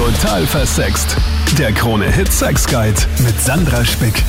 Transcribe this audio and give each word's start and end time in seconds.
Total 0.00 0.46
versext. 0.46 1.14
Der 1.58 1.72
Krone-Hit 1.72 2.32
Sex 2.32 2.66
Guide 2.66 2.96
mit 3.22 3.38
Sandra 3.38 3.84
Spick. 3.84 4.24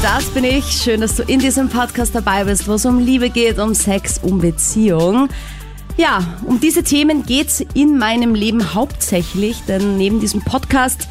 Das 0.00 0.24
bin 0.30 0.42
ich. 0.42 0.64
Schön, 0.64 1.02
dass 1.02 1.16
du 1.16 1.22
in 1.24 1.38
diesem 1.38 1.68
Podcast 1.68 2.14
dabei 2.14 2.44
bist, 2.44 2.66
wo 2.66 2.72
es 2.72 2.86
um 2.86 2.98
Liebe 2.98 3.28
geht, 3.28 3.58
um 3.58 3.74
Sex, 3.74 4.20
um 4.22 4.38
Beziehung. 4.38 5.28
Ja, 5.98 6.20
um 6.46 6.60
diese 6.60 6.82
Themen 6.82 7.26
geht's 7.26 7.62
in 7.74 7.98
meinem 7.98 8.34
Leben 8.34 8.72
hauptsächlich, 8.72 9.60
denn 9.68 9.98
neben 9.98 10.18
diesem 10.18 10.40
Podcast 10.40 11.06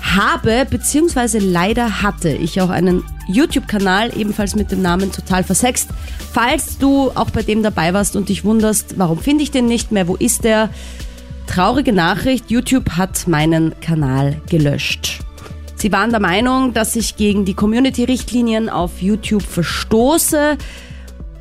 habe, 0.00 0.66
beziehungsweise 0.68 1.38
leider 1.38 2.00
hatte 2.00 2.30
ich 2.30 2.62
auch 2.62 2.70
einen 2.70 3.04
YouTube-Kanal, 3.28 4.16
ebenfalls 4.16 4.56
mit 4.56 4.72
dem 4.72 4.80
Namen 4.80 5.12
Total 5.12 5.44
Versext. 5.44 5.90
Falls 6.32 6.78
du 6.78 7.10
auch 7.14 7.28
bei 7.28 7.42
dem 7.42 7.62
dabei 7.62 7.92
warst 7.92 8.16
und 8.16 8.30
dich 8.30 8.42
wunderst, 8.42 8.94
warum 8.96 9.18
finde 9.18 9.42
ich 9.42 9.50
den 9.50 9.66
nicht 9.66 9.92
mehr, 9.92 10.08
wo 10.08 10.16
ist 10.16 10.44
der? 10.44 10.70
Traurige 11.46 11.92
Nachricht, 11.92 12.50
YouTube 12.50 12.92
hat 12.92 13.28
meinen 13.28 13.78
Kanal 13.80 14.40
gelöscht. 14.48 15.20
Sie 15.76 15.92
waren 15.92 16.10
der 16.10 16.20
Meinung, 16.20 16.72
dass 16.72 16.96
ich 16.96 17.16
gegen 17.16 17.44
die 17.44 17.54
Community-Richtlinien 17.54 18.68
auf 18.70 19.02
YouTube 19.02 19.42
verstoße. 19.42 20.56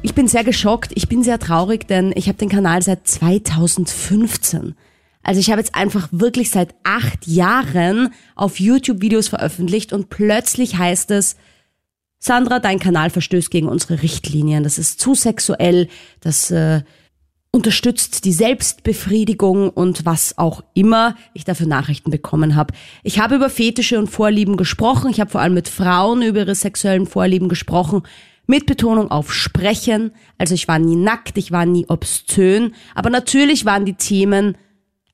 Ich 0.02 0.16
bin 0.16 0.28
sehr 0.28 0.44
geschockt, 0.44 0.92
ich 0.96 1.08
bin 1.08 1.24
sehr 1.24 1.40
traurig, 1.40 1.88
denn 1.88 2.12
ich 2.16 2.28
habe 2.28 2.38
den 2.38 2.50
Kanal 2.50 2.82
seit 2.82 3.08
2015. 3.08 4.76
Also 5.24 5.40
ich 5.40 5.52
habe 5.52 5.62
jetzt 5.62 5.76
einfach 5.76 6.10
wirklich 6.12 6.50
seit 6.50 6.74
acht 6.84 7.28
Jahren 7.28 8.14
auf 8.36 8.60
YouTube 8.60 9.02
Videos 9.02 9.28
veröffentlicht 9.28 9.94
und 9.94 10.10
plötzlich 10.10 10.78
heißt 10.78 11.12
es, 11.12 11.36
Sandra, 12.18 12.60
dein 12.60 12.80
Kanal 12.80 13.10
verstößt 13.10 13.50
gegen 13.50 13.68
unsere 13.68 14.02
Richtlinien. 14.02 14.64
Das 14.64 14.78
ist 14.78 15.00
zu 15.00 15.16
sexuell, 15.16 15.88
das 16.20 16.52
äh, 16.52 16.82
unterstützt 17.52 18.24
die 18.24 18.32
Selbstbefriedigung 18.32 19.70
und 19.70 20.06
was 20.06 20.38
auch 20.38 20.64
immer 20.74 21.16
ich 21.34 21.44
dafür 21.44 21.68
Nachrichten 21.68 22.10
bekommen 22.10 22.56
habe. 22.56 22.74
Ich 23.04 23.20
habe 23.20 23.36
über 23.36 23.50
Fetische 23.50 24.00
und 24.00 24.08
Vorlieben 24.10 24.56
gesprochen. 24.56 25.12
Ich 25.12 25.20
habe 25.20 25.30
vor 25.30 25.42
allem 25.42 25.54
mit 25.54 25.68
Frauen 25.68 26.22
über 26.22 26.40
ihre 26.40 26.56
sexuellen 26.56 27.06
Vorlieben 27.06 27.50
gesprochen. 27.50 28.04
Mit 28.48 28.66
Betonung 28.66 29.12
auf 29.12 29.34
Sprechen. 29.34 30.12
Also 30.38 30.56
ich 30.56 30.68
war 30.68 30.80
nie 30.80 30.96
nackt, 30.96 31.38
ich 31.38 31.52
war 31.52 31.66
nie 31.66 31.86
obszön. 31.90 32.74
Aber 32.96 33.10
natürlich 33.10 33.66
waren 33.66 33.86
die 33.86 33.96
Themen 33.96 34.58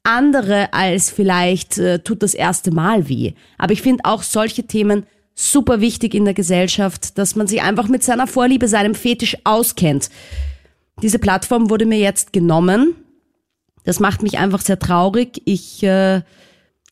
andere 0.03 0.73
als 0.73 1.09
vielleicht 1.09 1.77
äh, 1.79 1.99
tut 1.99 2.23
das 2.23 2.33
erste 2.33 2.71
Mal 2.71 3.09
weh. 3.09 3.33
Aber 3.57 3.73
ich 3.73 3.81
finde 3.81 4.05
auch 4.05 4.23
solche 4.23 4.65
Themen 4.65 5.05
super 5.35 5.81
wichtig 5.81 6.13
in 6.13 6.25
der 6.25 6.33
Gesellschaft, 6.33 7.17
dass 7.17 7.35
man 7.35 7.47
sich 7.47 7.61
einfach 7.61 7.87
mit 7.87 8.03
seiner 8.03 8.25
Vorliebe, 8.25 8.67
seinem 8.67 8.95
Fetisch 8.95 9.37
auskennt. 9.43 10.09
Diese 11.01 11.19
Plattform 11.19 11.69
wurde 11.69 11.85
mir 11.85 11.99
jetzt 11.99 12.33
genommen. 12.33 12.95
Das 13.83 13.99
macht 13.99 14.23
mich 14.23 14.37
einfach 14.37 14.61
sehr 14.61 14.79
traurig. 14.79 15.41
Ich 15.45 15.83
äh, 15.83 16.21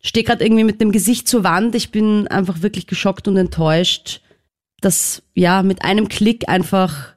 stehe 0.01 0.23
gerade 0.23 0.43
irgendwie 0.43 0.63
mit 0.63 0.79
dem 0.79 0.91
Gesicht 0.91 1.27
zur 1.27 1.43
Wand. 1.43 1.75
Ich 1.75 1.91
bin 1.91 2.27
einfach 2.27 2.61
wirklich 2.61 2.87
geschockt 2.87 3.27
und 3.27 3.37
enttäuscht, 3.37 4.21
dass 4.81 5.23
ja 5.33 5.63
mit 5.63 5.83
einem 5.83 6.07
Klick 6.07 6.47
einfach 6.47 7.15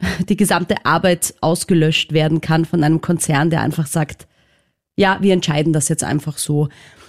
die 0.28 0.36
gesamte 0.36 0.86
Arbeit 0.86 1.34
ausgelöscht 1.40 2.12
werden 2.12 2.40
kann 2.40 2.64
von 2.64 2.82
einem 2.84 3.00
Konzern, 3.00 3.50
der 3.50 3.60
einfach 3.60 3.86
sagt, 3.86 4.28
ja, 4.94 5.18
wir 5.20 5.32
entscheiden 5.32 5.72
das 5.72 5.88
jetzt 5.88 6.04
einfach 6.04 6.38
so. 6.38 6.68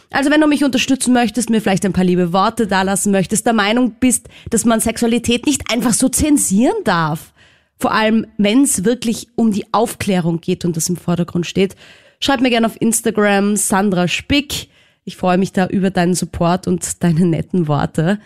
Also 0.09 0.30
wenn 0.30 0.41
du 0.41 0.47
mich 0.47 0.64
unterstützen 0.64 1.14
möchtest, 1.14 1.50
mir 1.50 1.61
vielleicht 1.61 1.86
ein 1.86 1.94
paar 1.94 2.03
liebe 2.03 2.34
Worte 2.34 2.67
dalassen 2.67 3.11
möchtest, 3.11 3.45
der 3.45 3.53
Meinung 3.53 3.95
bist, 4.00 4.30
dass 4.50 4.64
man 4.64 4.80
Sexualität 4.80 5.45
nicht 5.45 5.72
einfach 5.72 5.94
so 5.94 6.08
zensieren 6.08 6.84
darf, 6.84 7.32
vor 7.79 7.91
allem 7.91 8.27
wenn 8.38 8.63
es 8.63 8.85
wirklich 8.85 9.27
um 9.35 9.52
die 9.52 9.66
Aufklärung 9.73 10.41
geht 10.41 10.66
und 10.66 10.77
das 10.77 10.89
im 10.89 10.95
Vordergrund 10.95 11.45
steht, 11.45 11.75
schreib 12.19 12.41
mir 12.41 12.49
gerne 12.49 12.67
auf 12.67 12.79
Instagram 12.79 13.55
Sandra 13.55 14.07
Spick. 14.07 14.69
Ich 15.05 15.17
freue 15.17 15.38
mich 15.38 15.52
da 15.52 15.67
über 15.67 15.89
deinen 15.89 16.13
Support 16.13 16.67
und 16.67 17.03
deine 17.03 17.25
netten 17.25 17.67
Worte. 17.67 18.19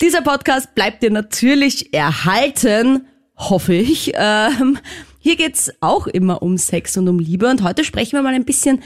Dieser 0.00 0.22
Podcast 0.22 0.74
bleibt 0.74 1.02
dir 1.02 1.10
natürlich 1.10 1.92
erhalten, 1.92 3.06
hoffe 3.36 3.74
ich. 3.74 4.12
Ähm, 4.14 4.78
hier 5.18 5.36
geht's 5.36 5.72
auch 5.80 6.06
immer 6.06 6.40
um 6.40 6.56
Sex 6.56 6.96
und 6.96 7.08
um 7.08 7.18
Liebe 7.18 7.48
und 7.48 7.62
heute 7.62 7.84
sprechen 7.84 8.12
wir 8.12 8.22
mal 8.22 8.34
ein 8.34 8.44
bisschen 8.44 8.80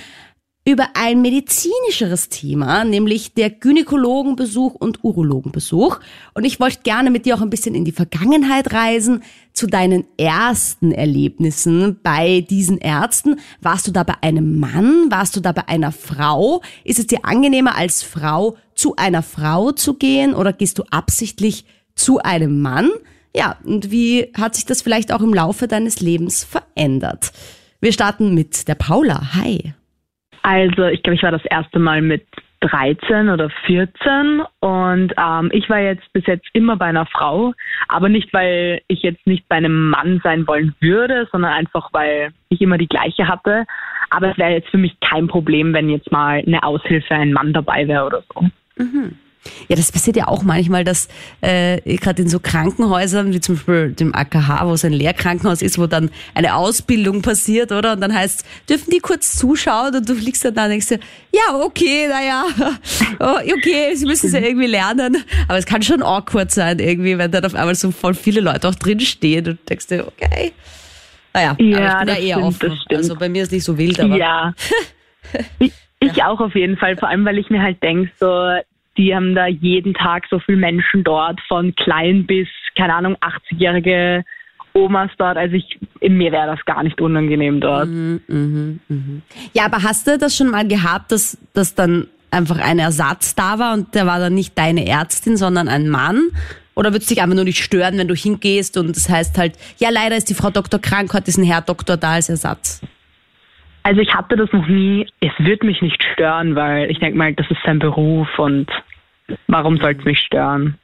über 0.65 0.91
ein 0.95 1.21
medizinischeres 1.23 2.29
Thema, 2.29 2.85
nämlich 2.85 3.35
der 3.35 3.51
Gynäkologenbesuch 3.51 4.75
und 4.75 5.03
Urologenbesuch. 5.03 5.99
Und 6.35 6.45
ich 6.45 6.61
wollte 6.61 6.81
gerne 6.85 7.11
mit 7.11 7.27
dir 7.27 7.35
auch 7.35 7.41
ein 7.41 7.51
bisschen 7.51 7.75
in 7.75 7.85
die 7.85 7.93
Vergangenheit 7.93 8.73
reisen, 8.73 9.25
zu 9.53 9.67
deinen 9.67 10.05
ersten 10.19 10.93
Erlebnissen 10.93 12.01
bei 12.03 12.45
diesen 12.49 12.79
Ärzten. 12.79 13.37
Warst 13.61 13.87
du 13.87 13.93
da 13.93 14.03
bei 14.03 14.15
einem 14.23 14.59
Mann? 14.59 15.11
Warst 15.11 15.37
du 15.37 15.41
da 15.41 15.53
bei 15.53 15.69
einer 15.69 15.93
Frau? 15.93 16.63
Ist 16.85 16.99
es 16.99 17.07
dir 17.07 17.21
angenehmer, 17.25 17.77
als 17.77 18.03
Frau 18.03 18.57
zu 18.75 18.97
einer 18.97 19.23
Frau 19.23 19.73
zu 19.73 19.95
gehen 19.95 20.35
oder 20.35 20.53
gehst 20.53 20.79
du 20.79 20.85
absichtlich 20.91 21.65
zu 21.95 22.19
einem 22.19 22.61
Mann? 22.63 22.91
Ja, 23.35 23.57
und 23.65 23.91
wie 23.91 24.31
hat 24.39 24.55
sich 24.55 24.67
das 24.67 24.83
vielleicht 24.83 25.13
auch 25.13 25.23
im 25.23 25.33
Laufe 25.33 25.69
deines 25.69 26.01
Lebens 26.01 26.45
verändert? 26.45 27.33
Wir 27.81 27.93
starten 27.93 28.35
mit 28.35 28.69
der 28.69 28.75
Paula. 28.75 29.35
Hi. 29.35 29.75
Also 30.43 30.85
ich 30.87 31.03
glaube, 31.03 31.17
ich 31.17 31.23
war 31.23 31.31
das 31.31 31.45
erste 31.45 31.79
Mal 31.79 32.03
mit 32.03 32.27
13 32.63 33.29
oder 33.29 33.51
14 33.67 34.43
und 34.61 35.13
ähm, 35.17 35.51
ich 35.53 35.69
war 35.69 35.81
jetzt 35.81 36.13
bis 36.13 36.27
jetzt 36.27 36.47
immer 36.53 36.77
bei 36.77 36.87
einer 36.87 37.07
Frau, 37.07 37.53
aber 37.89 38.09
nicht, 38.09 38.33
weil 38.33 38.81
ich 38.89 39.03
jetzt 39.03 39.27
nicht 39.27 39.49
bei 39.49 39.57
einem 39.57 39.91
Mann 39.91 40.21
sein 40.23 40.47
wollen 40.47 40.75
würde, 40.81 41.29
sondern 41.33 41.53
einfach, 41.53 41.91
weil 41.93 42.33
ich 42.49 42.61
immer 42.61 42.79
die 42.79 42.89
gleiche 42.89 43.29
hatte. 43.29 43.65
Aber 44.11 44.31
es 44.31 44.39
wäre 44.39 44.53
jetzt 44.53 44.69
für 44.69 44.79
mich 44.79 44.99
kein 45.01 45.27
Problem, 45.27 45.75
wenn 45.75 45.89
jetzt 45.89 46.13
mal 46.13 46.43
eine 46.47 46.63
Aushilfe 46.63 47.15
ein 47.15 47.33
Mann 47.33 47.53
dabei 47.53 47.89
wäre 47.89 48.07
oder 48.07 48.23
so. 48.33 48.43
Mhm. 48.77 49.17
Ja, 49.69 49.77
das 49.77 49.91
passiert 49.91 50.17
ja 50.17 50.29
auch 50.29 50.43
manchmal, 50.43 50.85
dass 50.85 51.09
äh, 51.41 51.81
gerade 51.97 52.23
in 52.23 52.29
so 52.29 52.39
Krankenhäusern, 52.39 53.33
wie 53.33 53.41
zum 53.41 53.57
Beispiel 53.57 53.93
dem 53.93 54.15
AKH, 54.15 54.67
wo 54.67 54.73
es 54.73 54.85
ein 54.85 54.93
Lehrkrankenhaus 54.93 55.63
ist, 55.63 55.79
wo 55.79 55.87
dann 55.87 56.11
eine 56.35 56.55
Ausbildung 56.55 57.23
passiert, 57.23 57.73
oder? 57.73 57.93
Und 57.95 58.01
dann 58.01 58.15
heißt 58.15 58.45
dürfen 58.69 58.91
die 58.91 59.01
kurz 59.01 59.37
zuschauen 59.37 59.97
und 59.97 60.09
du 60.09 60.15
fliegst 60.15 60.45
dann 60.45 60.55
da 60.55 60.65
und 60.65 60.71
denkst 60.71 60.89
dir, 60.89 61.01
ja, 61.33 61.61
okay, 61.61 62.07
naja, 62.09 62.45
oh, 63.21 63.39
okay, 63.57 63.95
sie 63.95 64.07
müssen 64.07 64.27
es 64.27 64.33
ja 64.33 64.41
irgendwie 64.41 64.69
lernen. 64.69 65.25
Aber 65.49 65.59
es 65.59 65.67
kann 65.67 65.83
schon 65.83 66.03
awkward 66.03 66.51
sein, 66.51 66.79
irgendwie, 66.79 67.19
wenn 67.19 67.31
dann 67.31 67.45
auf 67.45 67.55
einmal 67.55 67.75
so 67.75 67.91
voll 67.91 68.15
viele 68.15 68.41
Leute 68.41 68.69
auch 68.69 68.75
drinstehen 68.75 69.49
und 69.49 69.69
denkst 69.69 69.89
dir, 69.89 70.07
okay. 70.07 70.53
Naja, 71.35 71.57
ja, 71.59 71.79
aber 71.79 71.87
ich 71.87 71.99
bin 71.99 72.09
ja 72.09 72.37
eher 72.37 72.45
offen. 72.45 72.79
Also 72.91 73.17
bei 73.17 73.29
mir 73.29 73.43
ist 73.43 73.53
nicht 73.53 73.65
so 73.65 73.79
wild, 73.79 73.99
aber. 73.99 74.17
Ja. 74.17 74.55
ich, 75.59 75.73
ich 76.01 76.23
auch 76.23 76.41
auf 76.41 76.55
jeden 76.55 76.77
Fall, 76.77 76.97
vor 76.97 77.09
allem 77.09 77.25
weil 77.25 77.39
ich 77.39 77.49
mir 77.49 77.63
halt 77.63 77.83
denke, 77.83 78.11
so 78.21 78.27
die 78.97 79.15
haben 79.15 79.35
da 79.35 79.47
jeden 79.47 79.95
Tag 79.95 80.25
so 80.31 80.39
viele 80.39 80.59
Menschen 80.59 81.05
dort, 81.05 81.41
von 81.49 81.75
klein 81.75 82.27
bis, 82.27 82.49
keine 82.77 82.95
Ahnung, 82.95 83.17
80-jährige 83.17 84.25
Omas 84.75 85.11
dort. 85.19 85.37
Also 85.37 85.57
ich, 85.57 85.79
mir 86.01 86.33
wäre 86.33 86.47
das 86.47 86.65
gar 86.65 86.83
nicht 86.83 87.01
unangenehm 87.01 87.61
dort. 87.61 87.89
Mhm, 87.89 88.21
mh, 88.27 88.79
mh. 88.89 89.23
Ja, 89.55 89.67
aber 89.67 89.83
hast 89.83 90.07
du 90.07 90.19
das 90.19 90.37
schon 90.37 90.51
mal 90.51 90.67
gehabt, 90.67 91.13
dass, 91.13 91.39
dass 91.55 91.75
dann 91.75 92.09
einfach 92.31 92.59
ein 92.59 92.79
Ersatz 92.79 93.35
da 93.35 93.59
war 93.59 93.75
und 93.75 93.95
der 93.95 94.07
war 94.07 94.19
dann 94.19 94.35
nicht 94.35 94.57
deine 94.57 94.87
Ärztin, 94.87 95.37
sondern 95.37 95.69
ein 95.69 95.89
Mann? 95.89 96.31
Oder 96.75 96.91
würde 96.91 97.03
es 97.03 97.07
dich 97.07 97.21
einfach 97.21 97.35
nur 97.35 97.45
nicht 97.45 97.63
stören, 97.63 97.99
wenn 97.99 98.09
du 98.09 98.15
hingehst 98.15 98.79
und 98.79 98.97
das 98.97 99.09
heißt 99.09 99.37
halt, 99.37 99.59
ja, 99.79 99.91
leider 99.91 100.17
ist 100.17 100.31
die 100.31 100.35
Frau 100.35 100.51
Doktor 100.51 100.81
krank, 100.81 101.13
hat 101.13 101.27
diesen 101.27 101.45
Herr 101.45 101.61
Doktor 101.61 101.99
da 101.99 102.13
als 102.13 102.31
Ersatz? 102.31 102.81
Also 103.83 104.01
ich 104.01 104.15
hatte 104.15 104.37
das 104.37 104.53
noch 104.53 104.67
nie. 104.67 105.07
Es 105.21 105.33
wird 105.39 105.65
mich 105.65 105.83
nicht 105.83 106.03
stören, 106.13 106.55
weil 106.55 106.91
ich 106.91 106.99
denke 107.01 107.19
mal, 107.19 107.35
das 107.35 107.51
ist 107.51 107.61
sein 107.65 107.79
Beruf 107.79 108.29
und 108.39 108.71
warum 109.49 109.79
soll 109.79 109.97
es 109.99 110.05
mich 110.05 110.19
stören? 110.21 110.79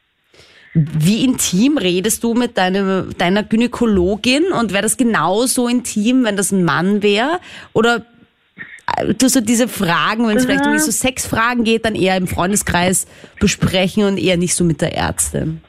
Wie 0.75 1.25
intim 1.25 1.79
redest 1.79 2.23
du 2.23 2.35
mit 2.35 2.59
deiner, 2.59 3.05
deiner 3.17 3.43
Gynäkologin 3.43 4.53
und 4.53 4.73
wäre 4.73 4.83
das 4.83 4.97
genauso 4.97 5.67
intim, 5.67 6.25
wenn 6.25 6.37
das 6.37 6.53
ein 6.53 6.65
Mann 6.65 7.03
wäre? 7.03 7.41
Oder 7.73 8.03
äh, 8.97 9.15
tust 9.15 9.37
du 9.37 9.43
diese 9.43 9.67
Fragen, 9.69 10.29
wenn 10.29 10.37
es 10.37 10.45
vielleicht 10.45 10.67
um 10.67 10.79
so 10.79 10.91
Sexfragen 10.91 11.65
geht, 11.65 11.85
dann 11.85 11.95
eher 11.95 12.17
im 12.17 12.27
Freundeskreis 12.27 13.07
besprechen 13.41 14.05
und 14.05 14.19
eher 14.19 14.37
nicht 14.37 14.55
so 14.55 14.65
mit 14.65 14.81
der 14.81 14.97
Ärztin? 14.97 15.63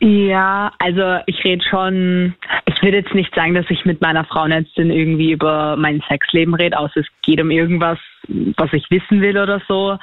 Ja, 0.00 0.72
also 0.78 1.20
ich 1.26 1.42
rede 1.42 1.64
schon, 1.64 2.34
ich 2.66 2.82
würde 2.82 2.98
jetzt 2.98 3.14
nicht 3.14 3.34
sagen, 3.34 3.54
dass 3.54 3.64
ich 3.70 3.84
mit 3.86 4.00
meiner 4.02 4.24
Frauenärztin 4.24 4.90
irgendwie 4.90 5.32
über 5.32 5.76
mein 5.76 6.02
Sexleben 6.08 6.54
rede, 6.54 6.78
außer 6.78 7.00
es 7.00 7.06
geht 7.22 7.40
um 7.40 7.50
irgendwas, 7.50 7.98
was 8.28 8.72
ich 8.72 8.90
wissen 8.90 9.22
will 9.22 9.38
oder 9.38 9.60
so. 9.66 9.98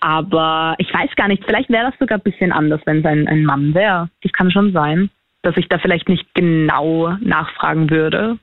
Aber 0.00 0.74
ich 0.78 0.92
weiß 0.92 1.14
gar 1.16 1.28
nicht, 1.28 1.44
vielleicht 1.44 1.68
wäre 1.68 1.90
das 1.90 1.98
sogar 1.98 2.18
ein 2.18 2.22
bisschen 2.22 2.52
anders, 2.52 2.80
wenn 2.86 3.00
es 3.00 3.04
ein, 3.04 3.28
ein 3.28 3.44
Mann 3.44 3.74
wäre. 3.74 4.08
Das 4.22 4.32
kann 4.32 4.50
schon 4.50 4.72
sein, 4.72 5.10
dass 5.42 5.56
ich 5.58 5.68
da 5.68 5.78
vielleicht 5.78 6.08
nicht 6.08 6.26
genau 6.34 7.16
nachfragen 7.20 7.90
würde. 7.90 8.38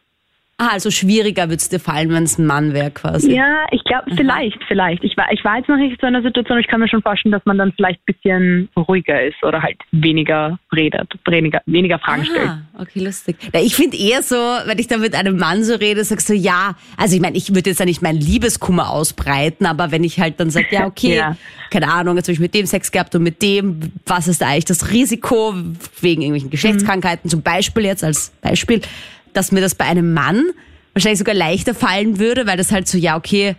Ah, 0.63 0.73
also 0.73 0.91
schwieriger 0.91 1.45
würde 1.45 1.55
es 1.55 1.69
dir 1.69 1.79
fallen, 1.79 2.11
wenn 2.11 2.21
es 2.21 2.37
ein 2.37 2.45
Mann 2.45 2.71
wäre 2.75 2.91
quasi. 2.91 3.33
Ja, 3.33 3.65
ich 3.71 3.83
glaube, 3.83 4.11
vielleicht, 4.15 4.59
vielleicht. 4.67 5.03
Ich 5.03 5.17
war, 5.17 5.25
ich 5.33 5.43
war 5.43 5.57
jetzt 5.57 5.67
noch 5.67 5.75
nicht 5.77 5.99
so 5.99 6.05
in 6.05 6.13
einer 6.15 6.23
Situation, 6.23 6.59
ich 6.59 6.67
kann 6.67 6.79
mir 6.79 6.87
schon 6.87 7.01
vorstellen, 7.01 7.31
dass 7.31 7.43
man 7.45 7.57
dann 7.57 7.71
vielleicht 7.75 7.99
ein 8.01 8.13
bisschen 8.13 8.69
ruhiger 8.77 9.23
ist 9.23 9.43
oder 9.43 9.63
halt 9.63 9.79
weniger 9.91 10.59
redet, 10.71 11.09
weniger, 11.25 11.61
weniger 11.65 11.97
Fragen 11.97 12.25
stellt. 12.25 12.47
Ah, 12.47 12.61
okay, 12.77 12.99
lustig. 12.99 13.37
Ja, 13.51 13.59
ich 13.59 13.73
finde 13.75 13.97
eher 13.97 14.21
so, 14.21 14.35
wenn 14.35 14.77
ich 14.77 14.85
da 14.85 14.97
mit 14.97 15.15
einem 15.15 15.37
Mann 15.37 15.63
so 15.63 15.73
rede, 15.73 16.03
sagst 16.03 16.29
du 16.29 16.35
ja, 16.35 16.75
also 16.95 17.15
ich 17.15 17.21
meine, 17.23 17.37
ich 17.37 17.55
würde 17.55 17.71
jetzt 17.71 17.79
ja 17.79 17.87
nicht 17.87 18.03
meinen 18.03 18.19
Liebeskummer 18.21 18.91
ausbreiten, 18.91 19.65
aber 19.65 19.91
wenn 19.91 20.03
ich 20.03 20.19
halt 20.19 20.39
dann 20.39 20.51
sage, 20.51 20.67
ja, 20.69 20.85
okay, 20.85 21.15
Ja. 21.15 21.37
keine 21.71 21.91
Ahnung, 21.91 22.17
jetzt 22.17 22.27
habe 22.27 22.33
ich 22.33 22.39
mit 22.39 22.53
dem 22.53 22.67
Sex 22.67 22.91
gehabt 22.91 23.15
und 23.15 23.23
mit 23.23 23.41
dem, 23.41 23.79
was 24.05 24.27
ist 24.27 24.43
da 24.43 24.49
eigentlich 24.49 24.65
das 24.65 24.91
Risiko 24.91 25.55
wegen 26.01 26.21
irgendwelchen 26.21 26.51
Geschlechtskrankheiten, 26.51 27.31
zum 27.31 27.41
Beispiel 27.41 27.85
jetzt 27.85 28.03
als 28.03 28.29
Beispiel, 28.43 28.81
dass 29.33 29.51
mir 29.51 29.61
das 29.61 29.75
bei 29.75 29.85
einem 29.85 30.13
Mann 30.13 30.43
wahrscheinlich 30.93 31.19
sogar 31.19 31.35
leichter 31.35 31.73
fallen 31.73 32.19
würde, 32.19 32.47
weil 32.47 32.57
das 32.57 32.71
halt 32.71 32.87
so, 32.87 32.97
ja, 32.97 33.15
okay, 33.15 33.55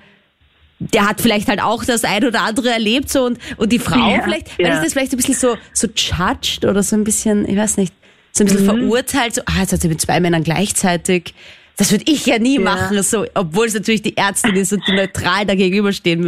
der 0.78 1.08
hat 1.08 1.20
vielleicht 1.20 1.48
halt 1.48 1.60
auch 1.60 1.84
das 1.84 2.04
ein 2.04 2.24
oder 2.24 2.42
andere 2.42 2.70
erlebt 2.70 3.08
so 3.08 3.24
und, 3.24 3.38
und 3.56 3.72
die 3.72 3.78
Frau 3.78 4.10
Ja, 4.10 4.22
vielleicht, 4.22 4.58
weil 4.58 4.66
ja. 4.66 4.76
ich 4.76 4.82
das 4.82 4.92
vielleicht 4.92 5.12
ein 5.12 5.16
bisschen 5.16 5.34
so, 5.34 5.56
so 5.72 5.86
judged 5.94 6.64
oder 6.64 6.82
so 6.82 6.96
ein 6.96 7.04
bisschen, 7.04 7.48
ich 7.48 7.56
weiß 7.56 7.76
nicht, 7.76 7.94
so 8.32 8.44
ein 8.44 8.48
bisschen 8.48 8.64
verurteilt, 8.64 9.34
so, 9.34 9.42
ah, 9.44 9.60
jetzt 9.60 9.72
hat 9.72 9.80
sie 9.80 9.88
mit 9.88 10.00
zwei 10.00 10.18
Männern 10.18 10.42
gleichzeitig. 10.42 11.34
Das 11.76 11.90
würde 11.90 12.04
ich 12.10 12.26
ja 12.26 12.38
nie 12.38 12.58
machen, 12.58 13.02
so, 13.02 13.26
obwohl 13.34 13.66
es 13.66 13.74
natürlich 13.74 14.02
die 14.02 14.16
Ärztin 14.16 14.56
ist 14.56 14.72
und 14.72 14.86
die 14.86 14.92
neutral 14.92 15.46
da 15.46 15.54
gegenüberstehen 15.54 16.22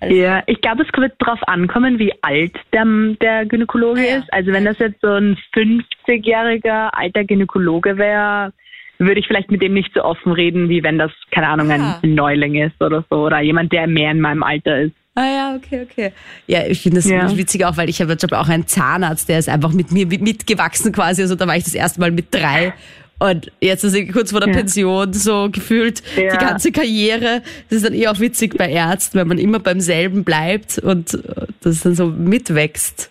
müsste. 0.00 0.14
Ja, 0.16 0.42
ich 0.46 0.60
glaube, 0.60 0.82
es 0.84 1.00
wird 1.00 1.12
darauf 1.18 1.40
ankommen, 1.48 1.98
wie 1.98 2.12
alt 2.22 2.52
der, 2.72 2.84
der 3.20 3.46
Gynäkologe 3.46 4.00
ja. 4.08 4.16
ist. 4.18 4.32
Also 4.32 4.52
wenn 4.52 4.64
das 4.64 4.78
jetzt 4.78 5.00
so 5.00 5.08
ein 5.08 5.36
50-jähriger 5.54 6.90
alter 6.92 7.24
Gynäkologe 7.24 7.96
wäre, 7.98 8.52
würde 8.98 9.20
ich 9.20 9.26
vielleicht 9.26 9.50
mit 9.50 9.62
dem 9.62 9.74
nicht 9.74 9.92
so 9.94 10.02
offen 10.02 10.32
reden, 10.32 10.68
wie 10.68 10.82
wenn 10.82 10.98
das, 10.98 11.12
keine 11.30 11.48
Ahnung, 11.48 11.70
ein, 11.70 11.80
Ah. 11.80 12.00
ein 12.02 12.14
Neuling 12.14 12.56
ist 12.56 12.80
oder 12.82 13.04
so. 13.08 13.26
Oder 13.26 13.40
jemand, 13.40 13.72
der 13.72 13.86
mehr 13.86 14.10
in 14.10 14.20
meinem 14.20 14.42
Alter 14.42 14.80
ist. 14.82 14.92
Ah 15.14 15.24
ja, 15.24 15.56
okay, 15.56 15.82
okay. 15.90 16.12
Ja, 16.46 16.64
ich 16.66 16.80
finde 16.80 16.98
das 16.98 17.08
Ja. 17.10 17.36
witzig 17.36 17.64
auch, 17.64 17.76
weil 17.76 17.88
ich 17.88 18.00
habe 18.00 18.12
jetzt 18.12 18.32
auch 18.32 18.48
einen 18.48 18.66
Zahnarzt, 18.66 19.28
der 19.28 19.38
ist 19.40 19.48
einfach 19.48 19.72
mit 19.72 19.90
mir 19.90 20.06
mit- 20.06 20.20
mitgewachsen 20.22 20.92
quasi. 20.92 21.22
Also 21.22 21.34
da 21.34 21.46
war 21.46 21.56
ich 21.56 21.64
das 21.64 21.74
erste 21.74 22.00
Mal 22.00 22.10
mit 22.12 22.32
drei. 22.32 22.72
Und 23.20 23.50
jetzt 23.60 23.82
ist 23.82 23.94
er 23.94 24.06
kurz 24.12 24.30
vor 24.30 24.40
der 24.40 24.50
Ja. 24.50 24.54
Pension 24.56 25.12
so 25.12 25.48
gefühlt 25.50 26.02
Ja. 26.16 26.30
die 26.36 26.44
ganze 26.44 26.70
Karriere. 26.70 27.42
Das 27.68 27.78
ist 27.78 27.84
dann 27.86 27.94
eher 27.94 28.12
auch 28.12 28.20
witzig 28.20 28.56
bei 28.56 28.70
Ärzten, 28.70 29.18
wenn 29.18 29.26
man 29.28 29.38
immer 29.38 29.58
beim 29.58 29.80
selben 29.80 30.22
bleibt 30.24 30.78
und 30.78 31.14
äh, 31.14 31.46
das 31.62 31.80
dann 31.80 31.94
so 31.96 32.06
mitwächst. 32.06 33.10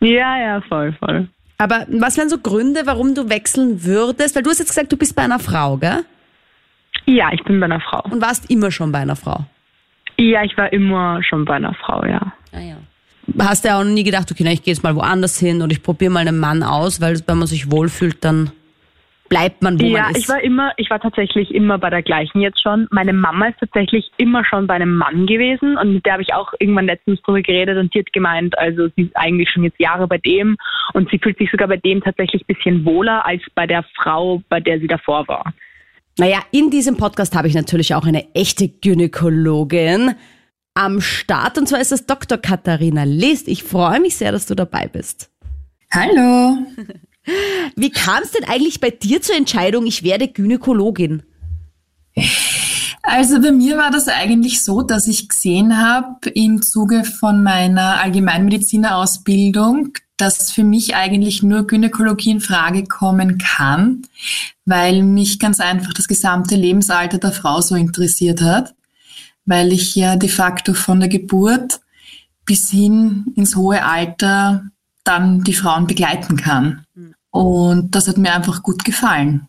Ja, 0.00 0.36
ja, 0.38 0.60
voll, 0.68 0.92
voll. 0.98 1.28
Aber 1.58 1.86
was 1.88 2.16
wären 2.18 2.28
so 2.28 2.38
Gründe, 2.38 2.82
warum 2.84 3.14
du 3.14 3.30
wechseln 3.30 3.84
würdest? 3.84 4.34
Weil 4.36 4.42
du 4.42 4.50
hast 4.50 4.58
jetzt 4.58 4.68
gesagt, 4.68 4.92
du 4.92 4.96
bist 4.96 5.14
bei 5.14 5.22
einer 5.22 5.38
Frau, 5.38 5.76
gell? 5.76 6.04
Ja, 7.06 7.32
ich 7.32 7.42
bin 7.44 7.58
bei 7.60 7.66
einer 7.66 7.80
Frau. 7.80 8.02
Und 8.10 8.20
warst 8.20 8.50
immer 8.50 8.70
schon 8.70 8.92
bei 8.92 8.98
einer 8.98 9.16
Frau. 9.16 9.44
Ja, 10.18 10.42
ich 10.44 10.56
war 10.58 10.72
immer 10.72 11.22
schon 11.22 11.44
bei 11.44 11.54
einer 11.54 11.74
Frau, 11.74 12.04
ja. 12.04 12.32
Ah, 12.52 12.60
ja. 12.60 12.76
Hast 13.44 13.64
du 13.64 13.68
ja 13.68 13.80
auch 13.80 13.84
nie 13.84 14.02
gedacht, 14.04 14.30
okay, 14.30 14.42
na, 14.44 14.52
ich 14.52 14.62
gehe 14.62 14.74
jetzt 14.74 14.82
mal 14.82 14.94
woanders 14.96 15.38
hin 15.38 15.62
und 15.62 15.72
ich 15.72 15.82
probiere 15.82 16.10
mal 16.12 16.20
einen 16.26 16.38
Mann 16.38 16.62
aus, 16.62 17.00
weil 17.00 17.18
wenn 17.26 17.38
man 17.38 17.46
sich 17.46 17.70
wohlfühlt, 17.70 18.22
dann 18.24 18.50
bleibt 19.32 19.62
man, 19.62 19.80
wo 19.80 19.86
ja, 19.86 20.02
man 20.02 20.10
ist. 20.10 20.18
ich 20.18 20.28
war 20.28 20.42
immer, 20.42 20.72
ich 20.76 20.90
war 20.90 21.00
tatsächlich 21.00 21.54
immer 21.54 21.78
bei 21.78 21.88
der 21.88 22.02
gleichen 22.02 22.42
jetzt 22.42 22.62
schon. 22.62 22.86
Meine 22.90 23.14
Mama 23.14 23.46
ist 23.46 23.58
tatsächlich 23.60 24.10
immer 24.18 24.44
schon 24.44 24.66
bei 24.66 24.74
einem 24.74 24.94
Mann 24.94 25.26
gewesen 25.26 25.78
und 25.78 25.94
mit 25.94 26.04
der 26.04 26.14
habe 26.14 26.22
ich 26.22 26.34
auch 26.34 26.52
irgendwann 26.58 26.84
letztens 26.84 27.20
drüber 27.22 27.40
geredet 27.40 27.78
und 27.78 27.94
die 27.94 28.00
hat 28.00 28.12
gemeint, 28.12 28.58
also 28.58 28.88
sie 28.94 29.04
ist 29.04 29.16
eigentlich 29.16 29.48
schon 29.48 29.64
jetzt 29.64 29.80
Jahre 29.80 30.06
bei 30.06 30.18
dem 30.18 30.58
und 30.92 31.08
sie 31.10 31.18
fühlt 31.18 31.38
sich 31.38 31.50
sogar 31.50 31.66
bei 31.66 31.78
dem 31.78 32.02
tatsächlich 32.02 32.42
ein 32.42 32.54
bisschen 32.54 32.84
wohler 32.84 33.24
als 33.24 33.42
bei 33.54 33.66
der 33.66 33.84
Frau, 33.96 34.42
bei 34.50 34.60
der 34.60 34.78
sie 34.80 34.86
davor 34.86 35.26
war. 35.28 35.54
Naja, 36.18 36.40
in 36.50 36.70
diesem 36.70 36.98
Podcast 36.98 37.34
habe 37.34 37.48
ich 37.48 37.54
natürlich 37.54 37.94
auch 37.94 38.04
eine 38.04 38.34
echte 38.34 38.68
Gynäkologin 38.68 40.14
am 40.74 41.00
Start 41.00 41.56
und 41.56 41.68
zwar 41.68 41.80
ist 41.80 41.92
es 41.92 42.04
Dr. 42.04 42.36
Katharina 42.36 43.04
List. 43.04 43.48
Ich 43.48 43.62
freue 43.62 44.00
mich 44.00 44.16
sehr, 44.16 44.30
dass 44.30 44.44
du 44.44 44.54
dabei 44.54 44.88
bist. 44.88 45.30
Hallo. 45.90 46.58
Wie 47.76 47.90
kam 47.90 48.22
es 48.22 48.32
denn 48.32 48.44
eigentlich 48.44 48.80
bei 48.80 48.90
dir 48.90 49.22
zur 49.22 49.36
Entscheidung, 49.36 49.86
ich 49.86 50.02
werde 50.02 50.28
Gynäkologin? 50.28 51.22
Also 53.02 53.40
bei 53.40 53.52
mir 53.52 53.76
war 53.76 53.90
das 53.90 54.08
eigentlich 54.08 54.62
so, 54.62 54.82
dass 54.82 55.06
ich 55.06 55.28
gesehen 55.28 55.78
habe 55.78 56.28
im 56.30 56.62
Zuge 56.62 57.04
von 57.04 57.42
meiner 57.42 58.00
Allgemeinmedizinerausbildung, 58.00 59.94
dass 60.16 60.52
für 60.52 60.62
mich 60.62 60.94
eigentlich 60.94 61.42
nur 61.42 61.66
Gynäkologie 61.66 62.30
in 62.30 62.40
Frage 62.40 62.84
kommen 62.84 63.38
kann, 63.38 64.02
weil 64.64 65.02
mich 65.02 65.40
ganz 65.40 65.58
einfach 65.58 65.92
das 65.92 66.06
gesamte 66.06 66.54
Lebensalter 66.54 67.18
der 67.18 67.32
Frau 67.32 67.60
so 67.60 67.74
interessiert 67.74 68.40
hat, 68.40 68.74
weil 69.46 69.72
ich 69.72 69.96
ja 69.96 70.14
de 70.14 70.28
facto 70.28 70.72
von 70.72 71.00
der 71.00 71.08
Geburt 71.08 71.80
bis 72.44 72.70
hin 72.70 73.26
ins 73.34 73.56
hohe 73.56 73.84
Alter 73.84 74.64
dann 75.02 75.42
die 75.42 75.54
Frauen 75.54 75.88
begleiten 75.88 76.36
kann. 76.36 76.81
Und 77.32 77.94
das 77.94 78.06
hat 78.06 78.18
mir 78.18 78.34
einfach 78.34 78.62
gut 78.62 78.84
gefallen. 78.84 79.48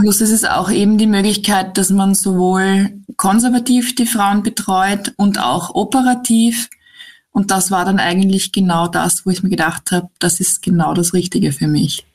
Plus 0.00 0.20
ist 0.20 0.30
es 0.30 0.44
auch 0.44 0.70
eben 0.70 0.98
die 0.98 1.06
Möglichkeit, 1.06 1.78
dass 1.78 1.88
man 1.90 2.14
sowohl 2.14 3.00
konservativ 3.16 3.94
die 3.94 4.06
Frauen 4.06 4.42
betreut 4.42 5.14
und 5.16 5.40
auch 5.40 5.74
operativ. 5.74 6.68
Und 7.32 7.50
das 7.50 7.70
war 7.70 7.86
dann 7.86 7.98
eigentlich 7.98 8.52
genau 8.52 8.86
das, 8.86 9.24
wo 9.24 9.30
ich 9.30 9.42
mir 9.42 9.48
gedacht 9.48 9.90
habe, 9.90 10.10
das 10.18 10.40
ist 10.40 10.60
genau 10.60 10.92
das 10.92 11.14
Richtige 11.14 11.52
für 11.52 11.66
mich. 11.66 12.06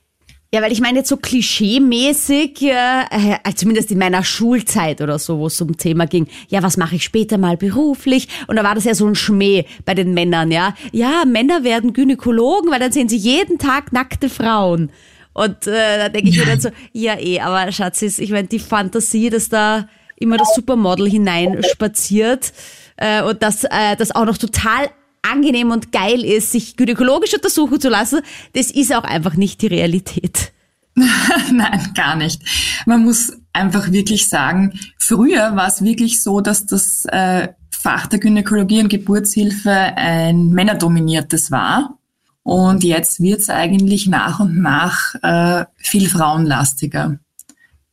Ja, 0.53 0.61
weil 0.61 0.71
ich 0.71 0.81
meine 0.81 0.99
jetzt 0.99 1.09
so 1.09 1.17
klischee-mäßig, 1.17 2.61
äh, 2.61 3.39
äh, 3.43 3.55
zumindest 3.55 3.89
in 3.89 3.97
meiner 3.97 4.23
Schulzeit 4.23 5.01
oder 5.01 5.17
so, 5.17 5.39
wo 5.39 5.47
es 5.47 5.59
um 5.59 5.75
Thema 5.77 6.05
ging, 6.05 6.27
ja, 6.47 6.61
was 6.61 6.77
mache 6.77 6.95
ich 6.95 7.03
später 7.03 7.39
mal 7.39 7.57
beruflich? 7.57 8.27
Und 8.45 8.57
da 8.57 8.63
war 8.63 8.75
das 8.75 8.83
ja 8.83 8.93
so 8.93 9.07
ein 9.07 9.15
Schmäh 9.15 9.65
bei 9.83 9.95
den 9.95 10.13
Männern, 10.13 10.51
ja. 10.51 10.75
Ja, 10.91 11.23
Männer 11.25 11.63
werden 11.63 11.93
Gynäkologen, 11.93 12.69
weil 12.69 12.79
dann 12.79 12.91
sehen 12.91 13.09
sie 13.09 13.17
jeden 13.17 13.57
Tag 13.57 13.93
nackte 13.93 14.29
Frauen. 14.29 14.91
Und 15.33 15.65
äh, 15.65 15.97
da 15.97 16.09
denke 16.09 16.29
ich 16.29 16.37
mir 16.37 16.45
dann 16.45 16.61
so, 16.61 16.69
ja 16.91 17.19
eh, 17.19 17.39
aber 17.39 17.71
Schatzis, 17.71 18.19
ich 18.19 18.29
meine, 18.29 18.47
die 18.47 18.59
Fantasie, 18.59 19.31
dass 19.31 19.49
da 19.49 19.87
immer 20.17 20.37
das 20.37 20.53
Supermodel 20.53 21.09
hineinspaziert 21.09 22.53
äh, 22.97 23.23
und 23.23 23.41
dass 23.41 23.63
äh, 23.63 23.95
das 23.97 24.13
auch 24.13 24.25
noch 24.25 24.37
total 24.37 24.91
angenehm 25.23 25.71
und 25.71 25.91
geil 25.91 26.23
ist, 26.23 26.51
sich 26.51 26.77
gynäkologisch 26.77 27.33
untersuchen 27.33 27.79
zu 27.79 27.89
lassen, 27.89 28.21
das 28.53 28.69
ist 28.69 28.93
auch 28.93 29.03
einfach 29.03 29.35
nicht 29.35 29.61
die 29.61 29.67
Realität. 29.67 30.53
Nein, 30.95 31.91
gar 31.95 32.15
nicht. 32.15 32.41
Man 32.85 33.03
muss 33.03 33.33
einfach 33.51 33.91
wirklich 33.91 34.27
sagen, 34.27 34.79
früher 34.99 35.55
war 35.55 35.67
es 35.67 35.83
wirklich 35.83 36.21
so, 36.21 36.41
dass 36.41 36.65
das 36.65 37.05
äh, 37.05 37.49
Fach 37.71 38.07
der 38.07 38.19
Gynäkologie 38.19 38.81
und 38.81 38.89
Geburtshilfe 38.89 39.71
ein 39.71 40.49
männerdominiertes 40.49 41.51
war. 41.51 41.97
Und 42.43 42.83
jetzt 42.83 43.21
wird 43.21 43.41
es 43.41 43.49
eigentlich 43.49 44.07
nach 44.07 44.39
und 44.39 44.61
nach 44.61 45.15
äh, 45.21 45.65
viel 45.77 46.07
frauenlastiger, 46.07 47.17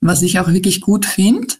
was 0.00 0.22
ich 0.22 0.38
auch 0.38 0.48
wirklich 0.48 0.80
gut 0.80 1.06
finde. 1.06 1.54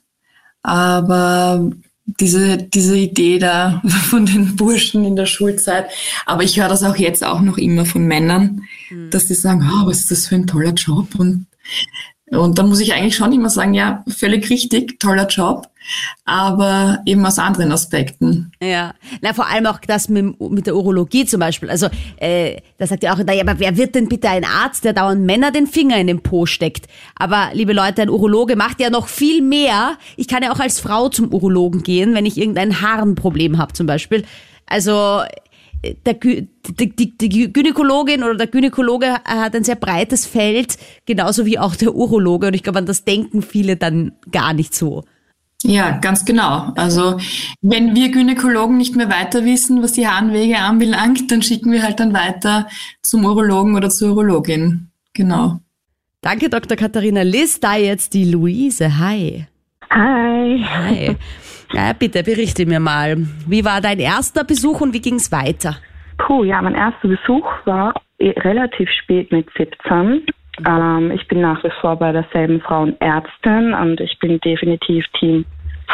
Aber 0.62 1.70
diese, 2.18 2.58
diese 2.58 2.96
Idee 2.96 3.38
da 3.38 3.82
von 4.10 4.26
den 4.26 4.56
Burschen 4.56 5.04
in 5.04 5.16
der 5.16 5.26
Schulzeit, 5.26 5.86
aber 6.26 6.42
ich 6.42 6.58
höre 6.60 6.68
das 6.68 6.82
auch 6.82 6.96
jetzt 6.96 7.24
auch 7.24 7.40
noch 7.40 7.58
immer 7.58 7.84
von 7.84 8.06
Männern, 8.06 8.62
dass 9.10 9.26
die 9.26 9.34
sagen, 9.34 9.68
oh, 9.70 9.86
was 9.86 10.00
ist 10.00 10.10
das 10.10 10.26
für 10.26 10.34
ein 10.34 10.46
toller 10.46 10.72
Job? 10.72 11.14
Und 11.16 11.46
und 12.30 12.58
da 12.58 12.62
muss 12.62 12.80
ich 12.80 12.94
eigentlich 12.94 13.16
schon 13.16 13.32
immer 13.32 13.50
sagen, 13.50 13.74
ja, 13.74 14.04
völlig 14.06 14.50
richtig, 14.50 15.00
toller 15.00 15.26
Job, 15.26 15.68
aber 16.24 17.00
eben 17.06 17.24
aus 17.24 17.38
anderen 17.38 17.72
Aspekten. 17.72 18.52
Ja, 18.62 18.94
na 19.20 19.32
vor 19.32 19.48
allem 19.48 19.66
auch 19.66 19.80
das 19.80 20.08
mit, 20.08 20.40
mit 20.40 20.66
der 20.66 20.76
Urologie 20.76 21.24
zum 21.24 21.40
Beispiel. 21.40 21.70
Also 21.70 21.88
äh, 22.16 22.58
da 22.78 22.86
sagt 22.86 23.02
ja 23.02 23.14
auch, 23.14 23.18
naja, 23.18 23.42
aber 23.42 23.58
wer 23.58 23.76
wird 23.76 23.94
denn 23.94 24.08
bitte 24.08 24.28
ein 24.28 24.44
Arzt, 24.44 24.84
der 24.84 24.92
dauernd 24.92 25.24
Männer 25.24 25.50
den 25.50 25.66
Finger 25.66 25.96
in 25.96 26.06
den 26.06 26.22
Po 26.22 26.46
steckt? 26.46 26.86
Aber 27.16 27.50
liebe 27.52 27.72
Leute, 27.72 28.02
ein 28.02 28.10
Urologe 28.10 28.56
macht 28.56 28.80
ja 28.80 28.90
noch 28.90 29.08
viel 29.08 29.42
mehr. 29.42 29.96
Ich 30.16 30.28
kann 30.28 30.42
ja 30.42 30.52
auch 30.52 30.60
als 30.60 30.80
Frau 30.80 31.08
zum 31.08 31.32
Urologen 31.32 31.82
gehen, 31.82 32.14
wenn 32.14 32.26
ich 32.26 32.38
irgendein 32.38 32.80
Harnproblem 32.80 33.58
habe 33.58 33.72
zum 33.72 33.86
Beispiel. 33.86 34.24
Also 34.66 35.22
äh, 35.82 35.94
der, 36.04 36.14
die, 36.14 36.48
die, 36.94 37.16
die 37.18 37.52
Gynäkologin 37.52 38.22
oder 38.22 38.36
der 38.36 38.46
Gynäkologe 38.46 39.14
hat 39.24 39.54
ein 39.54 39.64
sehr 39.64 39.76
breites 39.76 40.26
Feld, 40.26 40.76
genauso 41.06 41.46
wie 41.46 41.58
auch 41.58 41.74
der 41.74 41.94
Urologe. 41.94 42.48
Und 42.48 42.54
ich 42.54 42.62
glaube, 42.62 42.78
an 42.78 42.86
das 42.86 43.04
denken 43.04 43.42
viele 43.42 43.76
dann 43.76 44.12
gar 44.30 44.52
nicht 44.52 44.74
so. 44.74 45.04
Ja, 45.62 45.98
ganz 45.98 46.24
genau. 46.24 46.72
Also 46.76 47.18
wenn 47.60 47.94
wir 47.94 48.10
Gynäkologen 48.10 48.76
nicht 48.78 48.96
mehr 48.96 49.10
weiter 49.10 49.44
wissen, 49.44 49.82
was 49.82 49.92
die 49.92 50.08
Harnwege 50.08 50.58
anbelangt, 50.58 51.30
dann 51.30 51.42
schicken 51.42 51.70
wir 51.72 51.82
halt 51.82 52.00
dann 52.00 52.14
weiter 52.14 52.66
zum 53.02 53.24
Urologen 53.24 53.76
oder 53.76 53.90
zur 53.90 54.12
Urologin. 54.12 54.90
Genau. 55.12 55.60
Danke, 56.22 56.48
Dr. 56.48 56.76
Katharina 56.76 57.22
Liss. 57.22 57.60
Da 57.60 57.76
jetzt 57.76 58.14
die 58.14 58.30
Luise. 58.30 58.98
Hi. 58.98 59.46
Hi. 59.90 60.64
Hi. 60.64 61.16
Ja, 61.72 61.92
bitte 61.92 62.22
berichte 62.22 62.66
mir 62.66 62.80
mal. 62.80 63.16
Wie 63.46 63.64
war 63.64 63.80
dein 63.80 63.98
erster 63.98 64.44
Besuch 64.44 64.80
und 64.80 64.92
wie 64.92 65.00
ging's 65.00 65.30
weiter? 65.30 65.76
Puh, 66.18 66.44
ja, 66.44 66.60
mein 66.60 66.74
erster 66.74 67.08
Besuch 67.08 67.46
war 67.64 67.94
eh 68.18 68.30
relativ 68.40 68.88
spät 69.02 69.30
mit 69.30 69.48
17. 69.56 70.26
Ähm, 70.66 71.10
ich 71.12 71.26
bin 71.28 71.40
nach 71.40 71.62
wie 71.64 71.70
vor 71.80 71.96
bei 71.96 72.12
derselben 72.12 72.60
Frauenärztin 72.60 73.74
und 73.74 74.00
ich 74.00 74.18
bin 74.18 74.40
definitiv 74.40 75.04
Team 75.18 75.44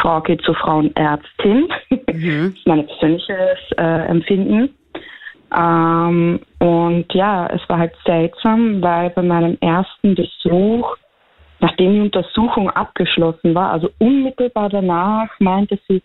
Frau 0.01 0.21
geht 0.21 0.41
zu 0.43 0.53
Frauenärztin. 0.53 1.67
Mhm. 1.89 2.53
das 2.53 2.53
ist 2.59 2.67
mein 2.67 2.85
persönliches 2.87 3.71
äh, 3.77 4.07
Empfinden. 4.07 4.69
Ähm, 5.55 6.39
und 6.59 7.05
ja, 7.13 7.47
es 7.47 7.61
war 7.69 7.79
halt 7.79 7.93
seltsam, 8.05 8.81
weil 8.81 9.09
bei 9.11 9.21
meinem 9.21 9.57
ersten 9.61 10.13
Besuch, 10.15 10.95
nachdem 11.59 11.93
die 11.93 12.01
Untersuchung 12.01 12.69
abgeschlossen 12.69 13.55
war, 13.55 13.71
also 13.71 13.89
unmittelbar 13.99 14.69
danach, 14.69 15.29
meinte 15.39 15.79
sie, 15.87 16.01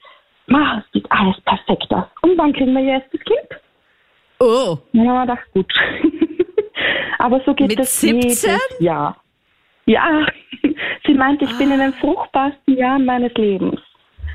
Ma, 0.47 0.79
es 0.79 0.93
sieht 0.93 1.11
alles 1.11 1.41
perfekt 1.43 1.93
aus. 1.93 2.05
Und 2.23 2.37
wann 2.37 2.53
kriegen 2.53 2.75
wir 2.75 2.83
jetzt 2.83 3.13
das 3.13 3.21
Kind? 3.21 3.61
Oh. 4.41 4.79
Ja, 4.93 5.25
das 5.27 5.39
gut. 5.53 5.73
Aber 7.19 7.41
so 7.47 7.55
geht 7.55 7.69
Mit 7.69 7.79
das 7.79 8.01
17? 8.01 8.21
jedes 8.21 8.79
Jahr. 8.81 9.17
Ja, 9.87 10.27
sie 11.07 11.15
meinte, 11.15 11.45
ich 11.45 11.59
bin 11.59 11.71
in 11.71 11.81
den 11.81 11.93
fruchtbarsten 11.95 12.77
Jahren 12.77 13.05
meines 13.05 13.33
Lebens. 13.35 13.81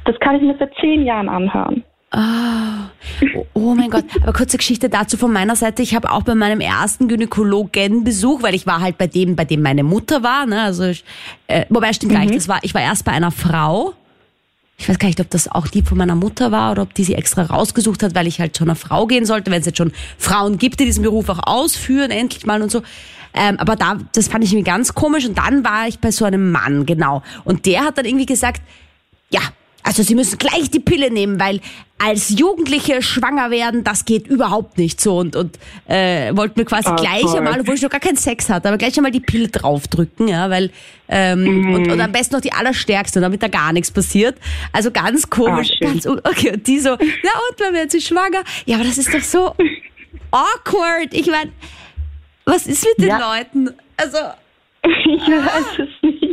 Das 0.06 0.18
kann 0.20 0.36
ich 0.36 0.42
mir 0.42 0.56
seit 0.58 0.74
zehn 0.80 1.06
Jahren 1.06 1.30
anhören. 1.30 1.84
Ah. 2.12 2.90
Oh, 3.36 3.46
oh 3.54 3.76
mein 3.76 3.90
Gott. 3.90 4.06
Aber 4.24 4.32
kurze 4.32 4.58
Geschichte 4.58 4.90
dazu 4.90 5.18
von 5.18 5.32
meiner 5.34 5.56
Seite. 5.56 5.82
Ich 5.82 5.94
habe 5.94 6.10
auch 6.12 6.24
bei 6.24 6.36
meinem 6.36 6.62
ersten 6.62 7.10
Gynäkologenbesuch, 7.10 8.42
weil 8.44 8.56
ich 8.56 8.66
war 8.66 8.80
halt 8.80 8.98
bei 8.98 9.08
dem, 9.08 9.36
bei 9.36 9.44
dem 9.44 9.62
meine 9.62 9.84
Mutter 9.84 10.24
war. 10.24 10.46
Ne? 10.46 10.62
Also 10.62 10.86
ich, 10.86 11.04
äh, 11.48 11.66
wobei 11.70 11.92
stimmt 11.92 12.14
gar 12.14 12.22
nicht. 12.22 12.36
Das 12.36 12.48
war, 12.48 12.60
ich 12.64 12.74
war 12.74 12.82
erst 12.82 13.04
bei 13.04 13.12
einer 13.12 13.32
Frau. 13.32 13.94
Ich 14.80 14.88
weiß 14.88 15.00
gar 15.00 15.08
nicht, 15.08 15.20
ob 15.20 15.30
das 15.32 15.48
auch 15.50 15.68
die 15.68 15.82
von 15.82 15.98
meiner 15.98 16.16
Mutter 16.16 16.52
war 16.52 16.72
oder 16.72 16.84
ob 16.84 16.94
die 16.94 17.04
sie 17.04 17.16
extra 17.16 17.44
rausgesucht 17.44 18.04
hat, 18.04 18.14
weil 18.14 18.28
ich 18.28 18.40
halt 18.40 18.56
schon 18.56 18.70
eine 18.70 18.76
Frau 18.76 19.08
gehen 19.08 19.26
sollte, 19.26 19.50
wenn 19.50 19.60
es 19.60 19.66
jetzt 19.66 19.80
schon 19.80 19.92
Frauen 20.20 20.60
gibt, 20.60 20.80
die 20.80 20.86
diesen 20.86 21.04
Beruf 21.04 21.30
auch 21.30 21.40
ausführen, 21.44 22.12
endlich 22.12 22.46
mal 22.46 22.62
und 22.62 22.72
so. 22.72 22.84
Ähm, 23.34 23.58
aber 23.60 23.76
da, 23.76 23.98
das 24.14 24.28
fand 24.28 24.44
ich 24.44 24.52
irgendwie 24.52 24.70
ganz 24.70 24.94
komisch. 24.94 25.26
Und 25.26 25.38
dann 25.38 25.64
war 25.64 25.88
ich 25.88 26.00
bei 26.00 26.12
so 26.12 26.26
einem 26.26 26.52
Mann, 26.52 26.86
genau. 26.86 27.24
Und 27.44 27.66
der 27.66 27.86
hat 27.86 27.98
dann 27.98 28.06
irgendwie 28.06 28.28
gesagt, 28.28 28.62
ja, 29.32 29.42
also 29.88 30.04
Sie 30.04 30.14
müssen 30.16 30.38
gleich 30.38 30.70
die 30.70 30.80
Pille 30.80 31.10
nehmen, 31.12 31.40
weil 31.40 31.62
als 31.98 32.38
Jugendliche 32.38 33.02
schwanger 33.02 33.50
werden, 33.50 33.84
das 33.84 34.06
geht 34.06 34.28
überhaupt 34.28 34.78
nicht 34.78 35.02
so 35.02 35.18
und 35.18 35.36
und 35.36 35.58
äh, 35.88 36.36
wollten 36.36 36.60
mir 36.60 36.66
quasi 36.66 36.90
Ah, 36.90 36.96
gleich 36.96 37.22
toll. 37.22 37.38
einmal, 37.38 37.60
obwohl 37.62 37.74
ich 37.76 37.82
noch 37.82 37.90
gar 37.90 38.00
keinen 38.00 38.18
Sex 38.18 38.50
hatte, 38.50 38.68
aber 38.68 38.78
gleich 38.78 38.96
einmal 38.98 39.12
die 39.12 39.20
Pille 39.20 39.48
draufdrücken, 39.48 40.28
ja, 40.28 40.50
weil 40.50 40.70
ähm, 41.10 41.44
Mhm. 41.44 41.74
und, 41.74 41.92
und 41.92 42.00
am 42.02 42.12
besten 42.12 42.36
noch 42.36 42.42
die 42.42 42.52
allerstärkste, 42.54 43.20
damit 43.22 43.42
da 43.42 43.48
gar 43.48 43.74
nichts 43.74 43.90
passiert. 43.90 44.38
Also 44.74 44.92
ganz 44.92 45.28
komisch, 45.30 45.70
Ah, 45.82 45.86
ganz 45.86 46.06
okay. 46.06 46.52
Und 46.54 46.68
die 46.68 46.80
so, 46.80 46.90
na 46.90 46.96
und, 47.00 47.60
wann 47.60 47.74
werden 47.74 47.90
Sie 47.90 48.02
schwanger? 48.02 48.44
Ja, 48.66 48.76
aber 48.76 48.86
das 48.86 48.98
ist 49.00 49.12
doch 49.14 49.22
so 49.22 49.56
awkward. 50.32 51.14
Ich 51.14 51.28
meine, 51.28 51.52
was 52.46 52.68
ist 52.68 52.86
mit 52.86 52.98
den 53.00 53.08
Ja. 53.10 53.36
Leuten? 53.38 53.70
Also 53.98 54.18
Ich 54.84 55.28
weiß 55.28 55.80
es 55.80 55.90
nicht. 56.04 56.27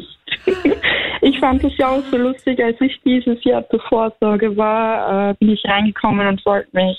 Ich 1.27 1.41
fand 1.41 1.65
es 1.65 1.75
ja 1.79 1.89
auch 1.89 2.03
so 2.11 2.19
lustig, 2.19 2.63
als 2.63 2.79
ich 2.83 3.01
dieses 3.03 3.43
Jahr 3.45 3.67
zur 3.71 3.81
Vorsorge 3.81 4.59
war, 4.59 5.31
äh, 5.31 5.35
bin 5.39 5.53
ich 5.53 5.65
reingekommen 5.65 6.27
und 6.27 6.45
wollte 6.45 6.69
mich 6.73 6.99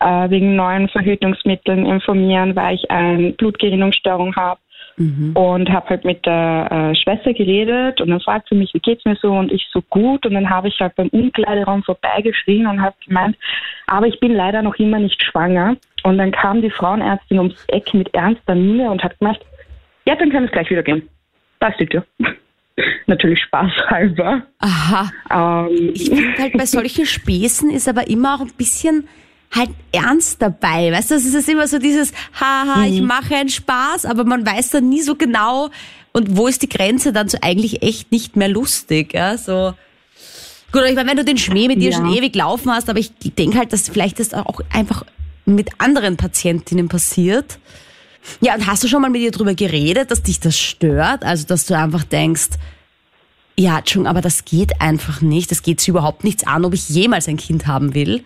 äh, 0.00 0.28
wegen 0.28 0.54
neuen 0.54 0.90
Verhütungsmitteln 0.90 1.86
informieren, 1.86 2.54
weil 2.54 2.74
ich 2.74 2.90
eine 2.90 3.32
Blutgerinnungsstörung 3.32 4.36
habe. 4.36 4.60
Und 5.34 5.70
habe 5.70 5.88
halt 5.88 6.04
mit 6.04 6.24
der 6.26 6.68
äh, 6.70 6.94
Schwester 6.94 7.32
geredet 7.32 8.00
und 8.00 8.10
dann 8.10 8.20
fragt 8.20 8.48
sie 8.48 8.54
mich, 8.54 8.72
wie 8.74 8.80
geht's 8.80 9.04
mir 9.04 9.16
so 9.16 9.32
und 9.32 9.50
ich 9.50 9.66
so 9.72 9.82
gut 9.90 10.24
und 10.24 10.34
dann 10.34 10.48
habe 10.48 10.68
ich 10.68 10.78
halt 10.78 10.94
beim 10.94 11.08
Umkleideraum 11.08 11.82
vorbeigeschrien 11.82 12.66
und 12.66 12.80
habe 12.80 12.94
gemeint, 13.04 13.36
aber 13.88 14.06
ich 14.06 14.20
bin 14.20 14.34
leider 14.34 14.62
noch 14.62 14.76
immer 14.76 15.00
nicht 15.00 15.20
schwanger 15.24 15.76
und 16.04 16.18
dann 16.18 16.30
kam 16.30 16.62
die 16.62 16.70
Frauenärztin 16.70 17.38
ums 17.38 17.64
Eck 17.68 17.92
mit 17.92 18.14
ernster 18.14 18.54
Miene 18.54 18.88
und 18.88 19.02
hat 19.02 19.18
gemeint, 19.18 19.40
ja, 20.06 20.14
dann 20.14 20.30
kann 20.30 20.44
es 20.44 20.52
gleich 20.52 20.70
wieder 20.70 20.84
gehen. 20.84 21.08
Da 21.58 21.68
ist 21.68 21.80
die 21.80 21.86
Tür. 21.86 22.04
Natürlich 23.06 23.40
spaßhalber. 23.42 24.42
aha. 24.58 25.12
Ähm, 25.68 25.90
Ich 25.94 26.08
finde 26.08 26.38
halt 26.38 26.52
bei 26.54 26.66
solchen 26.66 27.06
Späßen 27.06 27.70
ist 27.70 27.88
aber 27.88 28.08
immer 28.08 28.34
auch 28.34 28.40
ein 28.40 28.52
bisschen 28.56 29.06
halt 29.52 29.70
ernst 29.92 30.42
dabei. 30.42 30.90
Weißt 30.90 31.12
du, 31.12 31.14
es 31.14 31.24
ist 31.32 31.48
immer 31.48 31.68
so 31.68 31.78
dieses, 31.78 32.12
haha, 32.40 32.86
ich 32.86 33.00
mache 33.00 33.36
einen 33.36 33.48
Spaß, 33.48 34.06
aber 34.06 34.24
man 34.24 34.44
weiß 34.44 34.70
dann 34.70 34.88
nie 34.88 35.02
so 35.02 35.14
genau, 35.14 35.70
und 36.12 36.36
wo 36.36 36.48
ist 36.48 36.62
die 36.62 36.68
Grenze 36.68 37.12
dann 37.12 37.28
so 37.28 37.38
eigentlich 37.42 37.82
echt 37.82 38.10
nicht 38.10 38.34
mehr 38.36 38.48
lustig, 38.48 39.14
ja, 39.14 39.36
so. 39.36 39.74
Gut, 40.72 40.82
ich 40.88 40.94
meine, 40.96 41.10
wenn 41.10 41.16
du 41.16 41.24
den 41.24 41.38
Schmäh 41.38 41.68
mit 41.68 41.80
dir 41.80 41.90
Ja. 41.90 41.98
schon 41.98 42.12
ewig 42.12 42.34
laufen 42.34 42.72
hast, 42.72 42.88
aber 42.90 42.98
ich 42.98 43.12
denke 43.38 43.58
halt, 43.58 43.72
dass 43.72 43.88
vielleicht 43.88 44.18
das 44.18 44.34
auch 44.34 44.60
einfach 44.72 45.04
mit 45.46 45.70
anderen 45.78 46.16
Patientinnen 46.16 46.88
passiert. 46.88 47.58
Ja, 48.40 48.54
und 48.54 48.66
hast 48.66 48.82
du 48.84 48.88
schon 48.88 49.02
mal 49.02 49.10
mit 49.10 49.22
ihr 49.22 49.30
drüber 49.30 49.54
geredet, 49.54 50.10
dass 50.10 50.22
dich 50.22 50.40
das 50.40 50.58
stört? 50.58 51.24
Also, 51.24 51.46
dass 51.46 51.66
du 51.66 51.76
einfach 51.76 52.04
denkst, 52.04 52.50
ja, 53.56 53.78
Entschuldigung, 53.78 54.10
aber 54.10 54.20
das 54.20 54.44
geht 54.44 54.80
einfach 54.80 55.20
nicht. 55.20 55.50
Das 55.50 55.62
geht 55.62 55.80
sie 55.80 55.90
überhaupt 55.90 56.24
nichts 56.24 56.46
an, 56.46 56.64
ob 56.64 56.74
ich 56.74 56.88
jemals 56.88 57.28
ein 57.28 57.36
Kind 57.36 57.66
haben 57.66 57.94
will. 57.94 58.24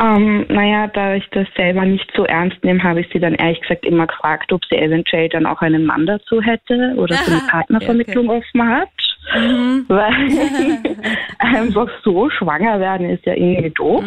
Ähm, 0.00 0.46
naja, 0.48 0.86
da 0.88 1.14
ich 1.14 1.28
das 1.30 1.46
selber 1.56 1.84
nicht 1.84 2.08
so 2.14 2.24
ernst 2.24 2.62
nehme, 2.62 2.82
habe 2.82 3.00
ich 3.00 3.08
sie 3.12 3.18
dann 3.18 3.34
ehrlich 3.34 3.60
gesagt 3.60 3.84
immer 3.84 4.06
gefragt, 4.06 4.52
ob 4.52 4.64
sie 4.66 4.76
eventuell 4.76 5.28
dann 5.28 5.46
auch 5.46 5.60
einen 5.60 5.84
Mann 5.84 6.06
dazu 6.06 6.40
hätte 6.40 6.94
oder 6.96 7.16
so 7.16 7.32
eine 7.32 7.40
Partnervermittlung 7.50 8.30
offen 8.30 8.68
hat. 8.68 8.88
Weil 9.88 10.12
einfach 11.38 11.88
so 12.04 12.30
schwanger 12.30 12.80
werden 12.80 13.10
ist 13.10 13.26
ja 13.26 13.34
irgendwie 13.34 13.70
doof. 13.70 14.04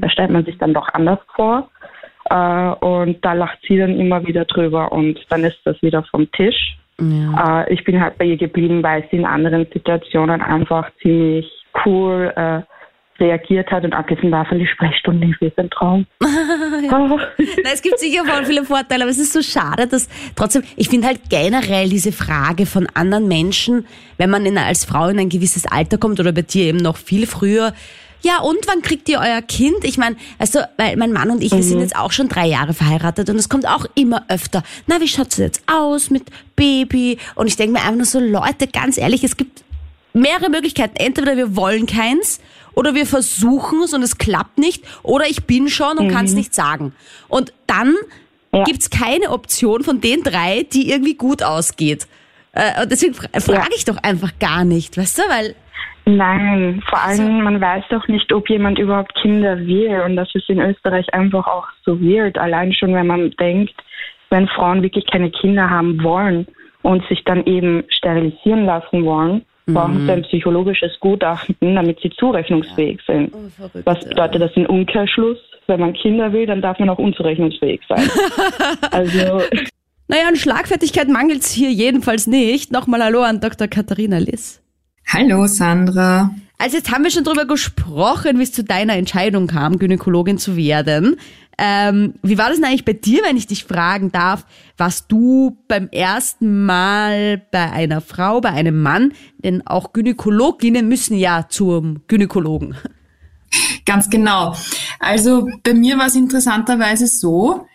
Da 0.00 0.10
stellt 0.10 0.30
man 0.30 0.44
sich 0.44 0.58
dann 0.58 0.74
doch 0.74 0.88
anders 0.92 1.18
vor. 1.34 1.70
Äh, 2.30 2.70
und 2.84 3.24
da 3.24 3.32
lacht 3.32 3.58
sie 3.66 3.76
dann 3.76 3.98
immer 3.98 4.26
wieder 4.26 4.44
drüber 4.44 4.92
und 4.92 5.18
dann 5.28 5.44
ist 5.44 5.58
das 5.64 5.80
wieder 5.82 6.02
vom 6.04 6.30
Tisch. 6.32 6.76
Äh, 7.00 7.72
ich 7.72 7.84
bin 7.84 8.00
halt 8.00 8.18
bei 8.18 8.26
ihr 8.26 8.36
geblieben, 8.36 8.82
weil 8.82 9.04
sie 9.10 9.16
in 9.16 9.24
anderen 9.24 9.66
Situationen 9.72 10.40
einfach 10.40 10.90
ziemlich 11.02 11.50
cool 11.84 12.32
äh, 12.36 12.60
reagiert 13.18 13.70
hat 13.70 13.84
und 13.84 13.92
abgesehen 13.92 14.30
davon 14.30 14.58
die 14.58 14.66
Sprechstunde 14.66 15.34
ist 15.40 15.58
ein 15.58 15.70
Traum. 15.70 16.06
Oh. 16.92 17.18
Na, 17.38 17.70
es 17.72 17.82
gibt 17.82 17.98
sicher 17.98 18.24
voll 18.24 18.44
viele 18.44 18.64
Vorteile, 18.64 19.04
aber 19.04 19.10
es 19.10 19.18
ist 19.18 19.32
so 19.32 19.42
schade, 19.42 19.86
dass 19.86 20.08
trotzdem, 20.34 20.62
ich 20.76 20.88
finde 20.88 21.06
halt 21.06 21.20
generell 21.28 21.88
diese 21.88 22.10
Frage 22.10 22.66
von 22.66 22.86
anderen 22.94 23.28
Menschen, 23.28 23.86
wenn 24.16 24.30
man 24.30 24.46
in, 24.46 24.58
als 24.58 24.84
Frau 24.84 25.08
in 25.08 25.18
ein 25.18 25.28
gewisses 25.28 25.66
Alter 25.66 25.98
kommt 25.98 26.18
oder 26.18 26.32
bei 26.32 26.42
dir 26.42 26.64
eben 26.64 26.78
noch 26.78 26.96
viel 26.96 27.26
früher, 27.26 27.72
ja, 28.22 28.40
und 28.40 28.58
wann 28.66 28.82
kriegt 28.82 29.08
ihr 29.08 29.18
euer 29.18 29.42
Kind? 29.42 29.82
Ich 29.84 29.96
meine, 29.98 30.16
also, 30.38 30.60
weil 30.76 30.96
mein 30.96 31.12
Mann 31.12 31.30
und 31.30 31.42
ich, 31.42 31.52
wir 31.52 31.62
sind 31.62 31.80
jetzt 31.80 31.96
auch 31.96 32.12
schon 32.12 32.28
drei 32.28 32.46
Jahre 32.46 32.74
verheiratet 32.74 33.30
und 33.30 33.36
es 33.36 33.48
kommt 33.48 33.66
auch 33.66 33.86
immer 33.94 34.24
öfter. 34.28 34.62
Na, 34.86 35.00
wie 35.00 35.08
schaut's 35.08 35.36
jetzt 35.38 35.62
aus 35.66 36.10
mit 36.10 36.24
Baby? 36.56 37.18
Und 37.34 37.46
ich 37.46 37.56
denke 37.56 37.72
mir 37.72 37.80
einfach 37.80 37.96
nur 37.96 38.04
so, 38.06 38.20
Leute, 38.20 38.66
ganz 38.66 38.98
ehrlich, 38.98 39.24
es 39.24 39.36
gibt 39.36 39.62
mehrere 40.12 40.50
Möglichkeiten. 40.50 40.96
Entweder 40.96 41.36
wir 41.36 41.56
wollen 41.56 41.86
keins 41.86 42.40
oder 42.74 42.94
wir 42.94 43.06
versuchen 43.06 43.82
es 43.82 43.94
und 43.94 44.02
es 44.02 44.18
klappt 44.18 44.58
nicht 44.58 44.84
oder 45.02 45.26
ich 45.28 45.44
bin 45.44 45.68
schon 45.68 45.98
und 45.98 46.08
kann 46.08 46.24
es 46.26 46.34
nicht 46.34 46.54
sagen. 46.54 46.92
Und 47.28 47.52
dann 47.66 47.94
Ja. 48.52 48.64
gibt's 48.64 48.90
keine 48.90 49.30
Option 49.30 49.84
von 49.84 50.00
den 50.00 50.22
drei, 50.24 50.66
die 50.72 50.90
irgendwie 50.90 51.14
gut 51.14 51.42
ausgeht. 51.42 52.08
Äh, 52.52 52.82
und 52.82 52.90
deswegen 52.90 53.14
fra 53.14 53.28
frage 53.38 53.70
ich 53.76 53.84
doch 53.84 53.96
einfach 53.98 54.32
gar 54.40 54.64
nicht, 54.64 54.96
weißt 54.96 55.18
du, 55.18 55.22
weil 55.28 55.54
Nein, 56.06 56.82
vor 56.88 57.00
allem 57.00 57.42
man 57.42 57.60
weiß 57.60 57.84
doch 57.90 58.08
nicht, 58.08 58.32
ob 58.32 58.48
jemand 58.48 58.78
überhaupt 58.78 59.14
Kinder 59.14 59.58
will 59.58 60.02
und 60.04 60.16
das 60.16 60.34
ist 60.34 60.48
in 60.48 60.60
Österreich 60.60 61.12
einfach 61.14 61.46
auch 61.46 61.66
so 61.84 62.00
weird. 62.00 62.38
Allein 62.38 62.72
schon, 62.72 62.94
wenn 62.94 63.06
man 63.06 63.30
denkt, 63.32 63.74
wenn 64.30 64.48
Frauen 64.48 64.82
wirklich 64.82 65.06
keine 65.06 65.30
Kinder 65.30 65.68
haben 65.68 66.02
wollen 66.02 66.46
und 66.82 67.06
sich 67.08 67.22
dann 67.24 67.44
eben 67.46 67.84
sterilisieren 67.88 68.64
lassen 68.64 69.04
wollen, 69.04 69.44
brauchen 69.66 70.06
sie 70.06 70.12
ein 70.12 70.22
psychologisches 70.22 70.98
Gutachten, 71.00 71.74
damit 71.74 72.00
sie 72.00 72.10
zurechnungsfähig 72.10 73.00
sind. 73.06 73.32
verrückt, 73.56 73.86
Was 73.86 74.00
bedeutet 74.08 74.42
das 74.42 74.52
in 74.56 74.66
Umkehrschluss? 74.66 75.38
Wenn 75.66 75.80
man 75.80 75.92
Kinder 75.92 76.32
will, 76.32 76.46
dann 76.46 76.60
darf 76.62 76.78
man 76.80 76.90
auch 76.90 76.98
unzurechnungsfähig 76.98 77.80
sein. 77.88 78.10
also 78.90 79.42
naja, 80.08 80.26
an 80.26 80.34
Schlagfertigkeit 80.34 81.08
mangelt's 81.08 81.52
hier 81.52 81.70
jedenfalls 81.70 82.26
nicht. 82.26 82.72
Nochmal 82.72 83.04
Hallo 83.04 83.22
an 83.22 83.40
Dr. 83.40 83.68
Katharina 83.68 84.18
Liss. 84.18 84.59
Hallo 85.12 85.48
Sandra. 85.48 86.30
Also 86.56 86.76
jetzt 86.76 86.92
haben 86.92 87.02
wir 87.02 87.10
schon 87.10 87.24
drüber 87.24 87.44
gesprochen, 87.44 88.38
wie 88.38 88.44
es 88.44 88.52
zu 88.52 88.62
deiner 88.62 88.94
Entscheidung 88.94 89.48
kam, 89.48 89.80
Gynäkologin 89.80 90.38
zu 90.38 90.56
werden. 90.56 91.16
Ähm, 91.58 92.14
wie 92.22 92.38
war 92.38 92.48
das 92.48 92.58
denn 92.58 92.66
eigentlich 92.66 92.84
bei 92.84 92.92
dir, 92.92 93.24
wenn 93.24 93.36
ich 93.36 93.48
dich 93.48 93.64
fragen 93.64 94.12
darf? 94.12 94.46
Warst 94.76 95.10
du 95.10 95.58
beim 95.66 95.88
ersten 95.88 96.64
Mal 96.64 97.42
bei 97.50 97.72
einer 97.72 98.00
Frau, 98.00 98.40
bei 98.40 98.50
einem 98.50 98.80
Mann? 98.82 99.12
Denn 99.38 99.66
auch 99.66 99.92
Gynäkologinnen 99.92 100.88
müssen 100.88 101.16
ja 101.16 101.46
zum 101.48 102.02
Gynäkologen. 102.06 102.76
Ganz 103.84 104.10
genau. 104.10 104.54
Also 105.00 105.48
bei 105.64 105.74
mir 105.74 105.98
war 105.98 106.06
es 106.06 106.14
interessanterweise 106.14 107.08
so, 107.08 107.66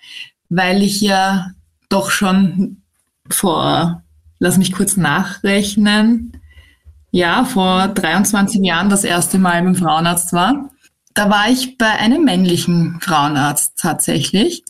weil 0.48 0.82
ich 0.82 1.02
ja 1.02 1.52
doch 1.90 2.12
schon 2.12 2.78
vor, 3.30 4.04
lass 4.40 4.58
mich 4.58 4.72
kurz 4.72 4.96
nachrechnen, 4.96 6.32
ja, 7.16 7.46
vor 7.46 7.88
23 7.88 8.64
Jahren 8.64 8.90
das 8.90 9.04
erste 9.04 9.38
Mal 9.38 9.62
beim 9.64 9.76
Frauenarzt 9.76 10.34
war. 10.34 10.70
Da 11.14 11.30
war 11.30 11.50
ich 11.50 11.78
bei 11.78 11.90
einem 11.90 12.24
männlichen 12.24 13.00
Frauenarzt 13.02 13.78
tatsächlich. 13.78 14.64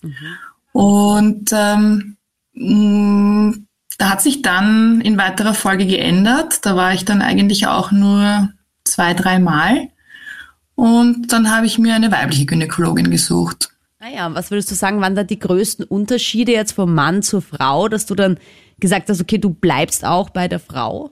Und 0.72 1.52
ähm, 1.54 2.16
Mm, 2.56 3.68
da 3.98 4.10
hat 4.10 4.22
sich 4.22 4.42
dann 4.42 5.02
in 5.02 5.18
weiterer 5.18 5.54
Folge 5.54 5.86
geändert. 5.86 6.66
Da 6.66 6.76
war 6.76 6.94
ich 6.94 7.06
dann 7.06 7.22
eigentlich 7.22 7.68
auch 7.68 7.92
nur 7.92 8.50
zwei, 8.84 9.14
dreimal. 9.14 9.90
Und 10.76 11.32
dann 11.32 11.52
habe 11.52 11.66
ich 11.66 11.78
mir 11.78 11.96
eine 11.96 12.12
weibliche 12.12 12.46
Gynäkologin 12.46 13.12
gesucht. 13.12 13.70
Naja, 14.00 14.28
ah 14.28 14.34
was 14.34 14.52
würdest 14.52 14.70
du 14.72 14.76
sagen, 14.76 15.02
waren 15.02 15.16
da 15.16 15.24
die 15.24 15.40
größten 15.40 15.86
Unterschiede 15.86 16.52
jetzt 16.52 16.74
vom 16.74 16.94
Mann 16.94 17.24
zur 17.24 17.42
Frau, 17.42 17.88
dass 17.88 18.06
du 18.06 18.16
dann 18.16 18.38
gesagt 18.80 19.10
hast, 19.10 19.22
okay, 19.22 19.38
du 19.38 19.50
bleibst 19.50 20.06
auch 20.06 20.30
bei 20.30 20.48
der 20.48 20.60
Frau? 20.60 21.12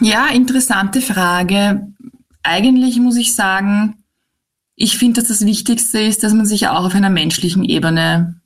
Ja, 0.00 0.28
interessante 0.28 1.00
Frage. 1.00 1.92
Eigentlich 2.42 2.98
muss 2.98 3.16
ich 3.16 3.34
sagen, 3.34 3.96
ich 4.74 4.96
finde, 4.96 5.20
dass 5.20 5.28
das 5.28 5.44
Wichtigste 5.44 6.00
ist, 6.00 6.22
dass 6.22 6.32
man 6.32 6.46
sich 6.46 6.68
auch 6.68 6.86
auf 6.86 6.94
einer 6.94 7.10
menschlichen 7.10 7.64
Ebene 7.64 8.40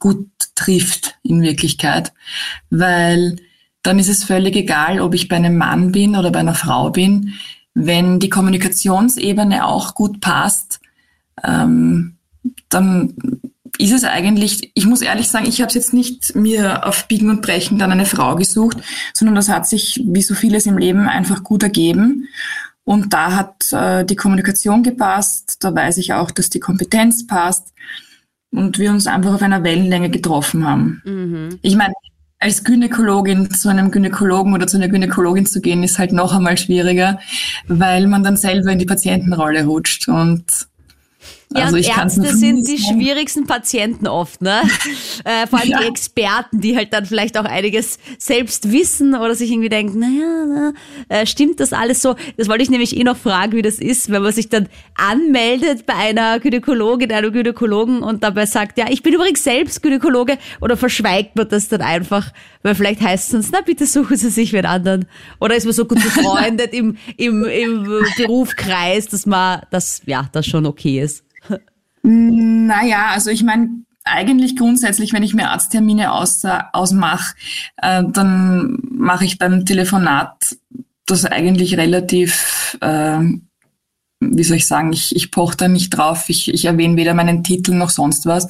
gut 0.00 0.28
trifft 0.56 1.18
in 1.22 1.40
Wirklichkeit, 1.40 2.12
weil 2.70 3.36
dann 3.82 4.00
ist 4.00 4.08
es 4.08 4.24
völlig 4.24 4.56
egal, 4.56 5.00
ob 5.00 5.14
ich 5.14 5.28
bei 5.28 5.36
einem 5.36 5.56
Mann 5.56 5.92
bin 5.92 6.16
oder 6.16 6.32
bei 6.32 6.40
einer 6.40 6.54
Frau 6.54 6.90
bin. 6.90 7.34
Wenn 7.74 8.18
die 8.18 8.28
Kommunikationsebene 8.28 9.64
auch 9.64 9.94
gut 9.94 10.20
passt, 10.20 10.80
ähm, 11.44 12.16
dann 12.68 13.14
ist 13.78 13.92
es 13.92 14.04
eigentlich, 14.04 14.72
ich 14.74 14.86
muss 14.86 15.02
ehrlich 15.02 15.28
sagen, 15.28 15.46
ich 15.46 15.60
habe 15.60 15.68
es 15.68 15.74
jetzt 15.74 15.94
nicht 15.94 16.34
mir 16.34 16.86
auf 16.86 17.06
Biegen 17.06 17.30
und 17.30 17.42
Brechen 17.42 17.78
dann 17.78 17.92
eine 17.92 18.06
Frau 18.06 18.34
gesucht, 18.34 18.78
sondern 19.14 19.36
das 19.36 19.48
hat 19.48 19.68
sich, 19.68 20.02
wie 20.04 20.22
so 20.22 20.34
vieles 20.34 20.66
im 20.66 20.78
Leben, 20.78 21.08
einfach 21.08 21.44
gut 21.44 21.62
ergeben. 21.62 22.28
Und 22.84 23.12
da 23.12 23.34
hat 23.34 23.72
äh, 23.72 24.04
die 24.04 24.16
Kommunikation 24.16 24.82
gepasst, 24.82 25.58
da 25.60 25.74
weiß 25.74 25.98
ich 25.98 26.14
auch, 26.14 26.30
dass 26.30 26.50
die 26.50 26.60
Kompetenz 26.60 27.26
passt 27.26 27.72
und 28.50 28.78
wir 28.78 28.90
uns 28.90 29.06
einfach 29.06 29.34
auf 29.34 29.42
einer 29.42 29.62
Wellenlänge 29.62 30.10
getroffen 30.10 30.66
haben. 30.66 31.02
Mhm. 31.04 31.58
Ich 31.62 31.76
meine, 31.76 31.92
als 32.40 32.64
Gynäkologin 32.64 33.50
zu 33.50 33.68
einem 33.68 33.90
Gynäkologen 33.90 34.54
oder 34.54 34.66
zu 34.66 34.76
einer 34.76 34.88
Gynäkologin 34.88 35.46
zu 35.46 35.60
gehen, 35.60 35.82
ist 35.82 35.98
halt 35.98 36.12
noch 36.12 36.34
einmal 36.34 36.56
schwieriger, 36.56 37.18
weil 37.66 38.06
man 38.06 38.22
dann 38.22 38.36
selber 38.36 38.70
in 38.72 38.78
die 38.78 38.86
Patientenrolle 38.86 39.64
rutscht 39.64 40.08
und 40.08 40.44
ja, 41.54 41.64
also 41.64 41.76
ich 41.76 41.88
Ärzte 41.88 42.36
sind 42.36 42.68
die 42.68 42.78
schwierigsten 42.78 43.46
Patienten 43.46 44.06
oft, 44.06 44.42
ne? 44.42 44.60
äh, 45.24 45.46
vor 45.46 45.60
allem 45.60 45.70
ja. 45.70 45.80
die 45.80 45.86
Experten, 45.86 46.60
die 46.60 46.76
halt 46.76 46.92
dann 46.92 47.06
vielleicht 47.06 47.38
auch 47.38 47.46
einiges 47.46 47.98
selbst 48.18 48.70
wissen 48.70 49.14
oder 49.14 49.34
sich 49.34 49.50
irgendwie 49.50 49.70
denken, 49.70 49.98
naja, 49.98 50.44
na, 50.46 50.72
äh, 51.08 51.24
stimmt 51.24 51.60
das 51.60 51.72
alles 51.72 52.02
so? 52.02 52.16
Das 52.36 52.48
wollte 52.48 52.62
ich 52.62 52.70
nämlich 52.70 52.94
eh 52.96 53.02
noch 53.02 53.16
fragen, 53.16 53.52
wie 53.52 53.62
das 53.62 53.78
ist, 53.78 54.10
wenn 54.10 54.22
man 54.22 54.32
sich 54.32 54.50
dann 54.50 54.68
anmeldet 54.94 55.86
bei 55.86 55.94
einer 55.94 56.38
Gynäkologin, 56.38 57.10
einem 57.12 57.32
Gynäkologen 57.32 58.02
und 58.02 58.22
dabei 58.22 58.44
sagt, 58.44 58.76
ja, 58.76 58.86
ich 58.90 59.02
bin 59.02 59.14
übrigens 59.14 59.42
selbst 59.42 59.82
Gynäkologe 59.82 60.36
oder 60.60 60.76
verschweigt 60.76 61.34
man 61.34 61.48
das 61.48 61.68
dann 61.68 61.80
einfach, 61.80 62.30
weil 62.62 62.74
vielleicht 62.74 63.00
heißt 63.00 63.24
es 63.24 63.30
sonst, 63.30 63.52
na 63.52 63.62
bitte 63.62 63.86
suchen 63.86 64.18
Sie 64.18 64.28
sich 64.28 64.52
mit 64.52 64.66
anderen. 64.66 65.06
Oder 65.40 65.56
ist 65.56 65.64
man 65.64 65.72
so 65.72 65.86
gut 65.86 66.02
befreundet 66.02 66.72
im, 66.74 66.98
im, 67.16 67.44
im 67.44 68.04
Berufkreis, 68.18 69.06
dass 69.06 69.24
man, 69.24 69.62
dass, 69.70 70.02
ja, 70.04 70.28
das 70.32 70.46
schon 70.46 70.66
okay 70.66 71.00
ist. 71.00 71.24
Naja, 72.02 73.08
also 73.12 73.30
ich 73.30 73.42
meine, 73.42 73.68
eigentlich 74.04 74.56
grundsätzlich, 74.56 75.12
wenn 75.12 75.22
ich 75.22 75.34
mir 75.34 75.50
Arzttermine 75.50 76.12
aus, 76.12 76.42
ausmache, 76.72 77.34
äh, 77.76 78.02
dann 78.06 78.78
mache 78.90 79.24
ich 79.24 79.38
beim 79.38 79.66
Telefonat 79.66 80.56
das 81.06 81.24
eigentlich 81.24 81.76
relativ, 81.76 82.78
äh, 82.80 83.20
wie 84.20 84.44
soll 84.44 84.56
ich 84.56 84.66
sagen, 84.66 84.92
ich, 84.92 85.14
ich 85.14 85.30
poche 85.30 85.56
da 85.56 85.68
nicht 85.68 85.90
drauf, 85.90 86.28
ich, 86.28 86.52
ich 86.52 86.64
erwähne 86.64 86.96
weder 86.96 87.14
meinen 87.14 87.44
Titel 87.44 87.74
noch 87.74 87.90
sonst 87.90 88.26
was, 88.26 88.48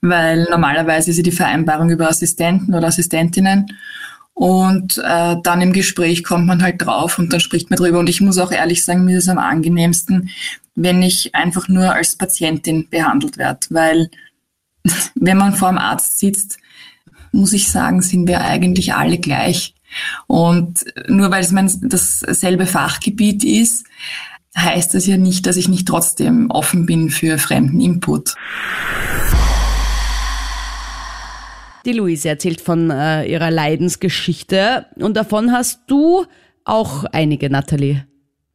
weil 0.00 0.46
normalerweise 0.50 1.10
ist 1.10 1.16
ja 1.18 1.22
die 1.22 1.32
Vereinbarung 1.32 1.90
über 1.90 2.08
Assistenten 2.08 2.74
oder 2.74 2.88
Assistentinnen 2.88 3.66
und 4.34 4.98
äh, 4.98 5.36
dann 5.42 5.60
im 5.60 5.72
Gespräch 5.72 6.24
kommt 6.24 6.46
man 6.46 6.62
halt 6.62 6.84
drauf 6.84 7.18
und 7.18 7.32
dann 7.32 7.40
spricht 7.40 7.70
man 7.70 7.76
drüber. 7.76 7.98
Und 7.98 8.08
ich 8.08 8.20
muss 8.20 8.38
auch 8.38 8.50
ehrlich 8.50 8.84
sagen, 8.84 9.04
mir 9.04 9.18
ist 9.18 9.24
es 9.24 9.30
am 9.30 9.38
angenehmsten, 9.38 10.30
wenn 10.74 11.02
ich 11.02 11.34
einfach 11.34 11.68
nur 11.68 11.92
als 11.92 12.16
Patientin 12.16 12.88
behandelt 12.88 13.38
werde. 13.38 13.66
Weil 13.70 14.10
wenn 15.14 15.36
man 15.36 15.54
vor 15.54 15.68
dem 15.68 15.78
Arzt 15.78 16.18
sitzt, 16.18 16.58
muss 17.32 17.52
ich 17.52 17.70
sagen, 17.70 18.02
sind 18.02 18.26
wir 18.26 18.42
eigentlich 18.42 18.94
alle 18.94 19.18
gleich. 19.18 19.74
Und 20.26 20.84
nur 21.08 21.30
weil 21.30 21.42
es 21.42 21.50
mein 21.50 21.70
dasselbe 21.82 22.66
Fachgebiet 22.66 23.44
ist, 23.44 23.86
heißt 24.56 24.94
das 24.94 25.06
ja 25.06 25.16
nicht, 25.16 25.46
dass 25.46 25.56
ich 25.56 25.68
nicht 25.68 25.88
trotzdem 25.88 26.50
offen 26.50 26.86
bin 26.86 27.10
für 27.10 27.38
fremden 27.38 27.80
Input. 27.80 28.34
Die 31.84 31.92
Luise 31.92 32.28
erzählt 32.28 32.60
von 32.60 32.90
äh, 32.90 33.24
ihrer 33.24 33.50
Leidensgeschichte 33.50 34.86
und 34.96 35.16
davon 35.16 35.52
hast 35.52 35.80
du 35.88 36.26
auch 36.64 37.04
einige, 37.04 37.50
Nathalie. 37.50 38.06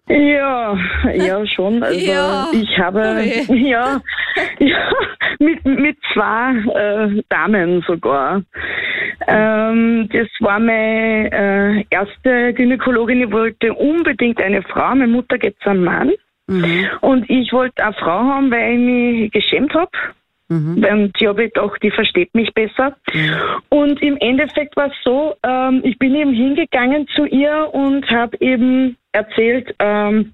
Ja, 0.08 0.78
ja 1.13 1.46
schon. 1.48 1.84
Also 1.88 2.00
ja. 2.00 2.48
ich 2.54 2.80
habe 2.80 3.00
okay. 3.00 3.46
ja, 3.70 4.02
ja 4.60 4.91
mit, 5.39 5.65
mit 5.65 5.98
zwei 6.13 6.56
äh, 6.74 7.24
Damen 7.30 7.84
sogar. 7.86 8.41
Ähm, 9.28 10.10
das 10.12 10.28
war 10.39 10.60
meine 10.60 11.32
äh, 11.32 11.84
erste 11.89 12.54
Gynäkologin. 12.54 13.24
Ich 13.24 13.32
wollte 13.32 13.74
unbedingt 13.74 14.41
eine 14.41 14.62
Frau. 14.62 14.89
Meine 14.89 15.08
Mutter 15.08 15.38
gibt 15.38 15.65
einen 15.67 15.84
Mann. 15.84 16.12
Mhm. 16.48 16.88
Und 17.02 17.30
ich 17.30 17.52
wollte 17.52 17.84
eine 17.84 17.93
Frau 17.93 18.20
haben, 18.20 18.52
weil 18.52 18.74
ich 18.74 18.80
mich 18.80 19.32
geschämt 19.32 19.74
habe. 19.74 19.91
Mhm. 20.49 20.83
Und 20.83 21.12
ich 21.19 21.27
habe 21.27 21.45
gedacht, 21.49 21.81
die 21.83 21.91
versteht 21.91 22.33
mich 22.33 22.53
besser. 22.53 22.95
Mhm. 23.13 23.31
Und 23.69 24.01
im 24.01 24.17
Endeffekt 24.17 24.75
war 24.77 24.88
es 24.88 24.93
so, 25.03 25.36
ähm, 25.43 25.81
ich 25.83 25.97
bin 25.99 26.15
eben 26.15 26.33
hingegangen 26.33 27.07
zu 27.15 27.25
ihr 27.25 27.69
und 27.73 28.10
habe 28.10 28.38
eben 28.39 28.97
erzählt, 29.12 29.75
ähm, 29.79 30.33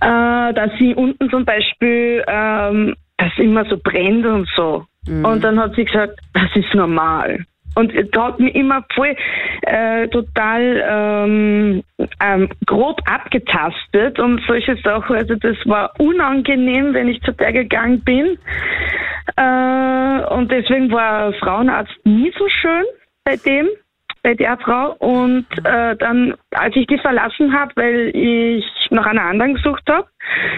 äh, 0.00 0.54
dass 0.54 0.70
sie 0.78 0.94
unten 0.94 1.28
zum 1.30 1.44
Beispiel 1.44 2.24
ähm, 2.28 2.94
das 3.16 3.32
immer 3.38 3.64
so 3.64 3.76
brennt 3.76 4.24
und 4.24 4.48
so. 4.54 4.84
Mhm. 5.08 5.24
Und 5.24 5.44
dann 5.44 5.58
hat 5.58 5.74
sie 5.74 5.84
gesagt, 5.84 6.20
das 6.32 6.54
ist 6.54 6.72
normal. 6.74 7.44
Und 7.76 7.92
da 8.12 8.28
hat 8.28 8.40
mich 8.40 8.54
immer 8.54 8.84
voll 8.94 9.14
äh, 9.62 10.08
total 10.08 10.82
ähm, 10.88 11.82
ähm, 12.24 12.48
grob 12.64 13.00
abgetastet 13.04 14.18
und 14.18 14.40
solche 14.46 14.76
Sachen. 14.78 15.14
Also 15.14 15.34
das 15.34 15.56
war 15.66 15.92
unangenehm, 15.98 16.94
wenn 16.94 17.08
ich 17.08 17.20
zu 17.20 17.32
der 17.32 17.52
gegangen 17.52 18.00
bin. 18.00 18.38
Äh, 19.36 20.34
und 20.34 20.50
deswegen 20.50 20.90
war 20.90 21.34
Frauenarzt 21.34 21.94
nie 22.04 22.32
so 22.38 22.48
schön 22.48 22.84
bei 23.24 23.36
dem 23.36 23.68
bei 24.22 24.34
der 24.34 24.56
Frau 24.58 24.96
und 24.98 25.46
äh, 25.62 25.94
dann, 25.96 26.34
als 26.50 26.74
ich 26.74 26.88
die 26.88 26.98
verlassen 26.98 27.52
habe, 27.52 27.70
weil 27.76 28.10
ich 28.12 28.64
nach 28.90 29.06
einer 29.06 29.22
anderen 29.22 29.54
gesucht 29.54 29.84
habe, 29.88 30.08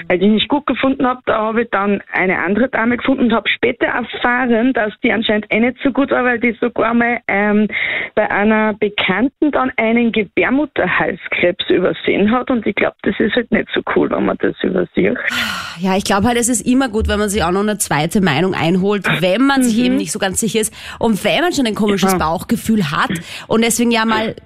weil 0.08 0.22
ich 0.22 0.28
nicht 0.28 0.48
gut 0.48 0.66
gefunden 0.66 1.06
habe, 1.06 1.20
da 1.26 1.38
habe 1.38 1.62
ich 1.62 1.68
dann 1.70 2.02
eine 2.12 2.38
andere 2.38 2.68
Dame 2.68 2.96
gefunden 2.96 3.24
und 3.24 3.32
habe 3.32 3.48
später 3.48 3.86
erfahren, 3.86 4.72
dass 4.72 4.92
die 5.02 5.12
anscheinend 5.12 5.46
eh 5.50 5.60
nicht 5.60 5.76
so 5.82 5.92
gut 5.92 6.10
war, 6.10 6.24
weil 6.24 6.40
die 6.40 6.56
sogar 6.60 6.94
mal 6.94 7.18
ähm, 7.28 7.68
bei 8.14 8.30
einer 8.30 8.74
Bekannten 8.74 9.50
dann 9.52 9.70
einen 9.76 10.12
Gebärmutterhalskrebs 10.12 11.68
übersehen 11.68 12.30
hat 12.30 12.50
und 12.50 12.66
ich 12.66 12.74
glaube, 12.74 12.96
das 13.02 13.14
ist 13.18 13.34
halt 13.34 13.52
nicht 13.52 13.68
so 13.74 13.82
cool, 13.94 14.10
wenn 14.10 14.24
man 14.24 14.38
das 14.40 14.56
übersieht. 14.62 15.18
Ja, 15.78 15.96
ich 15.96 16.04
glaube 16.04 16.26
halt, 16.26 16.38
es 16.38 16.48
ist 16.48 16.66
immer 16.66 16.88
gut, 16.88 17.08
wenn 17.08 17.18
man 17.18 17.28
sich 17.28 17.42
auch 17.44 17.52
noch 17.52 17.60
eine 17.60 17.78
zweite 17.78 18.20
Meinung 18.20 18.54
einholt, 18.54 19.06
wenn 19.20 19.46
man 19.46 19.62
sich 19.62 19.76
mhm. 19.76 19.84
eben 19.84 19.96
nicht 19.96 20.12
so 20.12 20.18
ganz 20.18 20.40
sicher 20.40 20.60
ist 20.60 20.74
und 20.98 21.22
wenn 21.24 21.40
man 21.40 21.52
schon 21.52 21.66
ein 21.66 21.74
komisches 21.74 22.12
ja. 22.12 22.18
Bauchgefühl 22.18 22.90
hat 22.90 23.10
und 23.46 23.58
und 23.58 23.64
deswegen 23.64 23.90
ja 23.90 24.04
mal 24.04 24.36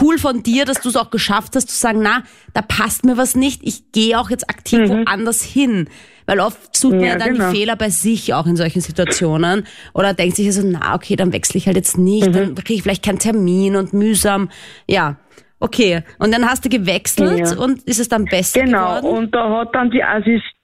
cool 0.00 0.18
von 0.18 0.42
dir, 0.42 0.64
dass 0.64 0.80
du 0.80 0.88
es 0.88 0.96
auch 0.96 1.10
geschafft 1.10 1.56
hast, 1.56 1.68
zu 1.68 1.76
sagen, 1.76 2.00
na, 2.02 2.22
da 2.54 2.62
passt 2.62 3.04
mir 3.04 3.16
was 3.16 3.34
nicht, 3.34 3.62
ich 3.64 3.92
gehe 3.92 4.18
auch 4.18 4.30
jetzt 4.30 4.48
aktiv 4.50 4.80
mhm. 4.80 5.06
woanders 5.06 5.42
hin. 5.42 5.88
Weil 6.26 6.40
oft 6.40 6.76
sucht 6.76 6.96
man 6.96 7.04
ja, 7.04 7.16
dann 7.16 7.34
genau. 7.34 7.50
die 7.50 7.56
Fehler 7.56 7.74
bei 7.74 7.88
sich 7.88 8.34
auch 8.34 8.46
in 8.46 8.56
solchen 8.56 8.82
Situationen. 8.82 9.66
Oder 9.94 10.12
denkt 10.12 10.36
sich 10.36 10.52
so, 10.52 10.62
na, 10.62 10.94
okay, 10.94 11.16
dann 11.16 11.32
wechsle 11.32 11.56
ich 11.56 11.66
halt 11.66 11.76
jetzt 11.76 11.96
nicht, 11.96 12.28
mhm. 12.28 12.32
dann 12.32 12.54
kriege 12.56 12.74
ich 12.74 12.82
vielleicht 12.82 13.04
keinen 13.04 13.18
Termin 13.18 13.76
und 13.76 13.94
mühsam. 13.94 14.50
Ja, 14.86 15.16
Okay, 15.60 16.02
und 16.20 16.32
dann 16.32 16.48
hast 16.48 16.64
du 16.64 16.68
gewechselt 16.68 17.40
ja. 17.40 17.58
und 17.58 17.82
ist 17.82 17.98
es 17.98 18.08
dann 18.08 18.26
besser 18.26 18.62
genau. 18.62 19.00
geworden? 19.00 19.02
Genau, 19.02 19.18
und 19.18 19.34
da 19.34 19.58
hat 19.58 19.74
dann 19.74 19.90
die 19.90 20.04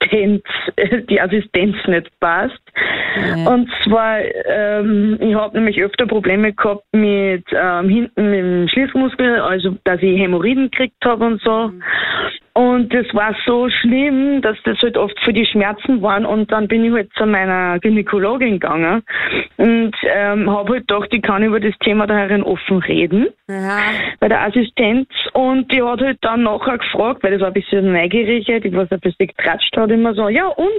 Assistenz, 0.05 0.43
die 1.09 1.21
Assistenz 1.21 1.75
nicht 1.87 2.09
passt. 2.19 2.61
Ja. 3.15 3.49
Und 3.49 3.69
zwar, 3.83 4.19
ähm, 4.45 5.17
ich 5.19 5.35
habe 5.35 5.57
nämlich 5.57 5.81
öfter 5.81 6.05
Probleme 6.05 6.53
gehabt 6.53 6.83
mit 6.91 7.45
ähm, 7.51 7.89
hinten 7.89 8.33
im 8.33 8.67
Schließmuskel, 8.67 9.39
also 9.39 9.75
dass 9.83 10.01
ich 10.01 10.19
Hämorrhoiden 10.19 10.69
gekriegt 10.69 11.03
habe 11.05 11.25
und 11.25 11.41
so. 11.41 11.67
Mhm. 11.69 11.83
Und 12.57 12.93
das 12.93 13.05
war 13.13 13.35
so 13.45 13.69
schlimm, 13.69 14.41
dass 14.41 14.55
das 14.63 14.79
halt 14.81 14.95
oft 14.95 15.19
für 15.25 15.33
die 15.33 15.45
Schmerzen 15.45 16.01
waren. 16.01 16.25
Und 16.25 16.53
dann 16.53 16.69
bin 16.69 16.85
ich 16.85 16.93
halt 16.93 17.11
zu 17.17 17.25
meiner 17.25 17.79
Gynäkologin 17.79 18.61
gegangen 18.61 19.03
und 19.57 19.91
ähm, 20.03 20.49
habe 20.49 20.73
halt 20.73 20.87
gedacht, 20.87 21.09
ich 21.11 21.21
kann 21.21 21.43
über 21.43 21.59
das 21.59 21.77
Thema 21.79 22.07
daherin 22.07 22.43
offen 22.43 22.77
reden. 22.77 23.27
Ja. 23.49 23.79
Bei 24.21 24.29
der 24.29 24.41
Assistenz. 24.43 25.09
Und 25.33 25.69
die 25.69 25.83
hat 25.83 25.99
halt 25.99 26.19
dann 26.21 26.43
nachher 26.43 26.77
gefragt, 26.77 27.23
weil 27.23 27.33
das 27.33 27.41
war 27.41 27.47
ein 27.47 27.53
bisschen 27.53 27.91
neugierig, 27.91 28.45
die 28.45 28.73
was 28.73 28.89
ein 28.89 29.01
bisschen 29.01 29.27
getratscht 29.27 29.75
hat 29.75 29.91
immer 29.95 30.13
so, 30.13 30.29
ja 30.29 30.47
und, 30.47 30.69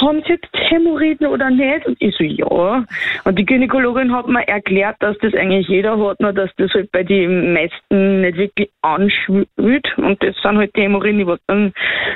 haben 0.00 0.22
Sie 0.26 0.32
jetzt 0.32 0.48
Hämorrhoiden 0.52 1.26
oder 1.26 1.50
nicht? 1.50 1.86
Und 1.86 1.96
ich 2.00 2.14
so, 2.16 2.24
ja. 2.24 2.84
Und 3.24 3.38
die 3.38 3.44
Gynäkologin 3.44 4.14
hat 4.14 4.28
mir 4.28 4.46
erklärt, 4.46 4.96
dass 5.00 5.16
das 5.18 5.34
eigentlich 5.34 5.68
jeder 5.68 5.98
hat, 5.98 6.20
nur 6.20 6.32
dass 6.32 6.50
das 6.56 6.72
halt 6.72 6.90
bei 6.92 7.02
den 7.02 7.52
meisten 7.52 8.20
nicht 8.20 8.36
wirklich 8.36 8.70
anschwillt. 8.82 9.98
Und 9.98 10.22
das 10.22 10.36
sind 10.42 10.56
halt 10.56 10.74
die 10.76 10.82
Hämorrhoiden, 10.82 11.18
die 11.18 11.34
dann 11.46 11.72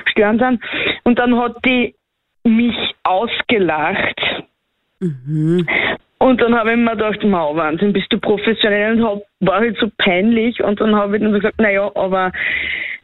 stören 0.06 0.38
sind. 0.38 0.62
Und 1.04 1.18
dann 1.18 1.36
hat 1.36 1.56
die 1.64 1.94
mich 2.44 2.76
ausgelacht. 3.02 4.20
Und 6.18 6.40
dann 6.40 6.54
habe 6.54 6.70
ich 6.70 6.76
mir 6.76 6.92
gedacht, 6.92 7.24
Mau, 7.24 7.56
Wahnsinn, 7.56 7.92
bist 7.92 8.12
du 8.12 8.18
professionell 8.18 8.92
und 8.92 9.04
hab, 9.04 9.22
war 9.40 9.58
halt 9.58 9.76
so 9.78 9.90
peinlich. 9.98 10.62
Und 10.62 10.80
dann 10.80 10.94
habe 10.94 11.16
ich 11.16 11.22
dann 11.22 11.32
so 11.32 11.38
gesagt, 11.38 11.60
naja, 11.60 11.90
aber 11.96 12.30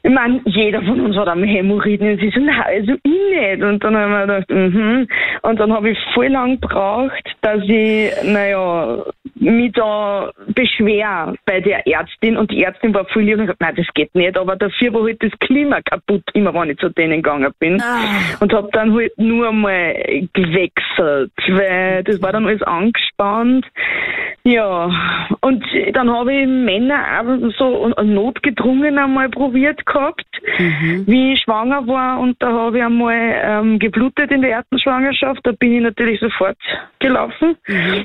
ich 0.02 0.10
meine, 0.10 0.40
jeder 0.44 0.80
von 0.82 1.00
uns 1.00 1.16
hat 1.16 1.28
am 1.28 1.42
Hämorrhoiden. 1.42 2.12
Und 2.12 2.20
sie 2.20 2.30
so, 2.30 2.40
nein, 2.40 2.62
also 2.64 2.92
ich 3.02 3.30
nicht. 3.30 3.62
Und 3.62 3.82
dann 3.82 3.96
habe 3.96 4.04
ich 4.04 4.10
mir 4.10 4.20
gedacht, 4.20 4.50
mhm. 4.50 5.08
Und 5.42 5.60
dann 5.60 5.72
habe 5.72 5.90
ich 5.90 5.98
voll 6.14 6.28
lang 6.28 6.60
gebraucht, 6.60 7.36
dass 7.40 7.62
ich, 7.64 8.10
naja, 8.24 9.04
mich 9.34 9.72
da 9.72 10.30
beschwer 10.48 11.34
bei 11.44 11.60
der 11.60 11.86
Ärztin. 11.86 12.36
Und 12.36 12.50
die 12.50 12.62
Ärztin 12.62 12.94
war 12.94 13.06
voll 13.06 13.22
lieb 13.22 13.34
und 13.34 13.42
gesagt, 13.42 13.60
nein, 13.60 13.74
das 13.76 13.86
geht 13.94 14.14
nicht. 14.14 14.38
Aber 14.38 14.56
dafür 14.56 14.94
war 14.94 15.02
halt 15.02 15.22
das 15.22 15.32
Klima 15.40 15.80
kaputt, 15.82 16.22
immer 16.34 16.54
wenn 16.54 16.70
ich 16.70 16.78
zu 16.78 16.90
denen 16.90 17.22
gegangen 17.22 17.52
bin. 17.58 17.82
Und 18.40 18.52
habe 18.52 18.68
dann 18.72 18.94
halt 18.94 19.12
nur 19.18 19.52
mal 19.52 19.94
gewechselt, 20.32 21.32
weil 21.48 22.04
das 22.04 22.22
war 22.22 22.32
dann 22.32 22.46
alles 22.46 22.62
angespannt. 22.62 23.66
Ja, 24.44 24.90
und 25.40 25.64
dann 25.92 26.10
habe 26.10 26.32
ich 26.32 26.46
Männer 26.46 27.20
auch 27.20 27.50
so 27.58 27.88
notgedrungen 28.02 28.96
einmal 28.96 29.28
probiert 29.28 29.84
gehabt, 29.88 30.26
wie 31.06 31.32
ich 31.32 31.40
schwanger 31.40 31.86
war. 31.86 32.20
Und 32.20 32.40
da 32.42 32.52
habe 32.52 32.78
ich 32.78 32.84
einmal 32.84 33.40
ähm, 33.42 33.78
geblutet 33.78 34.30
in 34.30 34.42
der 34.42 34.52
ersten 34.52 34.78
Schwangerschaft. 34.78 35.40
Da 35.44 35.52
bin 35.52 35.76
ich 35.76 35.82
natürlich 35.82 36.20
sofort 36.20 36.56
gelaufen. 36.98 37.56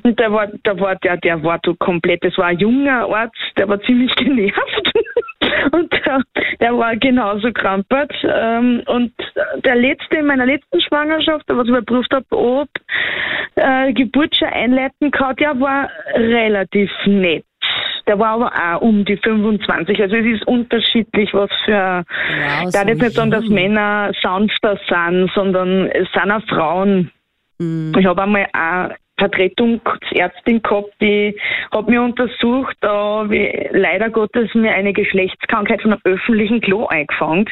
Und 0.03 0.19
der 0.19 0.31
war, 0.31 0.47
da 0.63 0.79
war 0.79 0.95
der, 0.95 1.17
der 1.17 1.43
war 1.43 1.59
so 1.65 1.75
komplett, 1.75 2.23
das 2.23 2.37
war 2.37 2.47
ein 2.47 2.59
junger 2.59 3.07
Arzt, 3.13 3.35
der 3.57 3.67
war 3.67 3.81
ziemlich 3.81 4.13
genervt. 4.15 4.91
und 5.71 5.91
der, 5.91 6.21
der 6.59 6.77
war 6.77 6.95
genauso 6.95 7.51
krampert. 7.51 8.13
Ähm, 8.23 8.83
und 8.87 9.13
der 9.63 9.75
letzte 9.75 10.17
in 10.17 10.25
meiner 10.25 10.45
letzten 10.45 10.81
Schwangerschaft, 10.81 11.47
der 11.49 11.57
was 11.57 11.65
ich 11.65 11.69
überprüft 11.69 12.13
habe, 12.13 12.25
ob 12.31 12.69
äh, 13.55 13.93
Geburt 13.93 14.35
schon 14.35 14.49
einleiten 14.49 15.11
kann, 15.11 15.35
der 15.35 15.59
war 15.59 15.89
relativ 16.15 16.91
nett. 17.05 17.45
Der 18.05 18.19
war 18.19 18.33
aber 18.33 18.51
auch 18.51 18.81
um 18.81 19.05
die 19.05 19.17
25. 19.17 20.01
Also 20.01 20.15
es 20.15 20.25
ist 20.25 20.47
unterschiedlich, 20.47 21.33
was 21.33 21.49
für. 21.65 22.03
Wow, 22.03 22.71
so 22.71 22.79
jetzt 22.79 23.01
nicht 23.01 23.15
sagen, 23.15 23.31
dass. 23.31 23.45
Männer 23.47 24.11
sanfter 24.21 24.77
sind, 24.89 25.31
sondern 25.33 25.87
es 25.87 26.07
sind 26.11 26.31
auch 26.31 26.43
Frauen. 26.47 27.11
Ich 27.59 28.05
habe 28.05 28.23
einmal 28.23 28.47
auch 28.53 28.89
Vertretungsärztin 29.17 30.61
gehabt, 30.61 30.93
die 31.01 31.35
hat 31.71 31.87
mir 31.87 32.01
untersucht, 32.01 32.75
da 32.81 33.25
ich 33.29 33.69
leider 33.71 34.09
Gottes 34.09 34.53
mir 34.53 34.71
eine 34.71 34.93
Geschlechtskrankheit 34.93 35.81
von 35.81 35.93
einem 35.93 36.01
öffentlichen 36.03 36.61
Klo 36.61 36.87
eingefangen. 36.87 37.49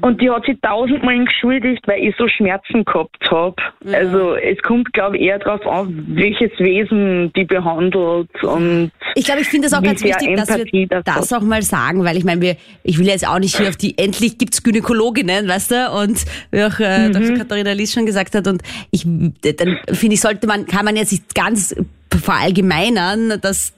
Und 0.00 0.20
die 0.20 0.30
hat 0.30 0.44
sich 0.44 0.58
tausendmal 0.60 1.14
entschuldigt, 1.14 1.86
weil 1.86 2.02
ich 2.02 2.14
so 2.16 2.28
Schmerzen 2.28 2.84
gehabt 2.84 3.30
habe. 3.30 3.56
Also 3.92 4.34
es 4.36 4.60
kommt, 4.62 4.92
glaube 4.92 5.16
ich, 5.16 5.24
eher 5.24 5.38
darauf 5.38 5.66
an, 5.66 6.04
welches 6.08 6.50
Wesen 6.58 7.32
die 7.34 7.44
behandelt 7.44 8.30
und 8.42 8.90
Ich 9.14 9.24
glaube, 9.24 9.40
ich 9.40 9.48
finde 9.48 9.66
es 9.66 9.74
auch 9.74 9.82
ganz 9.82 10.02
wichtig, 10.02 10.36
dass 10.36 10.48
Empathie 10.48 10.88
wir 10.90 11.02
das 11.02 11.04
das 11.04 11.32
auch 11.32 11.42
mal 11.42 11.62
sagen, 11.62 12.04
weil 12.04 12.16
ich 12.16 12.24
meine, 12.24 12.40
wir, 12.40 12.56
ich 12.82 12.98
will 12.98 13.06
jetzt 13.06 13.26
auch 13.26 13.38
nicht 13.38 13.56
hier 13.56 13.68
auf 13.68 13.76
die, 13.76 13.98
endlich 13.98 14.38
gibt's 14.38 14.62
Gynäkologinnen, 14.62 15.48
weißt 15.48 15.70
du, 15.72 15.90
und 15.92 16.24
wie 16.50 16.62
auch 16.62 16.78
äh, 16.80 17.02
Mhm. 17.02 17.12
Dr. 17.12 17.36
Katharina 17.38 17.72
Lies 17.72 17.92
schon 17.92 18.06
gesagt 18.06 18.34
hat, 18.34 18.46
und 18.46 18.62
ich, 18.90 19.04
dann 19.04 19.78
finde 19.92 20.14
ich, 20.14 20.20
sollte 20.20 20.46
man, 20.46 20.66
kann 20.66 20.84
man 20.84 20.91
jetzt 20.96 21.12
nicht 21.12 21.34
ganz 21.34 21.74
verallgemeinern, 22.10 23.40
dass 23.40 23.72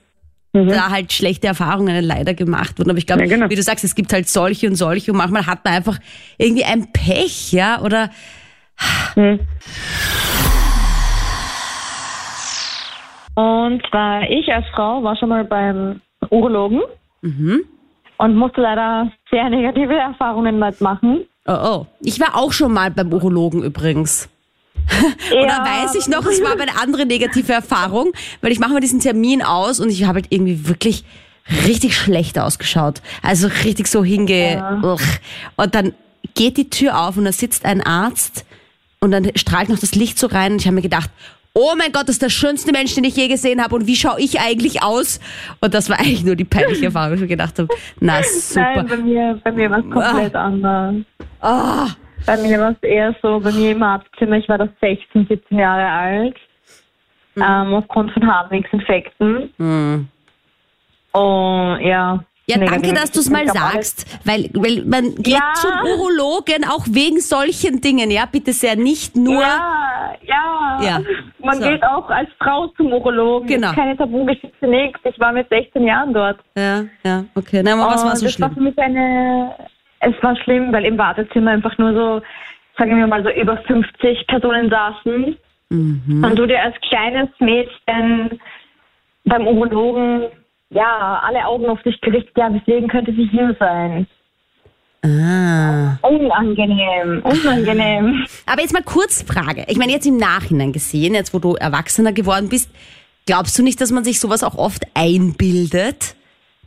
da 0.52 0.90
halt 0.90 1.12
schlechte 1.12 1.48
Erfahrungen 1.48 2.04
leider 2.04 2.32
gemacht 2.32 2.78
wurden. 2.78 2.90
Aber 2.90 2.98
ich 2.98 3.06
glaube, 3.06 3.24
Mhm. 3.24 3.30
Ja, 3.30 3.36
genau. 3.36 3.50
wie 3.50 3.56
du 3.56 3.62
sagst, 3.62 3.84
es 3.84 3.96
gibt 3.96 4.12
halt 4.12 4.28
solche 4.28 4.68
und 4.68 4.76
solche 4.76 5.10
und 5.10 5.18
manchmal 5.18 5.46
hat 5.46 5.64
man 5.64 5.74
einfach 5.74 5.98
irgendwie 6.38 6.64
ein 6.64 6.92
Pech, 6.92 7.52
ja, 7.52 7.80
oder 7.80 8.10
Und 13.36 13.82
zwar 13.90 14.30
ich 14.30 14.52
als 14.52 14.66
Frau 14.74 15.02
war 15.02 15.16
schon 15.16 15.28
mal 15.28 15.44
beim 15.44 16.00
Urologen 16.30 16.82
und 18.18 18.36
musste 18.36 18.60
leider 18.60 19.10
sehr 19.30 19.50
negative 19.50 19.94
Erfahrungen 19.94 20.60
dort 20.60 20.80
machen. 20.80 21.24
Oh, 21.46 21.52
oh. 21.52 21.86
Ich 22.00 22.20
war 22.20 22.36
auch 22.36 22.52
schon 22.52 22.72
mal 22.72 22.90
beim 22.90 23.12
Urologen 23.12 23.62
übrigens. 23.62 24.28
Oder 25.32 25.46
Ja. 25.46 25.82
weiß 25.82 25.94
ich 25.94 26.08
noch, 26.08 26.26
es 26.26 26.42
war 26.42 26.52
eine 26.52 26.76
andere 26.80 27.06
negative 27.06 27.52
Erfahrung, 27.52 28.12
weil 28.40 28.52
ich 28.52 28.58
mache 28.58 28.74
mir 28.74 28.80
diesen 28.80 29.00
Termin 29.00 29.42
aus 29.42 29.80
und 29.80 29.90
ich 29.90 30.04
habe 30.04 30.16
halt 30.16 30.26
irgendwie 30.30 30.68
wirklich 30.68 31.04
richtig 31.66 31.96
schlecht 31.96 32.38
ausgeschaut. 32.38 33.00
Also 33.22 33.48
richtig 33.64 33.86
so 33.88 34.04
hinge... 34.04 34.80
Ugh. 34.82 35.00
Und 35.56 35.74
dann 35.74 35.92
geht 36.34 36.56
die 36.56 36.70
Tür 36.70 37.00
auf 37.00 37.16
und 37.16 37.24
da 37.24 37.32
sitzt 37.32 37.64
ein 37.64 37.80
Arzt 37.82 38.44
und 39.00 39.10
dann 39.10 39.30
strahlt 39.36 39.68
noch 39.68 39.78
das 39.78 39.94
Licht 39.94 40.18
so 40.18 40.26
rein 40.26 40.52
und 40.52 40.60
ich 40.60 40.66
habe 40.66 40.74
mir 40.74 40.82
gedacht, 40.82 41.10
oh 41.52 41.74
mein 41.76 41.92
Gott, 41.92 42.08
das 42.08 42.16
ist 42.16 42.22
der 42.22 42.30
schönste 42.30 42.72
Mensch, 42.72 42.94
den 42.94 43.04
ich 43.04 43.14
je 43.14 43.28
gesehen 43.28 43.62
habe 43.62 43.74
und 43.76 43.86
wie 43.86 43.94
schaue 43.94 44.18
ich 44.20 44.40
eigentlich 44.40 44.82
aus? 44.82 45.20
Und 45.60 45.74
das 45.74 45.88
war 45.88 46.00
eigentlich 46.00 46.24
nur 46.24 46.34
die 46.34 46.44
peinliche 46.44 46.86
Erfahrung, 46.86 47.10
wo 47.10 47.14
ich 47.14 47.20
mir 47.20 47.26
gedacht 47.28 47.58
habe, 47.58 47.68
na 48.00 48.20
super. 48.22 48.60
Nein, 48.76 48.86
bei 48.88 48.96
mir, 48.96 49.40
bei 49.44 49.52
mir 49.52 49.70
war 49.70 49.78
es 49.78 49.90
komplett 49.90 50.34
anders. 50.34 50.94
Ah. 51.40 51.88
Bei 52.26 52.36
mir 52.38 52.58
war 52.58 52.70
es 52.70 52.82
eher 52.82 53.14
so, 53.22 53.38
bei 53.40 53.52
mir 53.52 53.72
im 53.72 53.82
Arztzimmer, 53.82 54.36
ich 54.36 54.48
war 54.48 54.58
da 54.58 54.68
16, 54.80 55.26
17 55.28 55.58
Jahre 55.58 55.86
alt, 55.86 56.36
ähm, 57.36 57.74
aufgrund 57.74 58.12
von 58.12 58.26
Harnwegsinfekten. 58.26 59.50
Und 59.58 60.08
ja. 61.80 62.24
Ja, 62.46 62.58
danke, 62.58 62.74
negativ. 62.74 62.92
dass 63.00 63.10
du 63.12 63.20
es 63.20 63.30
mal 63.30 63.46
sagst, 63.48 64.06
weil, 64.26 64.50
weil 64.52 64.84
man 64.84 65.14
geht 65.16 65.28
Ja. 65.34 65.52
zum 65.54 65.70
Urologen 65.90 66.64
auch 66.68 66.84
wegen 66.90 67.18
solchen 67.20 67.80
Dingen, 67.80 68.10
ja, 68.10 68.26
bitte 68.30 68.52
sehr, 68.52 68.76
nicht 68.76 69.16
nur. 69.16 69.40
Ja, 69.40 70.12
ja. 70.22 70.78
Ja, 70.82 71.00
Man 71.38 71.60
so. 71.62 71.68
geht 71.68 71.82
auch 71.84 72.10
als 72.10 72.28
Frau 72.38 72.66
zum 72.76 72.92
Urologen. 72.92 73.46
Genau. 73.48 73.72
Keine 73.72 73.96
Tabugeschichte, 73.96 74.66
nichts. 74.66 75.00
Ich 75.04 75.18
war 75.20 75.32
mit 75.32 75.48
16 75.48 75.84
Jahren 75.84 76.12
dort. 76.12 76.38
Ja, 76.56 76.82
ja, 77.04 77.24
okay. 77.34 77.62
Na, 77.64 77.74
aber 77.74 77.94
was 77.94 78.04
war 78.04 78.16
so 78.16 78.26
das 78.26 78.38
war 78.40 78.48
schlimm? 78.50 78.54
für 78.54 78.60
mich 78.60 78.78
eine, 78.78 79.54
es 80.04 80.22
war 80.22 80.36
schlimm, 80.36 80.72
weil 80.72 80.84
im 80.84 80.98
Wartezimmer 80.98 81.52
einfach 81.52 81.76
nur 81.78 81.94
so, 81.94 82.22
sagen 82.78 82.96
wir 82.96 83.06
mal 83.06 83.22
so 83.22 83.30
über 83.30 83.56
50 83.58 84.26
Personen 84.26 84.70
saßen. 84.70 85.36
Mhm. 85.70 86.24
Und 86.24 86.38
du 86.38 86.46
dir 86.46 86.62
als 86.62 86.74
kleines 86.88 87.28
Mädchen 87.38 88.40
beim 89.24 89.46
Urologen, 89.46 90.26
ja, 90.70 91.22
alle 91.24 91.46
Augen 91.46 91.66
auf 91.66 91.82
dich 91.82 92.00
gerichtet, 92.00 92.36
ja, 92.36 92.52
weswegen 92.52 92.88
könnte 92.88 93.12
sie 93.12 93.26
hier 93.26 93.56
sein? 93.58 94.06
Ah. 95.04 95.98
Unangenehm, 96.02 97.22
unangenehm. 97.22 98.24
Aber 98.46 98.62
jetzt 98.62 98.72
mal 98.72 98.82
kurz 98.82 99.22
Frage. 99.22 99.64
Ich 99.68 99.76
meine, 99.76 99.92
jetzt 99.92 100.06
im 100.06 100.16
Nachhinein 100.16 100.72
gesehen, 100.72 101.14
jetzt 101.14 101.34
wo 101.34 101.38
du 101.38 101.54
Erwachsener 101.54 102.12
geworden 102.12 102.48
bist, 102.48 102.70
glaubst 103.26 103.58
du 103.58 103.62
nicht, 103.62 103.80
dass 103.80 103.90
man 103.90 104.02
sich 104.02 104.18
sowas 104.18 104.42
auch 104.42 104.56
oft 104.56 104.86
einbildet? 104.94 106.16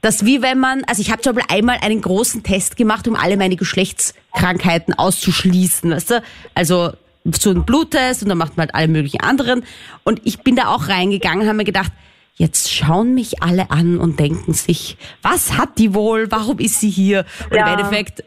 Dass 0.02 0.26
wie 0.26 0.42
wenn 0.42 0.60
man, 0.60 0.84
also 0.88 1.02
ich 1.02 1.12
habe 1.12 1.22
zum 1.22 1.36
Beispiel 1.36 1.56
einmal 1.58 1.78
einen 1.82 2.02
großen 2.02 2.44
Test 2.44 2.78
gemacht, 2.78 3.08
um 3.08 3.16
alle 3.16 3.36
meine 3.38 3.56
Geschlechtskrankheiten 3.56 4.94
auszuschließen, 4.94 5.92
weißt 5.92 6.12
du? 6.12 6.24
Also 6.56 6.92
so 7.32 7.50
ein 7.52 7.66
Bluttest 7.66 8.24
und 8.24 8.30
dann 8.30 8.38
macht 8.38 8.56
man 8.58 8.68
halt 8.68 8.76
alle 8.76 8.88
möglichen 8.88 9.22
anderen. 9.22 9.64
Und 10.04 10.22
ich 10.24 10.40
bin 10.44 10.56
da 10.56 10.68
auch 10.68 10.88
reingegangen, 10.88 11.46
habe 11.48 11.58
mir 11.58 11.64
gedacht, 11.66 11.92
jetzt 12.36 12.72
schauen 12.72 13.16
mich 13.16 13.42
alle 13.42 13.72
an 13.72 13.98
und 13.98 14.20
denken 14.20 14.54
sich, 14.54 14.96
was 15.24 15.58
hat 15.58 15.80
die 15.80 15.94
wohl? 15.96 16.32
Warum 16.32 16.60
ist 16.60 16.80
sie 16.80 16.90
hier? 16.90 17.26
Und 17.50 17.58
Ja. 17.58 17.66
im 17.66 17.80
Endeffekt, 17.80 18.24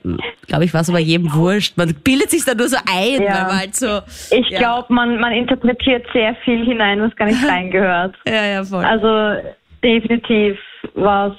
glaube 0.49 0.65
ich, 0.65 0.75
war 0.75 0.81
es 0.81 0.89
aber 0.91 0.99
jedem 0.99 1.33
wurscht. 1.33 1.77
Man 1.77 1.95
bildet 1.95 2.29
sich 2.31 2.45
da 2.45 2.55
nur 2.55 2.69
so 2.69 2.77
ein, 2.93 3.23
Ja. 3.23 3.35
weil 3.35 3.43
man 3.45 3.59
halt 3.59 3.77
so. 3.77 4.01
Ich 4.33 4.49
ja. 4.51 4.59
glaube, 4.59 4.93
man, 4.93 5.19
man 5.21 5.33
interpretiert 5.33 6.05
sehr 6.13 6.35
viel 6.45 6.65
hinein, 6.65 7.01
was 7.01 7.15
gar 7.17 7.27
nicht 7.27 7.43
reingehört. 7.49 8.17
Ja, 8.27 8.45
ja, 8.45 8.65
voll. 8.65 8.85
Also 8.85 9.49
definitiv 9.85 10.59
war 10.95 11.37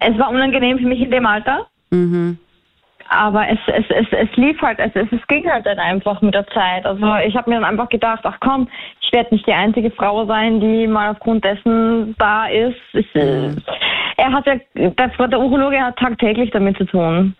es, 0.00 0.18
war 0.18 0.30
unangenehm 0.30 0.78
für 0.78 0.86
mich 0.86 1.00
in 1.00 1.10
dem 1.10 1.26
Alter. 1.26 1.66
Mhm. 1.90 2.38
Aber 3.08 3.48
es, 3.48 3.58
es, 3.66 3.84
es, 3.90 4.06
es 4.10 4.36
lief 4.36 4.60
halt, 4.62 4.78
es, 4.78 4.90
es, 4.94 5.06
es 5.12 5.26
ging 5.26 5.48
halt 5.48 5.66
dann 5.66 5.78
einfach 5.78 6.20
mit 6.22 6.34
der 6.34 6.46
Zeit. 6.48 6.86
Also 6.86 7.04
ich 7.26 7.36
habe 7.36 7.50
mir 7.50 7.56
dann 7.56 7.64
einfach 7.64 7.88
gedacht, 7.88 8.20
ach 8.24 8.38
komm, 8.40 8.68
ich 9.02 9.12
werde 9.12 9.34
nicht 9.34 9.46
die 9.46 9.52
einzige 9.52 9.90
Frau 9.90 10.24
sein, 10.26 10.60
die 10.60 10.86
mal 10.86 11.10
aufgrund 11.10 11.44
dessen 11.44 12.14
da 12.18 12.46
ist. 12.46 12.80
Es, 12.92 13.04
äh, 13.14 13.54
er 14.16 14.32
hat 14.32 14.46
ja, 14.46 14.54
der, 14.74 14.90
der 14.90 15.40
Urologe 15.40 15.80
hat 15.80 15.98
tagtäglich 15.98 16.50
damit 16.50 16.78
zu 16.78 16.84
tun. 16.84 17.36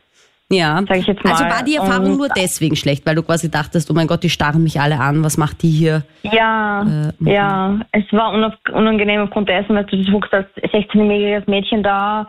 Ja. 0.55 0.83
sag 0.89 0.97
ich 0.99 1.07
jetzt 1.07 1.23
mal. 1.25 1.33
Also 1.33 1.45
war 1.45 1.63
die 1.65 1.77
Erfahrung 1.77 2.13
Und- 2.13 2.17
nur 2.19 2.29
deswegen 2.29 2.77
schlecht, 2.77 3.05
weil 3.07 3.15
du 3.15 3.23
quasi 3.23 3.51
dachtest, 3.51 3.91
oh 3.91 3.95
mein 3.95 4.07
Gott, 4.07 4.23
die 4.23 4.31
starren 4.31 4.63
mich 4.63 4.81
alle 4.81 4.99
an, 5.01 5.23
was 5.25 5.37
macht 5.37 5.63
die 5.63 5.71
hier? 5.71 6.03
Ja, 6.23 6.83
Äh, 6.83 7.31
ja. 7.33 7.79
Es 7.93 8.05
war 8.13 8.33
unangenehm 8.73 9.21
aufgrund 9.23 9.49
dessen, 9.49 9.75
dass 9.77 9.87
du 9.87 10.03
guckst 10.11 10.33
als 10.33 10.47
16-jähriges 10.57 11.49
Mädchen 11.49 11.83
da. 11.83 12.27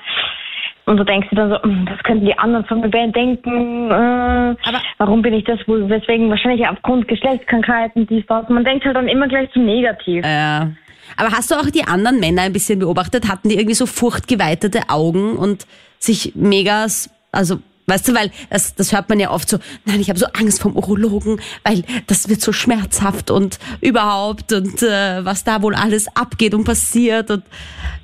und 0.87 0.97
du 0.97 1.03
denkst 1.03 1.29
dir 1.31 1.35
dann 1.37 1.49
so, 1.49 1.61
"Hm, 1.63 1.87
das 1.87 1.97
könnten 2.03 2.25
die 2.27 2.37
anderen 2.37 2.63
von 2.65 2.79
mir 2.79 2.89
denken, 2.89 3.89
äh, 3.89 4.55
warum 4.99 5.23
bin 5.23 5.33
ich 5.33 5.43
das 5.43 5.57
wohl, 5.67 5.89
weswegen 5.89 6.29
wahrscheinlich 6.29 6.67
aufgrund 6.67 7.07
Geschlechtskrankheiten, 7.07 8.05
dies, 8.05 8.23
das. 8.27 8.47
Man 8.49 8.63
denkt 8.63 8.85
halt 8.85 8.95
dann 8.95 9.07
immer 9.07 9.27
gleich 9.27 9.51
zu 9.51 9.59
negativ. 9.59 10.23
Ja. 10.23 10.69
Aber 11.17 11.31
hast 11.31 11.49
du 11.49 11.55
auch 11.55 11.69
die 11.71 11.87
anderen 11.87 12.19
Männer 12.19 12.43
ein 12.43 12.53
bisschen 12.53 12.77
beobachtet? 12.77 13.27
Hatten 13.27 13.49
die 13.49 13.55
irgendwie 13.55 13.73
so 13.73 13.87
furchtgeweitete 13.87 14.81
Augen 14.89 15.37
und 15.37 15.65
sich 15.97 16.33
mega, 16.35 16.85
also 17.31 17.57
weißt 17.87 18.07
du, 18.07 18.15
weil 18.15 18.31
das, 18.49 18.75
das 18.75 18.93
hört 18.93 19.09
man 19.09 19.19
ja 19.19 19.31
oft 19.31 19.49
so, 19.49 19.57
nein, 19.85 19.99
ich 19.99 20.09
habe 20.09 20.19
so 20.19 20.25
Angst 20.39 20.61
vom 20.61 20.75
Urologen, 20.75 21.39
weil 21.63 21.83
das 22.07 22.29
wird 22.29 22.41
so 22.41 22.51
schmerzhaft 22.51 23.31
und 23.31 23.59
überhaupt 23.81 24.53
und 24.53 24.81
äh, 24.81 25.23
was 25.23 25.43
da 25.43 25.61
wohl 25.61 25.75
alles 25.75 26.07
abgeht 26.15 26.53
und 26.53 26.63
passiert 26.63 27.31
und 27.31 27.43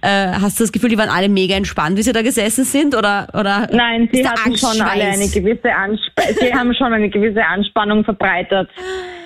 äh, 0.01 0.33
hast 0.41 0.59
du 0.59 0.63
das 0.63 0.71
Gefühl, 0.71 0.89
die 0.89 0.97
waren 0.97 1.09
alle 1.09 1.29
mega 1.29 1.55
entspannt, 1.55 1.97
wie 1.97 2.03
sie 2.03 2.13
da 2.13 2.21
gesessen 2.21 2.63
sind 2.63 2.95
oder 2.95 3.27
oder 3.33 3.67
Nein, 3.71 4.09
sie 4.11 4.27
hatten 4.27 4.57
schon 4.57 4.81
alle 4.81 5.05
eine 5.05 5.27
gewisse 5.27 5.73
Anspannung, 5.73 6.35
sie 6.39 6.53
haben 6.53 6.73
schon 6.73 6.93
eine 6.93 7.09
gewisse 7.09 7.43
Anspannung 7.45 8.03
verbreitet, 8.03 8.69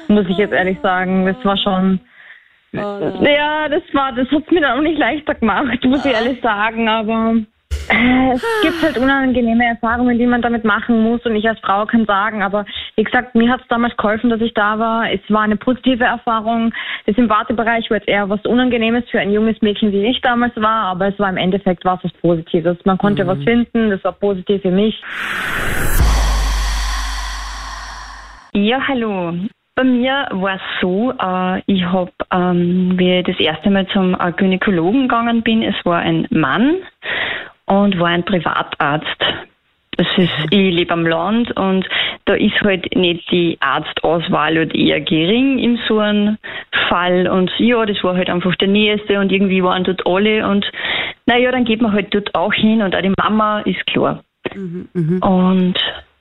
muss 0.08 0.26
ich 0.30 0.38
jetzt 0.38 0.54
ehrlich 0.54 0.78
sagen. 0.82 1.26
Das 1.26 1.38
war 1.44 1.58
schon, 1.58 2.00
Oh 2.78 3.24
ja, 3.24 3.70
das 3.70 3.84
war, 3.94 4.12
das 4.12 4.30
hat 4.32 4.52
mir 4.52 4.62
dann 4.62 4.80
auch 4.80 4.82
nicht 4.82 4.98
leichter 4.98 5.36
gemacht, 5.36 5.84
muss 5.86 6.04
ich 6.06 6.12
ehrlich 6.12 6.42
sagen, 6.42 6.90
aber 6.90 7.36
es 7.88 8.62
gibt 8.62 8.82
halt 8.82 8.98
unangenehme 8.98 9.66
Erfahrungen, 9.66 10.18
die 10.18 10.26
man 10.26 10.42
damit 10.42 10.64
machen 10.64 11.02
muss 11.04 11.26
und 11.26 11.36
ich 11.36 11.48
als 11.48 11.60
Frau 11.60 11.86
kann 11.86 12.06
sagen, 12.06 12.42
aber 12.42 12.66
wie 12.96 13.04
gesagt, 13.04 13.36
mir 13.36 13.52
hat 13.52 13.62
es 13.62 13.68
damals 13.68 13.96
geholfen, 13.98 14.30
dass 14.30 14.42
ich 14.42 14.54
da 14.54 14.80
war. 14.80 15.12
Es 15.12 15.22
war 15.30 15.42
eine 15.42 15.58
positive 15.58 16.04
Erfahrung. 16.04 16.74
Das 17.06 17.18
im 17.18 17.30
Wartebereich 17.30 17.90
war 17.90 17.98
jetzt 17.98 18.08
eher 18.08 18.30
was 18.30 18.44
Unangenehmes 18.46 19.04
für 19.10 19.20
ein 19.20 19.32
junges 19.32 19.62
Mädchen, 19.62 19.92
wie 19.92 20.06
ich 20.06 20.22
damals 20.22 20.56
war, 20.56 20.86
aber 20.86 21.08
es 21.08 21.20
war 21.20 21.30
im 21.30 21.38
Endeffekt 21.38 21.86
was, 21.86 22.04
was 22.04 22.12
Positives. 22.14 22.78
Man 22.86 22.98
konnte 22.98 23.28
was 23.28 23.42
finden, 23.44 23.90
das 23.90 24.04
war 24.04 24.14
positiv 24.14 24.62
für 24.62 24.72
mich. 24.72 25.02
Ja, 28.54 28.80
hallo. 28.88 29.34
Bei 29.76 29.84
mir 29.84 30.30
war 30.32 30.56
es 30.56 30.62
so, 30.80 31.12
äh, 31.12 31.62
ich 31.66 31.84
habe, 31.84 32.12
ähm, 32.32 32.94
wie 32.96 33.20
ich 33.20 33.26
das 33.26 33.38
erste 33.38 33.70
Mal 33.70 33.86
zum 33.88 34.14
äh, 34.14 34.32
Gynäkologen 34.32 35.10
gegangen 35.10 35.42
bin, 35.44 35.62
es 35.62 35.76
war 35.84 36.00
ein 36.00 36.26
Mann 36.30 36.78
und 37.66 38.00
war 38.00 38.08
ein 38.08 38.26
Privatarzt. 38.26 39.22
Das 39.98 40.08
ist, 40.18 40.30
ich 40.50 40.74
lebe 40.74 40.92
am 40.92 41.06
Land 41.06 41.56
und 41.56 41.88
da 42.26 42.34
ist 42.34 42.60
halt 42.62 42.94
nicht 42.96 43.32
die 43.32 43.58
Arztauswahl 43.62 44.58
halt 44.58 44.76
eher 44.76 45.00
gering 45.00 45.58
in 45.58 45.80
so 45.88 46.00
einem 46.00 46.38
Fall 46.90 47.28
und 47.28 47.50
ja, 47.60 47.86
das 47.86 48.04
war 48.04 48.16
halt 48.18 48.30
einfach 48.30 48.56
der 48.58 48.68
Nächste 48.68 49.20
und 49.20 49.32
irgendwie 49.32 49.64
waren 49.64 49.86
dort 49.86 50.06
alle 50.06 50.46
und 50.48 50.66
naja, 51.28 51.50
dann 51.52 51.64
geht 51.64 51.82
man 51.82 51.94
halt 51.94 52.14
dort 52.14 52.36
auch 52.36 52.54
hin 52.54 52.82
und 52.82 52.94
auch 52.94 53.02
die 53.02 53.14
Mama 53.18 53.62
ist 53.62 53.88
klar. 53.88 54.22
Und 54.54 55.76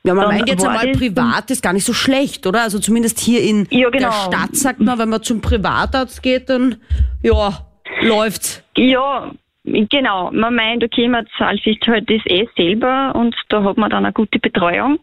Ja, 0.04 0.14
man 0.14 0.26
Dann 0.26 0.34
meint 0.36 0.48
jetzt 0.48 0.64
einmal 0.64 0.92
privat 0.92 1.50
ist 1.50 1.62
gar 1.62 1.72
nicht 1.72 1.84
so 1.84 1.92
schlecht, 1.92 2.46
oder? 2.46 2.62
Also 2.62 2.78
zumindest 2.78 3.18
hier 3.18 3.42
in 3.42 3.66
Ja, 3.70 3.90
genau. 3.90 4.08
der 4.08 4.12
Stadt 4.12 4.54
sagt 4.54 4.80
man, 4.80 4.98
wenn 4.98 5.08
man 5.08 5.22
zum 5.22 5.40
Privatarzt 5.40 6.22
geht, 6.22 6.48
dann 6.48 6.76
ja, 7.22 7.58
läuft's. 8.02 8.62
Ja, 8.76 9.30
genau. 9.64 10.30
Man 10.32 10.54
meint, 10.54 10.84
okay, 10.84 11.08
man 11.08 11.26
zahlt 11.38 11.62
sich 11.62 11.78
halt 11.86 12.08
das 12.08 12.20
eh 12.26 12.46
selber 12.56 13.14
und 13.14 13.34
da 13.48 13.62
hat 13.62 13.76
man 13.76 13.90
dann 13.90 14.04
eine 14.04 14.12
gute 14.12 14.38
Betreuung. 14.38 14.98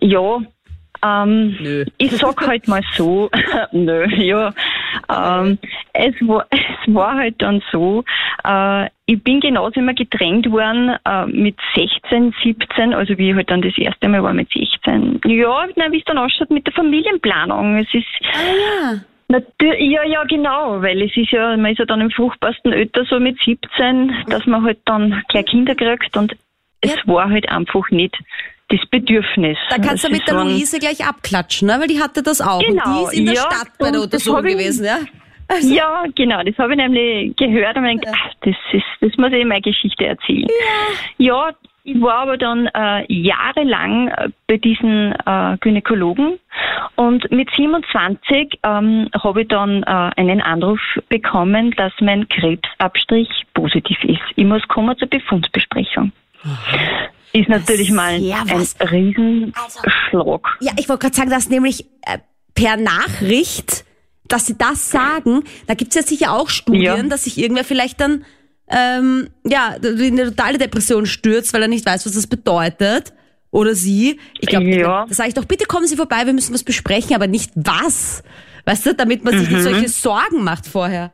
Ja, 0.00 0.40
ähm, 1.04 1.56
Nö. 1.60 1.84
ich 1.98 2.12
sag 2.12 2.46
halt 2.46 2.68
mal 2.68 2.82
so, 2.94 3.28
nö, 3.72 4.06
ja, 4.06 4.52
ähm, 5.08 5.58
es, 5.92 6.14
war, 6.20 6.46
es 6.50 6.94
war 6.94 7.16
halt 7.16 7.42
dann 7.42 7.62
so, 7.72 8.04
äh, 8.44 8.86
ich 9.06 9.22
bin 9.22 9.40
genauso 9.40 9.80
immer 9.80 9.94
gedrängt 9.94 10.50
worden 10.50 10.96
äh, 11.04 11.26
mit 11.26 11.56
16, 11.74 12.34
17, 12.42 12.94
also 12.94 13.18
wie 13.18 13.30
ich 13.30 13.34
halt 13.34 13.50
dann 13.50 13.62
das 13.62 13.76
erste 13.76 14.08
Mal 14.08 14.22
war 14.22 14.32
mit 14.32 14.50
16. 14.52 15.20
Ja, 15.26 15.66
wie 15.90 15.98
es 15.98 16.04
dann 16.04 16.18
ausschaut 16.18 16.50
mit 16.50 16.66
der 16.66 16.72
Familienplanung. 16.72 17.78
Es 17.78 17.92
ist, 17.92 18.06
Ah 18.32 18.92
ja. 18.92 19.00
Ja, 19.28 20.04
ja, 20.04 20.24
genau, 20.24 20.82
weil 20.82 21.00
es 21.02 21.16
ist 21.16 21.30
ja, 21.30 21.56
man 21.56 21.72
ist 21.72 21.78
ja 21.78 21.84
dann 21.86 22.00
im 22.00 22.10
fruchtbarsten 22.10 22.72
Alter 22.72 23.04
so 23.04 23.18
mit 23.18 23.38
17, 23.44 24.24
dass 24.28 24.44
man 24.46 24.62
halt 24.64 24.78
dann 24.84 25.22
gleich 25.28 25.46
Kinder 25.46 25.74
kriegt 25.74 26.16
und 26.16 26.34
es 26.82 26.96
war 27.06 27.30
halt 27.30 27.48
einfach 27.48 27.88
nicht 27.90 28.16
das 28.68 28.80
Bedürfnis. 28.90 29.56
Da 29.70 29.76
kannst 29.76 30.04
du 30.04 30.08
Das 30.08 30.10
mit 30.18 30.20
ist 30.20 30.28
der 30.28 30.44
Luise 30.44 30.78
gleich 30.78 31.06
abklatschen, 31.06 31.68
ne? 31.68 31.76
weil 31.80 31.86
die 31.88 32.00
hatte 32.02 32.22
das 32.22 32.40
auch. 32.40 32.60
Genau, 32.60 32.82
und 32.84 32.94
die 32.94 33.04
ist 33.04 33.12
in 33.20 33.26
der 33.26 33.34
ja, 33.36 33.40
Stadt 33.42 33.68
bei 33.78 33.90
der 33.90 34.00
Untersuchung 34.02 34.44
ich- 34.46 34.52
gewesen, 34.56 34.84
ja? 34.84 34.98
Ja, 35.60 36.04
genau, 36.14 36.42
das 36.42 36.56
habe 36.56 36.72
ich 36.72 36.78
nämlich 36.78 37.36
gehört 37.36 37.76
und 37.76 37.82
mir 37.82 37.96
gedacht, 37.96 38.14
ach, 38.16 38.32
das, 38.40 38.54
ist, 38.72 38.84
das 39.02 39.14
muss 39.18 39.32
ich 39.32 39.44
meine 39.44 39.60
Geschichte 39.60 40.06
erzählen. 40.06 40.48
Ja, 41.18 41.50
ich 41.84 42.00
war 42.00 42.14
aber 42.18 42.36
dann 42.36 42.66
äh, 42.66 43.04
jahrelang 43.12 44.08
äh, 44.08 44.28
bei 44.46 44.56
diesen 44.56 45.12
äh, 45.26 45.56
Gynäkologen 45.60 46.38
und 46.96 47.30
mit 47.30 47.48
27 47.56 48.60
ähm, 48.62 49.08
habe 49.22 49.42
ich 49.42 49.48
dann 49.48 49.82
äh, 49.82 49.86
einen 50.16 50.40
Anruf 50.40 50.80
bekommen, 51.08 51.72
dass 51.76 51.92
mein 52.00 52.28
Krebsabstrich 52.28 53.28
positiv 53.54 53.98
ist. 54.04 54.20
Ich 54.36 54.44
muss 54.44 54.62
kommen 54.68 54.96
zur 54.98 55.08
Befundsbesprechung. 55.08 56.12
Ist 57.32 57.48
natürlich 57.48 57.90
mal 57.90 58.18
sehr 58.20 58.42
ein. 58.42 58.88
Riesenschlag. 58.90 60.56
Ja, 60.60 60.72
ich 60.78 60.88
wollte 60.88 61.02
gerade 61.06 61.14
sagen, 61.16 61.30
dass 61.30 61.48
nämlich 61.48 61.84
äh, 62.06 62.18
per 62.54 62.76
Nachricht, 62.76 63.84
dass 64.28 64.46
sie 64.46 64.58
das 64.58 64.90
sagen, 64.90 65.44
da 65.66 65.74
gibt's 65.74 65.94
ja 65.94 66.02
sicher 66.02 66.32
auch 66.32 66.48
Studien, 66.48 66.82
Ja. 66.84 67.02
dass 67.02 67.24
sich 67.24 67.38
irgendwer 67.38 67.64
vielleicht 67.64 68.00
dann 68.00 68.24
ähm, 68.72 69.28
ja, 69.44 69.74
in 69.82 70.18
eine 70.20 70.30
totale 70.30 70.58
Depression 70.58 71.06
stürzt, 71.06 71.52
weil 71.54 71.62
er 71.62 71.68
nicht 71.68 71.84
weiß, 71.86 72.06
was 72.06 72.14
das 72.14 72.26
bedeutet. 72.26 73.12
Oder 73.50 73.74
sie. 73.74 74.18
Ich 74.40 74.48
glaube, 74.48 74.64
Ja. 74.66 75.04
da 75.06 75.14
sage 75.14 75.28
ich 75.28 75.34
doch, 75.34 75.44
bitte 75.44 75.66
kommen 75.66 75.86
Sie 75.86 75.96
vorbei, 75.96 76.24
wir 76.24 76.32
müssen 76.32 76.54
was 76.54 76.64
besprechen, 76.64 77.14
aber 77.14 77.26
nicht 77.26 77.50
was. 77.54 78.22
Weißt 78.64 78.86
du, 78.86 78.94
damit 78.94 79.24
man 79.24 79.36
sich 79.38 79.48
Mhm. 79.50 79.54
nicht 79.56 79.64
solche 79.64 79.88
Sorgen 79.88 80.42
macht 80.42 80.66
vorher. 80.66 81.12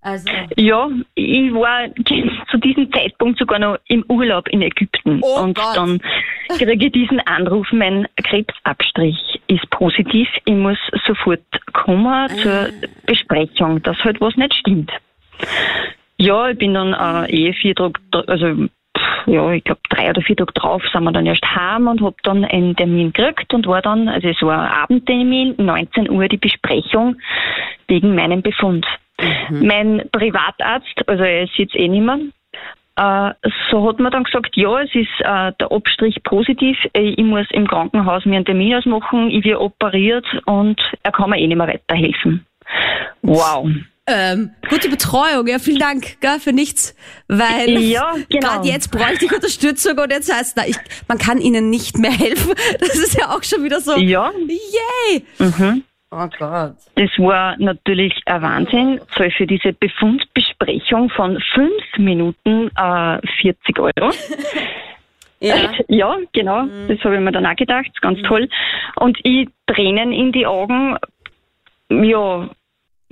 Also. 0.00 0.26
Ja, 0.56 0.88
ich 1.14 1.50
war 1.52 1.88
zu 2.50 2.58
diesem 2.58 2.92
Zeitpunkt 2.92 3.38
sogar 3.38 3.58
noch 3.58 3.78
im 3.88 4.04
Urlaub 4.08 4.46
in 4.48 4.60
Ägypten. 4.60 5.18
Oh 5.22 5.40
und 5.40 5.56
Gott. 5.56 5.76
dann 5.76 5.98
kriege 6.58 6.86
ich 6.86 6.92
diesen 6.92 7.20
Anruf, 7.20 7.66
mein 7.72 8.06
Krebsabstrich 8.22 9.16
ist 9.48 9.68
positiv. 9.70 10.28
Ich 10.44 10.54
muss 10.54 10.76
sofort 11.06 11.40
kommen 11.72 12.28
zur 12.42 12.68
Besprechung, 13.06 13.82
dass 13.82 13.96
halt 14.04 14.20
was 14.20 14.36
nicht 14.36 14.52
stimmt. 14.54 14.92
Ja, 16.16 16.48
ich 16.48 16.58
bin 16.58 16.74
dann 16.74 16.92
äh, 16.92 17.30
eh 17.30 17.52
vier 17.52 17.74
Tage, 17.74 18.00
also 18.26 18.68
ja, 19.26 19.52
ich 19.52 19.64
glaube 19.64 19.80
drei 19.88 20.10
oder 20.10 20.22
vier 20.22 20.36
Tage 20.36 20.52
drauf 20.52 20.82
sind 20.92 21.04
wir 21.04 21.12
dann 21.12 21.26
erst 21.26 21.44
heim 21.44 21.88
und 21.88 22.02
habe 22.02 22.16
dann 22.22 22.44
einen 22.44 22.76
Termin 22.76 23.12
gekriegt 23.12 23.52
und 23.54 23.66
war 23.66 23.82
dann, 23.82 24.08
also 24.08 24.28
es 24.28 24.40
war 24.42 24.62
ein 24.62 24.82
Abendtermin, 24.82 25.54
19 25.56 26.10
Uhr 26.10 26.28
die 26.28 26.36
Besprechung 26.36 27.16
wegen 27.88 28.14
meinem 28.14 28.42
Befund. 28.42 28.86
Mein 29.48 30.08
Privatarzt, 30.12 31.06
also 31.06 31.22
er 31.22 31.44
ist 31.44 31.56
jetzt 31.56 31.74
eh 31.76 31.88
nicht 31.88 32.04
mehr, 32.04 32.18
äh, 32.96 33.34
so 33.70 33.88
hat 33.88 33.98
man 33.98 34.12
dann 34.12 34.24
gesagt, 34.24 34.56
ja, 34.56 34.80
es 34.80 34.94
ist 34.94 35.20
äh, 35.20 35.52
der 35.58 35.72
Abstrich 35.72 36.22
positiv, 36.22 36.76
äh, 36.92 37.14
ich 37.16 37.24
muss 37.24 37.46
im 37.50 37.66
Krankenhaus 37.66 38.24
mir 38.24 38.36
einen 38.36 38.44
Termin 38.44 38.74
ausmachen, 38.74 39.30
ich 39.30 39.44
werde 39.44 39.62
operiert 39.62 40.26
und 40.46 40.80
er 41.02 41.12
kann 41.12 41.30
mir 41.30 41.38
eh 41.38 41.46
nicht 41.46 41.56
mehr 41.56 41.68
weiterhelfen. 41.68 42.46
Wow. 43.22 43.68
Ähm, 44.06 44.50
gute 44.68 44.90
Betreuung, 44.90 45.46
ja, 45.46 45.58
vielen 45.58 45.78
Dank, 45.78 46.20
gell, 46.20 46.38
für 46.38 46.52
nichts, 46.52 46.94
weil 47.26 47.70
Ja, 47.80 48.12
genau. 48.28 48.48
gerade 48.48 48.68
jetzt 48.68 48.90
bräuchte 48.90 49.24
ich 49.24 49.32
Unterstützung 49.32 49.96
und 49.98 50.10
jetzt 50.10 50.30
heißt 50.30 50.60
ich, 50.68 50.76
man 51.08 51.16
kann 51.16 51.38
ihnen 51.38 51.70
nicht 51.70 51.96
mehr 51.98 52.12
helfen. 52.12 52.52
Das 52.80 52.96
ist 52.96 53.18
ja 53.18 53.34
auch 53.34 53.42
schon 53.42 53.64
wieder 53.64 53.80
so. 53.80 53.96
Ja. 53.96 54.30
Yay! 54.46 55.24
Mhm. 55.38 55.84
Oh 56.10 56.28
Gott. 56.38 56.76
Das 56.96 57.10
war 57.16 57.56
natürlich 57.58 58.12
ein 58.26 58.42
Wahnsinn. 58.42 59.00
Zahl 59.16 59.30
für 59.30 59.46
diese 59.46 59.72
Befundbesprechung 59.72 61.08
von 61.10 61.42
fünf 61.54 61.82
Minuten 61.98 62.70
äh, 62.76 63.18
40 63.40 63.78
Euro. 63.78 64.10
Ja. 65.40 65.56
Ja, 65.88 66.16
genau. 66.32 66.64
Das 66.88 66.98
habe 67.04 67.16
ich 67.16 67.20
mir 67.20 67.32
dann 67.32 67.44
auch 67.44 67.56
gedacht. 67.56 67.90
Ganz 68.00 68.18
toll. 68.22 68.48
Und 68.96 69.18
ich 69.24 69.46
Tränen 69.66 70.10
in 70.10 70.32
die 70.32 70.46
Augen. 70.46 70.96
Ja, 71.90 72.48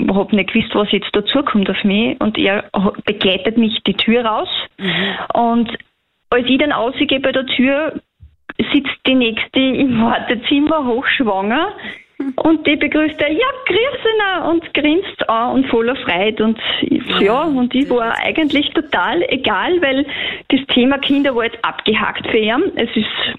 habe 0.08 0.36
nicht 0.36 0.52
gewusst, 0.52 0.74
was 0.74 0.92
jetzt 0.92 1.14
dazukommt 1.14 1.68
auf 1.70 1.84
mich. 1.84 2.20
Und 2.20 2.38
er 2.38 2.64
begleitet 3.04 3.58
mich 3.58 3.82
die 3.84 3.94
Tür 3.94 4.24
raus. 4.24 4.48
Und 5.34 5.70
als 6.30 6.46
ich 6.46 6.58
dann 6.58 6.72
ausgehe 6.72 7.20
bei 7.20 7.32
der 7.32 7.46
Tür, 7.46 8.00
sitzt 8.72 8.96
die 9.06 9.14
nächste 9.14 9.60
im 9.60 10.00
Wartezimmer 10.02 10.86
hochschwanger. 10.86 11.72
Und 12.36 12.66
die 12.66 12.76
begrüßt 12.76 13.20
er, 13.20 13.32
ja, 13.32 13.46
grüß 13.66 13.78
ihn 13.78 14.50
und 14.50 14.74
grinst 14.74 15.28
an 15.28 15.54
und 15.54 15.66
voller 15.66 15.96
Freude. 15.96 16.44
Und 16.44 16.58
ja, 17.20 17.42
und 17.42 17.74
ich 17.74 17.90
war 17.90 18.16
eigentlich 18.18 18.70
total 18.70 19.22
egal, 19.28 19.82
weil 19.82 20.06
das 20.48 20.60
Thema 20.68 20.98
Kinder 20.98 21.34
war 21.34 21.44
jetzt 21.44 21.58
abgehakt 21.64 22.26
für 22.28 22.38
ihn. 22.38 22.72
Es 22.76 22.94
ist, 22.94 23.38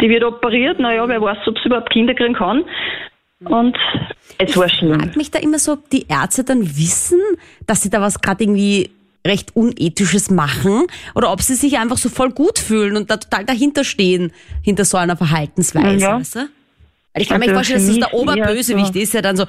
die 0.00 0.08
wird 0.08 0.22
operiert, 0.22 0.78
naja, 0.78 1.08
wer 1.08 1.20
weiß, 1.20 1.38
ob 1.46 1.58
sie 1.58 1.66
überhaupt 1.66 1.90
Kinder 1.90 2.14
kriegen 2.14 2.34
kann. 2.34 2.64
Und 3.44 3.76
es 4.38 4.56
war 4.56 4.68
schlimm. 4.68 5.00
Fragt 5.00 5.16
mich 5.16 5.30
da 5.30 5.38
immer 5.38 5.58
so, 5.58 5.72
ob 5.72 5.88
die 5.90 6.06
Ärzte 6.08 6.44
dann 6.44 6.76
wissen, 6.76 7.20
dass 7.66 7.82
sie 7.82 7.90
da 7.90 8.00
was 8.00 8.20
gerade 8.20 8.44
irgendwie 8.44 8.90
recht 9.26 9.54
Unethisches 9.56 10.30
machen 10.30 10.84
oder 11.14 11.30
ob 11.32 11.42
sie 11.42 11.54
sich 11.54 11.78
einfach 11.78 11.98
so 11.98 12.08
voll 12.08 12.30
gut 12.30 12.58
fühlen 12.58 12.96
und 12.96 13.10
da 13.10 13.16
total 13.18 13.44
dahinter 13.44 13.84
stehen, 13.84 14.32
hinter 14.62 14.84
so 14.84 14.96
einer 14.96 15.16
Verhaltensweise. 15.16 15.98
Ja. 16.04 16.18
Weißt 16.18 16.36
du? 16.36 16.38
Weil 17.12 17.22
ich 17.22 17.28
kann 17.28 17.40
mir 17.40 17.46
Also 17.46 17.54
vorstellen, 17.54 17.86
dass 17.86 17.98
das 17.98 18.10
der 18.10 18.14
Oberbösewicht 18.14 18.94
so- 18.94 19.00
ist, 19.00 19.14
der 19.14 19.22
dann 19.22 19.36
so, 19.36 19.44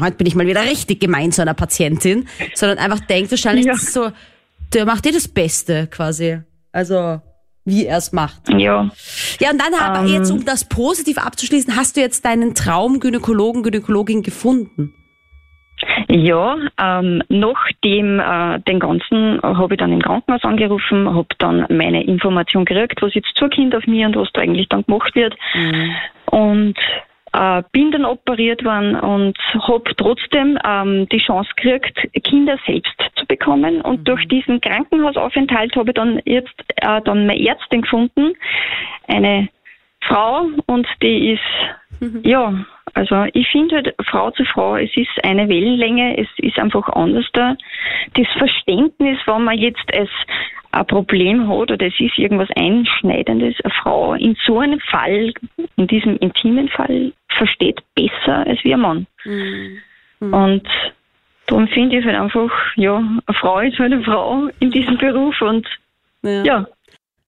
heute 0.00 0.16
bin 0.16 0.26
ich 0.26 0.34
mal 0.34 0.46
wieder 0.46 0.62
richtig 0.62 1.00
gemein 1.00 1.32
zu 1.32 1.42
einer 1.42 1.54
Patientin, 1.54 2.28
sondern 2.54 2.78
einfach 2.78 3.00
denkt 3.00 3.30
wahrscheinlich, 3.30 3.66
Ja. 3.66 3.72
das 3.72 3.84
ist 3.84 3.92
so, 3.94 4.10
der 4.74 4.84
macht 4.84 5.06
eh 5.06 5.10
das 5.12 5.26
Beste 5.26 5.86
quasi. 5.88 6.38
Also, 6.72 7.20
wie 7.66 7.84
er 7.84 7.98
es 7.98 8.12
macht. 8.12 8.48
Ja, 8.48 8.88
Ja, 9.40 9.50
und 9.50 9.60
dann 9.60 9.74
aber 9.78 10.06
Ähm. 10.06 10.14
jetzt, 10.14 10.30
um 10.30 10.44
das 10.44 10.66
positiv 10.68 11.18
abzuschließen, 11.18 11.76
hast 11.76 11.96
du 11.96 12.00
jetzt 12.00 12.24
deinen 12.24 12.54
Traum-Gynäkologen, 12.54 13.62
Gynäkologin 13.62 14.22
gefunden. 14.22 14.94
Ja, 16.08 16.56
ähm, 16.80 17.22
nachdem 17.28 18.18
äh, 18.18 18.60
den 18.60 18.80
ganzen 18.80 19.42
habe 19.42 19.74
ich 19.74 19.78
dann 19.78 19.92
im 19.92 20.00
Krankenhaus 20.00 20.42
angerufen, 20.42 21.12
habe 21.14 21.28
dann 21.38 21.66
meine 21.68 22.02
Information 22.04 22.64
gekriegt, 22.64 23.02
was 23.02 23.14
jetzt 23.14 23.34
zukommt 23.34 23.74
auf 23.74 23.86
mir 23.86 24.06
und 24.06 24.16
was 24.16 24.28
da 24.32 24.40
eigentlich 24.40 24.68
dann 24.70 24.84
gemacht 24.86 25.14
wird. 25.14 25.36
Und 26.30 26.76
äh, 27.32 27.62
bin 27.72 27.90
dann 27.90 28.04
operiert 28.04 28.64
worden 28.64 28.96
und 28.96 29.38
habe 29.54 29.94
trotzdem 29.96 30.58
ähm, 30.64 31.08
die 31.08 31.18
Chance 31.18 31.50
gekriegt, 31.56 31.98
Kinder 32.24 32.58
selbst 32.66 32.94
zu 33.16 33.26
bekommen. 33.26 33.80
Und 33.80 34.06
durch 34.06 34.26
diesen 34.28 34.60
Krankenhausaufenthalt 34.60 35.76
habe 35.76 35.90
ich 35.90 35.94
dann 35.94 36.20
jetzt 36.24 36.54
äh, 36.76 37.00
dann 37.02 37.26
meine 37.26 37.46
Ärztin 37.46 37.82
gefunden, 37.82 38.34
eine 39.08 39.48
Frau 40.00 40.46
und 40.66 40.86
die 41.02 41.32
ist 41.32 41.40
ja, 42.22 42.52
also 42.94 43.24
ich 43.32 43.48
finde 43.48 43.76
halt 43.76 43.94
Frau 44.06 44.30
zu 44.30 44.44
Frau, 44.44 44.76
es 44.76 44.94
ist 44.96 45.24
eine 45.24 45.48
Wellenlänge, 45.48 46.18
es 46.18 46.28
ist 46.38 46.58
einfach 46.58 46.88
anders 46.90 47.26
da. 47.32 47.56
Das 48.14 48.26
Verständnis, 48.36 49.18
wenn 49.26 49.44
man 49.44 49.58
jetzt 49.58 49.92
als 49.94 50.10
ein 50.76 50.86
Problem 50.86 51.48
hat 51.48 51.70
oder 51.70 51.86
es 51.86 51.98
ist 51.98 52.18
irgendwas 52.18 52.48
Einschneidendes, 52.56 53.56
eine 53.62 53.74
Frau 53.82 54.14
in 54.14 54.36
so 54.46 54.58
einem 54.60 54.80
Fall, 54.80 55.32
in 55.76 55.86
diesem 55.86 56.16
intimen 56.18 56.68
Fall, 56.68 57.12
versteht 57.28 57.80
besser 57.94 58.46
als 58.46 58.62
wie 58.64 58.74
ein 58.74 58.80
Mann. 58.80 59.06
Und 60.20 60.62
darum 61.46 61.68
finde 61.68 61.98
ich 61.98 62.04
halt 62.04 62.16
einfach, 62.16 62.50
ja, 62.76 62.96
eine 62.96 63.38
Frau 63.38 63.60
ist 63.60 63.78
halt 63.78 63.92
eine 63.92 64.02
Frau 64.02 64.48
in 64.60 64.70
diesem 64.70 64.98
Beruf 64.98 65.40
und 65.42 65.66
ja. 66.22 66.66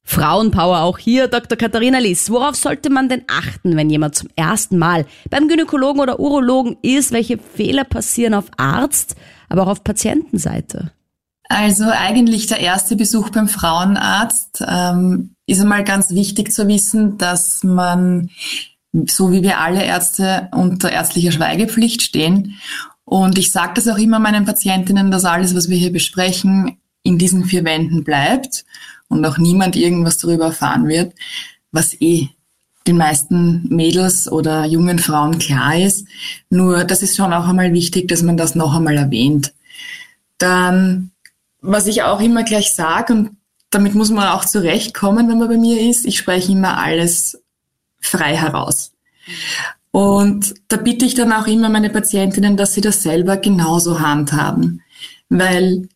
Frauenpower 0.04 0.80
auch 0.80 0.96
hier, 0.96 1.28
Dr. 1.28 1.58
Katharina 1.58 1.98
Liss. 1.98 2.30
Worauf 2.30 2.56
sollte 2.56 2.88
man 2.88 3.10
denn 3.10 3.24
achten, 3.28 3.76
wenn 3.76 3.90
jemand 3.90 4.14
zum 4.14 4.30
ersten 4.36 4.78
Mal 4.78 5.04
beim 5.30 5.48
Gynäkologen 5.48 6.00
oder 6.00 6.18
Urologen 6.18 6.78
ist? 6.82 7.12
Welche 7.12 7.36
Fehler 7.36 7.84
passieren 7.84 8.32
auf 8.32 8.50
Arzt, 8.56 9.16
aber 9.50 9.64
auch 9.64 9.68
auf 9.68 9.84
Patientenseite? 9.84 10.92
Also 11.48 11.84
eigentlich 11.90 12.46
der 12.46 12.60
erste 12.60 12.94
Besuch 12.94 13.30
beim 13.30 13.48
Frauenarzt 13.48 14.62
ähm, 14.66 15.34
ist 15.46 15.60
einmal 15.60 15.82
ganz 15.82 16.10
wichtig 16.10 16.52
zu 16.52 16.68
wissen, 16.68 17.16
dass 17.16 17.64
man, 17.64 18.30
so 18.92 19.32
wie 19.32 19.42
wir 19.42 19.58
alle 19.58 19.82
Ärzte, 19.82 20.48
unter 20.52 20.92
ärztlicher 20.92 21.32
Schweigepflicht 21.32 22.02
stehen. 22.02 22.58
Und 23.04 23.38
ich 23.38 23.50
sage 23.50 23.72
das 23.74 23.88
auch 23.88 23.96
immer 23.96 24.18
meinen 24.18 24.44
Patientinnen, 24.44 25.10
dass 25.10 25.24
alles, 25.24 25.54
was 25.56 25.70
wir 25.70 25.78
hier 25.78 25.92
besprechen, 25.92 26.76
in 27.02 27.16
diesen 27.16 27.46
vier 27.46 27.64
Wänden 27.64 28.04
bleibt 28.04 28.66
und 29.08 29.24
auch 29.24 29.38
niemand 29.38 29.74
irgendwas 29.74 30.18
darüber 30.18 30.46
erfahren 30.46 30.86
wird, 30.86 31.14
was 31.72 31.98
eh 32.00 32.28
den 32.86 32.98
meisten 32.98 33.66
Mädels 33.68 34.30
oder 34.30 34.64
jungen 34.66 34.98
Frauen 34.98 35.38
klar 35.38 35.78
ist. 35.78 36.06
Nur 36.50 36.84
das 36.84 37.02
ist 37.02 37.16
schon 37.16 37.32
auch 37.32 37.48
einmal 37.48 37.72
wichtig, 37.72 38.08
dass 38.08 38.22
man 38.22 38.36
das 38.36 38.54
noch 38.54 38.74
einmal 38.74 38.96
erwähnt. 38.96 39.54
Dann, 40.38 41.10
was 41.70 41.86
ich 41.86 42.02
auch 42.02 42.20
immer 42.20 42.44
gleich 42.44 42.74
sage, 42.74 43.12
und 43.12 43.30
damit 43.70 43.94
muss 43.94 44.10
man 44.10 44.28
auch 44.28 44.44
zurechtkommen, 44.46 45.28
wenn 45.28 45.38
man 45.38 45.48
bei 45.48 45.58
mir 45.58 45.80
ist, 45.88 46.06
ich 46.06 46.16
spreche 46.16 46.52
immer 46.52 46.78
alles 46.78 47.42
frei 48.00 48.34
heraus. 48.34 48.92
Und 49.90 50.54
da 50.68 50.78
bitte 50.78 51.04
ich 51.04 51.14
dann 51.14 51.32
auch 51.32 51.46
immer 51.46 51.68
meine 51.68 51.90
Patientinnen, 51.90 52.56
dass 52.56 52.72
sie 52.72 52.80
das 52.80 53.02
selber 53.02 53.36
genauso 53.36 54.00
handhaben. 54.00 54.82
Weil 55.28 55.88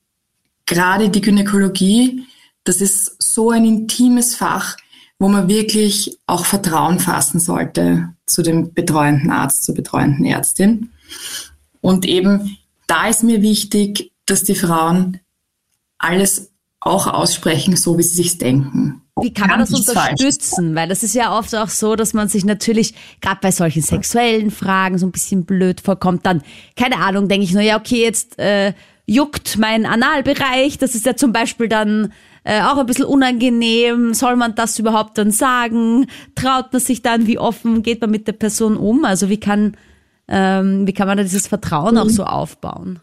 gerade 0.67 1.09
die 1.09 1.23
Gynäkologie, 1.23 2.27
das 2.65 2.83
ist 2.83 3.23
so 3.23 3.51
ein 3.51 3.65
intimes 3.65 4.35
Fach, 4.35 4.77
wo 5.19 5.29
man 5.29 5.49
wirklich 5.49 6.19
auch 6.27 6.45
Vertrauen 6.45 6.99
fassen 6.99 7.41
sollte 7.41 8.13
zu 8.27 8.43
dem 8.43 8.75
betreuenden 8.75 9.31
Arzt, 9.31 9.65
zur 9.65 9.75
betreuenden 9.75 10.27
Ärztin. 10.27 10.91
Und 11.81 12.05
eben 12.05 12.59
da 12.87 13.09
ist 13.09 13.23
mir 13.23 13.41
wichtig, 13.41 14.13
dass 14.27 14.43
die 14.45 14.55
Frauen 14.55 15.22
alles 16.03 16.53
auch 16.81 17.07
aussprechen, 17.07 17.77
so 17.77 17.97
wie 17.97 18.03
sie 18.03 18.17
sich 18.17 18.39
denken. 18.39 19.03
Wie 19.21 19.33
kann 19.33 19.49
man 19.49 19.61
das 19.61 19.71
falsch 19.71 19.89
unterstützen? 19.89 20.75
Weil 20.75 20.89
das 20.89 21.03
ist 21.03 21.15
ja 21.15 21.39
oft 21.39 21.55
auch 21.55 21.69
so, 21.69 21.97
dass 21.97 22.13
man 22.15 22.29
sich 22.29 22.45
natürlich, 22.45 22.95
gerade 23.21 23.39
bei 23.41 23.53
solchen 23.53 23.83
sexuellen 23.83 24.51
Fragen, 24.51 24.99
so 24.99 25.07
ein 25.07 25.13
bisschen 25.13 25.45
blöd 25.45 25.81
vorkommt. 25.81 26.27
Dann, 26.27 26.43
keine 26.77 26.97
Ahnung, 26.97 27.29
denke 27.29 27.45
ich 27.45 27.53
nur, 27.53 27.63
ja, 27.63 27.79
okay, 27.79 28.03
jetzt 28.03 28.39
äh, 28.39 28.73
juckt 29.07 29.59
mein 29.59 29.87
Analbereich. 29.87 30.79
Das 30.79 30.95
ist 30.95 31.07
ja 31.07 31.15
zum 31.15 31.33
Beispiel 31.33 31.69
dann 31.69 32.13
äh, 32.45 32.63
auch 32.63 32.79
ein 32.79 32.87
bisschen 32.87 33.05
unangenehm. 33.05 34.15
Soll 34.15 34.37
man 34.37 34.55
das 34.55 34.79
überhaupt 34.79 35.19
dann 35.19 35.31
sagen? 35.31 36.07
Traut 36.35 36.73
man 36.73 36.81
sich 36.81 37.03
dann? 37.03 37.27
Wie 37.27 37.39
offen 37.39 37.83
geht 37.83 38.01
man 38.01 38.11
mit 38.11 38.27
der 38.27 38.33
Person 38.33 38.77
um? 38.77 39.05
Also 39.05 39.29
wie 39.29 39.39
kann, 39.39 39.77
ähm, 40.27 40.87
wie 40.87 40.95
kann 40.95 41.07
man 41.07 41.19
da 41.19 41.23
dieses 41.23 41.47
Vertrauen 41.47 41.99
auch 41.99 42.09
so 42.09 42.25
aufbauen? 42.25 43.01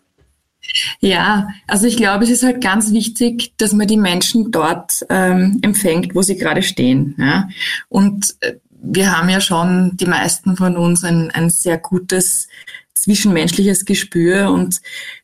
Ja, 0.99 1.49
also 1.67 1.87
ich 1.87 1.97
glaube, 1.97 2.23
es 2.23 2.29
ist 2.29 2.43
halt 2.43 2.61
ganz 2.61 2.91
wichtig, 2.91 3.53
dass 3.57 3.73
man 3.73 3.87
die 3.87 3.97
Menschen 3.97 4.51
dort 4.51 5.05
ähm, 5.09 5.59
empfängt, 5.61 6.15
wo 6.15 6.21
sie 6.21 6.37
gerade 6.37 6.61
stehen. 6.61 7.15
Ja? 7.17 7.49
Und 7.87 8.35
äh, 8.41 8.55
wir 8.81 9.17
haben 9.17 9.29
ja 9.29 9.41
schon, 9.41 9.97
die 9.97 10.05
meisten 10.05 10.55
von 10.55 10.77
uns, 10.77 11.03
ein, 11.03 11.31
ein 11.31 11.49
sehr 11.49 11.77
gutes 11.77 12.47
zwischenmenschliches 12.93 13.85
Gespür 13.85 14.51
und 14.51 14.81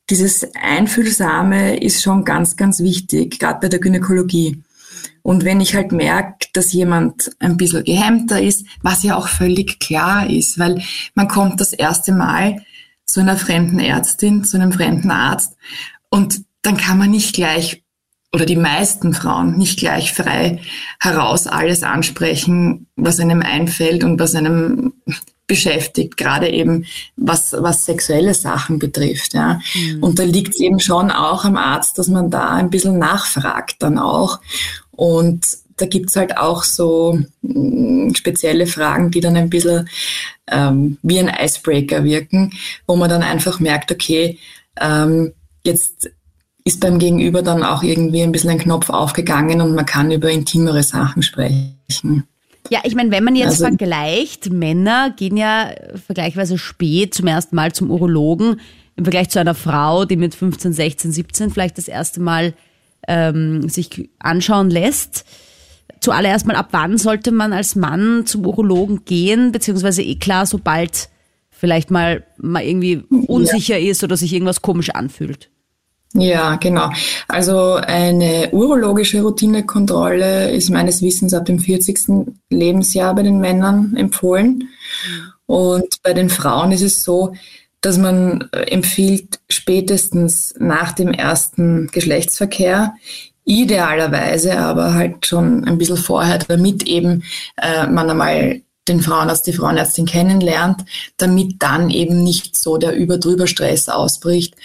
dieses 0.10 0.48
Einfühlsame 0.56 1.78
ist 1.82 2.04
schon 2.04 2.24
ganz, 2.24 2.56
ganz 2.56 2.80
wichtig, 2.80 3.40
gerade 3.40 3.60
bei 3.60 3.70
der 3.70 3.80
Gynäkologie. 3.80 4.64
Und 5.24 5.44
wenn 5.44 5.60
ich 5.60 5.76
halt 5.76 5.92
merke, 5.92 6.48
dass 6.54 6.72
jemand 6.72 7.32
ein 7.40 7.58
bisschen 7.58 7.84
gehemmter 7.84 8.42
ist, 8.42 8.66
was 8.82 9.04
ja 9.04 9.16
auch 9.16 9.28
völlig 9.28 9.80
klar 9.80 10.30
ist, 10.30 10.60
weil 10.60 10.82
man 11.16 11.28
kommt 11.28 11.60
das 11.60 11.74
erste 11.74 12.14
Mal 12.14 12.64
zu 13.06 13.20
einer 13.20 13.38
fremden 13.38 13.80
Ärztin, 13.80 14.44
zu 14.44 14.58
einem 14.58 14.72
fremden 14.72 15.12
Arzt 15.12 15.56
und 16.10 16.42
dann 16.62 16.78
kann 16.78 16.98
man 16.98 17.12
nicht 17.12 17.36
gleich 17.36 17.84
oder 18.34 18.46
die 18.46 18.58
meisten 18.58 19.14
Frauen 19.14 19.58
nicht 19.58 19.80
gleich 19.80 20.12
frei 20.14 20.60
heraus 21.00 21.48
alles 21.48 21.84
ansprechen, 21.84 22.88
was 22.96 23.20
einem 23.20 23.42
einfällt 23.42 24.04
und 24.04 24.20
was 24.20 24.36
einem 24.36 24.94
beschäftigt, 25.48 26.18
gerade 26.18 26.50
eben 26.50 26.86
was, 27.16 27.54
was 27.58 27.86
sexuelle 27.86 28.34
Sachen 28.34 28.80
betrifft. 28.80 29.34
Ja. 29.34 29.60
Und 30.02 30.20
da 30.20 30.24
liegt 30.24 30.56
es 30.56 30.60
eben 30.60 30.80
schon 30.80 31.12
auch 31.12 31.46
am 31.46 31.56
Arzt, 31.56 31.98
dass 31.98 32.08
man 32.08 32.30
da 32.30 32.50
ein 32.50 32.70
bisschen 32.70 32.98
nachfragt 32.98 33.76
dann 33.80 33.98
auch. 33.98 34.42
Und 34.92 35.46
da 35.78 35.86
gibt's 35.86 36.16
halt 36.16 36.38
auch 36.38 36.64
so 36.64 37.20
mh, 37.42 38.14
spezielle 38.16 38.68
Fragen, 38.68 39.12
die 39.12 39.20
dann 39.22 39.36
ein 39.36 39.50
bisschen 39.50 39.90
ähm, 40.50 40.98
wie 41.02 41.20
ein 41.20 41.30
Icebreaker 41.30 42.04
wirken, 42.04 42.54
wo 42.88 42.96
man 42.96 43.10
dann 43.10 43.24
einfach 43.24 43.60
merkt, 43.60 43.92
okay, 43.92 44.38
ähm, 44.80 45.34
jetzt 45.64 46.10
ist 46.64 46.80
beim 46.80 46.98
Gegenüber 47.00 47.42
dann 47.42 47.64
auch 47.64 47.84
irgendwie 47.84 48.24
ein 48.24 48.32
bisschen 48.32 48.50
ein 48.52 48.58
Knopf 48.60 48.90
aufgegangen 48.90 49.62
und 49.62 49.76
man 49.76 49.86
kann 49.86 50.12
über 50.12 50.32
intimere 50.32 50.82
Sachen 50.84 51.22
sprechen. 51.22 52.24
Ja, 52.70 52.80
ich 52.84 52.96
meine, 52.96 53.12
wenn 53.12 53.24
man 53.24 53.36
jetzt 53.36 53.62
Also- 53.62 53.66
vergleicht, 53.66 54.50
Männer 54.50 55.14
gehen 55.16 55.38
ja 55.38 55.72
vergleichsweise 56.08 56.58
spät 56.58 57.14
zum 57.14 57.28
ersten 57.28 57.56
Mal 57.56 57.74
zum 57.74 57.92
Urologen 57.92 58.60
im 58.96 59.04
Vergleich 59.06 59.30
zu 59.30 59.40
einer 59.40 59.54
Frau, 59.56 60.06
die 60.06 60.16
mit 60.16 60.34
15, 60.34 60.74
16, 60.74 61.12
17 61.12 61.52
vielleicht 61.52 61.78
das 61.78 61.88
erste 61.88 62.22
Mal 62.22 62.54
ähm, 63.08 63.68
sich 63.70 64.10
anschauen 64.20 64.70
lässt. 64.72 65.26
Zuallererst 66.02 66.46
mal, 66.46 66.56
ab 66.56 66.70
wann 66.72 66.98
sollte 66.98 67.32
man 67.32 67.54
als 67.54 67.76
Mann 67.76 68.26
zum 68.26 68.46
Urologen 68.46 69.06
gehen, 69.06 69.52
beziehungsweise 69.52 70.02
eh 70.02 70.16
klar, 70.16 70.46
sobald 70.46 71.10
vielleicht 71.50 71.90
mal, 71.90 72.26
mal 72.38 72.64
irgendwie 72.64 73.04
unsicher 73.28 73.80
ist 73.80 74.04
oder 74.04 74.18
sich 74.18 74.34
irgendwas 74.34 74.62
komisch 74.62 74.92
anfühlt. 74.92 75.50
Ja, 76.14 76.56
genau. 76.56 76.92
Also 77.28 77.74
eine 77.74 78.50
urologische 78.52 79.22
Routinekontrolle 79.22 80.52
ist 80.52 80.70
meines 80.70 81.02
Wissens 81.02 81.34
ab 81.34 81.46
dem 81.46 81.60
40. 81.60 82.26
Lebensjahr 82.50 83.14
bei 83.16 83.24
den 83.24 83.40
Männern 83.40 83.96
empfohlen. 83.98 84.70
Und 85.46 86.02
bei 86.04 86.14
den 86.14 86.30
Frauen 86.30 86.72
ist 86.72 86.84
es 86.84 87.04
so, 87.04 87.34
dass 87.82 87.98
man 87.98 88.50
empfiehlt, 88.52 89.40
spätestens 89.50 90.56
nach 90.58 90.94
dem 90.94 91.12
ersten 91.12 91.88
Geschlechtsverkehr, 91.88 92.96
idealerweise 93.46 94.58
aber 94.58 94.94
halt 94.94 95.26
schon 95.26 95.64
ein 95.64 95.78
bisschen 95.78 95.98
vorher, 95.98 96.40
damit 96.40 96.84
eben 96.84 97.24
äh, 97.58 97.88
man 97.88 98.10
einmal 98.10 98.62
den 98.88 99.02
Frauenarzt, 99.02 99.48
die 99.48 99.54
Frauenärztin 99.54 100.06
kennenlernt, 100.06 100.86
damit 101.18 101.56
dann 101.60 101.90
eben 101.90 102.24
nicht 102.24 102.56
so 102.56 102.78
der 102.78 102.96
Überdrüber 102.96 103.48
Stress 103.48 103.90
ausbricht, 103.90 104.56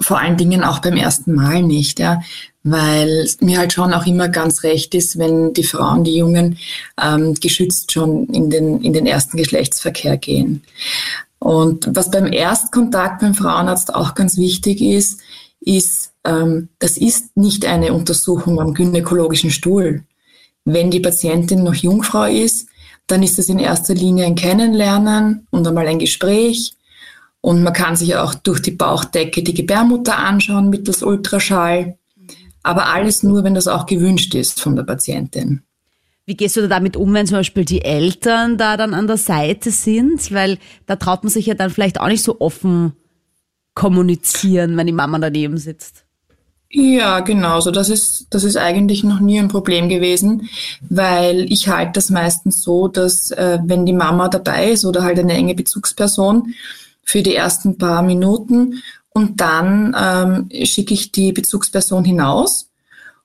vor 0.00 0.18
allen 0.18 0.36
Dingen 0.36 0.62
auch 0.62 0.80
beim 0.80 0.96
ersten 0.96 1.34
Mal 1.34 1.62
nicht, 1.62 1.98
ja, 1.98 2.20
weil 2.62 3.28
mir 3.40 3.58
halt 3.58 3.72
schon 3.72 3.94
auch 3.94 4.06
immer 4.06 4.28
ganz 4.28 4.62
recht 4.62 4.94
ist, 4.94 5.18
wenn 5.18 5.52
die 5.54 5.64
Frauen, 5.64 6.04
die 6.04 6.16
Jungen 6.16 6.58
ähm, 7.02 7.34
geschützt 7.34 7.92
schon 7.92 8.26
in 8.26 8.50
den, 8.50 8.82
in 8.82 8.92
den 8.92 9.06
ersten 9.06 9.36
Geschlechtsverkehr 9.36 10.16
gehen. 10.16 10.62
Und 11.38 11.88
was 11.94 12.10
beim 12.10 12.32
Erstkontakt 12.32 13.20
beim 13.20 13.34
Frauenarzt 13.34 13.94
auch 13.94 14.14
ganz 14.14 14.36
wichtig 14.36 14.80
ist, 14.80 15.20
ist, 15.60 16.12
ähm, 16.26 16.68
das 16.78 16.96
ist 16.96 17.36
nicht 17.36 17.64
eine 17.64 17.92
Untersuchung 17.92 18.60
am 18.60 18.74
gynäkologischen 18.74 19.50
Stuhl. 19.50 20.04
Wenn 20.64 20.90
die 20.90 21.00
Patientin 21.00 21.62
noch 21.62 21.74
Jungfrau 21.74 22.24
ist, 22.24 22.68
dann 23.06 23.22
ist 23.22 23.38
es 23.38 23.48
in 23.48 23.60
erster 23.60 23.94
Linie 23.94 24.26
ein 24.26 24.34
Kennenlernen 24.34 25.46
und 25.50 25.66
einmal 25.66 25.86
ein 25.86 26.00
Gespräch. 26.00 26.74
Und 27.40 27.62
man 27.62 27.72
kann 27.72 27.94
sich 27.94 28.16
auch 28.16 28.34
durch 28.34 28.60
die 28.60 28.72
Bauchdecke 28.72 29.44
die 29.44 29.54
Gebärmutter 29.54 30.18
anschauen 30.18 30.68
mittels 30.68 31.04
Ultraschall. 31.04 31.96
Aber 32.64 32.92
alles 32.92 33.22
nur, 33.22 33.44
wenn 33.44 33.54
das 33.54 33.68
auch 33.68 33.86
gewünscht 33.86 34.34
ist 34.34 34.60
von 34.60 34.74
der 34.74 34.82
Patientin. 34.82 35.62
Wie 36.24 36.36
gehst 36.36 36.56
du 36.56 36.62
da 36.62 36.66
damit 36.66 36.96
um, 36.96 37.14
wenn 37.14 37.28
zum 37.28 37.36
Beispiel 37.36 37.64
die 37.64 37.84
Eltern 37.84 38.58
da 38.58 38.76
dann 38.76 38.94
an 38.94 39.06
der 39.06 39.18
Seite 39.18 39.70
sind? 39.70 40.32
Weil 40.32 40.58
da 40.86 40.96
traut 40.96 41.22
man 41.22 41.30
sich 41.30 41.46
ja 41.46 41.54
dann 41.54 41.70
vielleicht 41.70 42.00
auch 42.00 42.08
nicht 42.08 42.24
so 42.24 42.40
offen 42.40 42.94
kommunizieren, 43.74 44.76
wenn 44.76 44.88
die 44.88 44.92
Mama 44.92 45.20
daneben 45.20 45.58
sitzt. 45.58 46.05
Ja, 46.68 47.20
genau. 47.20 47.60
So, 47.60 47.70
das 47.70 47.88
ist, 47.88 48.26
das 48.30 48.44
ist 48.44 48.56
eigentlich 48.56 49.04
noch 49.04 49.20
nie 49.20 49.38
ein 49.38 49.48
Problem 49.48 49.88
gewesen, 49.88 50.48
weil 50.88 51.50
ich 51.50 51.68
halte 51.68 51.92
das 51.92 52.10
meistens 52.10 52.62
so, 52.62 52.88
dass 52.88 53.30
äh, 53.30 53.58
wenn 53.64 53.86
die 53.86 53.92
Mama 53.92 54.28
dabei 54.28 54.70
ist 54.72 54.84
oder 54.84 55.02
halt 55.02 55.18
eine 55.18 55.34
enge 55.34 55.54
Bezugsperson 55.54 56.54
für 57.02 57.22
die 57.22 57.36
ersten 57.36 57.78
paar 57.78 58.02
Minuten 58.02 58.82
und 59.10 59.40
dann 59.40 59.96
ähm, 59.98 60.66
schicke 60.66 60.92
ich 60.92 61.12
die 61.12 61.32
Bezugsperson 61.32 62.04
hinaus 62.04 62.68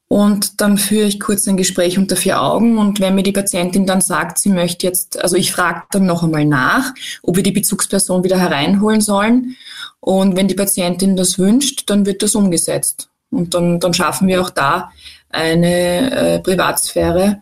und 0.07 0.61
dann 0.61 0.77
führe 0.77 1.07
ich 1.07 1.19
kurz 1.19 1.47
ein 1.47 1.57
Gespräch 1.57 1.97
unter 1.97 2.15
vier 2.15 2.41
Augen 2.41 2.77
und 2.77 2.99
wenn 2.99 3.15
mir 3.15 3.23
die 3.23 3.31
Patientin 3.31 3.87
dann 3.87 4.01
sagt, 4.01 4.37
sie 4.37 4.49
möchte 4.49 4.85
jetzt, 4.85 5.21
also 5.21 5.35
ich 5.35 5.51
frage 5.51 5.83
dann 5.91 6.05
noch 6.05 6.23
einmal 6.23 6.45
nach, 6.45 6.93
ob 7.23 7.35
wir 7.37 7.43
die 7.43 7.51
Bezugsperson 7.51 8.23
wieder 8.23 8.37
hereinholen 8.37 9.01
sollen 9.01 9.57
und 9.99 10.35
wenn 10.35 10.47
die 10.47 10.55
Patientin 10.55 11.17
das 11.17 11.39
wünscht, 11.39 11.89
dann 11.89 12.05
wird 12.05 12.21
das 12.23 12.35
umgesetzt. 12.35 13.10
Und 13.31 13.53
dann, 13.53 13.79
dann 13.79 13.93
schaffen 13.93 14.27
wir 14.27 14.41
auch 14.41 14.49
da 14.49 14.91
eine 15.29 16.11
äh, 16.11 16.39
Privatsphäre, 16.39 17.41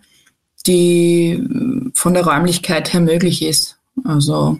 die 0.67 1.43
von 1.93 2.13
der 2.13 2.25
Räumlichkeit 2.25 2.93
her 2.93 3.01
möglich 3.01 3.41
ist. 3.41 3.77
Also 4.03 4.59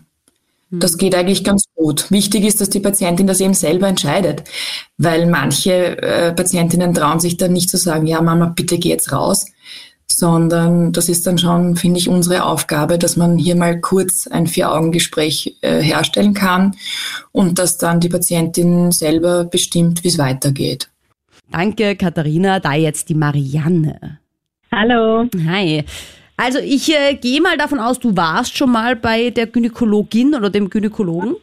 das 0.71 0.97
geht 0.97 1.15
eigentlich 1.15 1.43
ganz 1.43 1.63
gut. 1.75 2.11
Wichtig 2.11 2.45
ist, 2.45 2.61
dass 2.61 2.69
die 2.69 2.80
Patientin 2.80 3.25
das 3.25 3.39
eben 3.39 3.55
selber 3.55 3.88
entscheidet, 3.88 4.43
weil 4.97 5.25
manche 5.25 5.97
äh, 6.01 6.32
Patientinnen 6.32 6.93
trauen 6.93 7.19
sich 7.19 7.38
dann 7.38 7.53
nicht 7.53 7.69
zu 7.69 7.77
sagen, 7.77 8.05
ja 8.05 8.21
Mama, 8.21 8.53
bitte 8.55 8.77
geh 8.77 8.89
jetzt 8.89 9.11
raus, 9.11 9.47
sondern 10.05 10.91
das 10.91 11.09
ist 11.09 11.25
dann 11.25 11.39
schon, 11.39 11.75
finde 11.75 11.99
ich, 11.99 12.07
unsere 12.07 12.43
Aufgabe, 12.43 12.99
dass 12.99 13.17
man 13.17 13.38
hier 13.39 13.55
mal 13.55 13.80
kurz 13.80 14.27
ein 14.27 14.45
Vier-Augen-Gespräch 14.45 15.57
äh, 15.61 15.82
herstellen 15.82 16.36
kann 16.36 16.75
und 17.32 17.57
dass 17.57 17.77
dann 17.77 17.99
die 17.99 18.09
Patientin 18.09 18.91
selber 18.91 19.45
bestimmt, 19.45 20.03
wie 20.03 20.09
es 20.09 20.19
weitergeht. 20.19 20.88
Danke, 21.51 21.95
Katharina. 21.95 22.59
Da 22.59 22.73
jetzt 22.73 23.09
die 23.09 23.15
Marianne. 23.15 24.19
Hallo. 24.71 25.27
Hi. 25.47 25.83
Also 26.37 26.59
ich 26.59 26.89
äh, 26.95 27.15
gehe 27.15 27.41
mal 27.41 27.57
davon 27.57 27.79
aus, 27.79 27.99
du 27.99 28.15
warst 28.15 28.57
schon 28.57 28.71
mal 28.71 28.95
bei 28.95 29.29
der 29.29 29.47
Gynäkologin 29.47 30.35
oder 30.35 30.49
dem 30.49 30.69
Gynäkologen? 30.69 31.35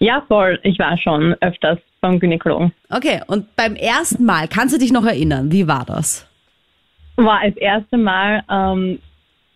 Ja, 0.00 0.22
voll. 0.28 0.58
Ich 0.64 0.78
war 0.78 0.98
schon 0.98 1.34
öfters 1.40 1.78
beim 2.02 2.18
Gynäkologen. 2.20 2.72
Okay, 2.90 3.22
und 3.26 3.56
beim 3.56 3.74
ersten 3.74 4.24
Mal, 4.24 4.48
kannst 4.48 4.74
du 4.74 4.78
dich 4.78 4.92
noch 4.92 5.06
erinnern, 5.06 5.50
wie 5.50 5.66
war 5.66 5.86
das? 5.86 6.28
War 7.16 7.40
das 7.46 7.56
erste 7.56 7.96
Mal, 7.96 8.42
ähm, 8.50 8.98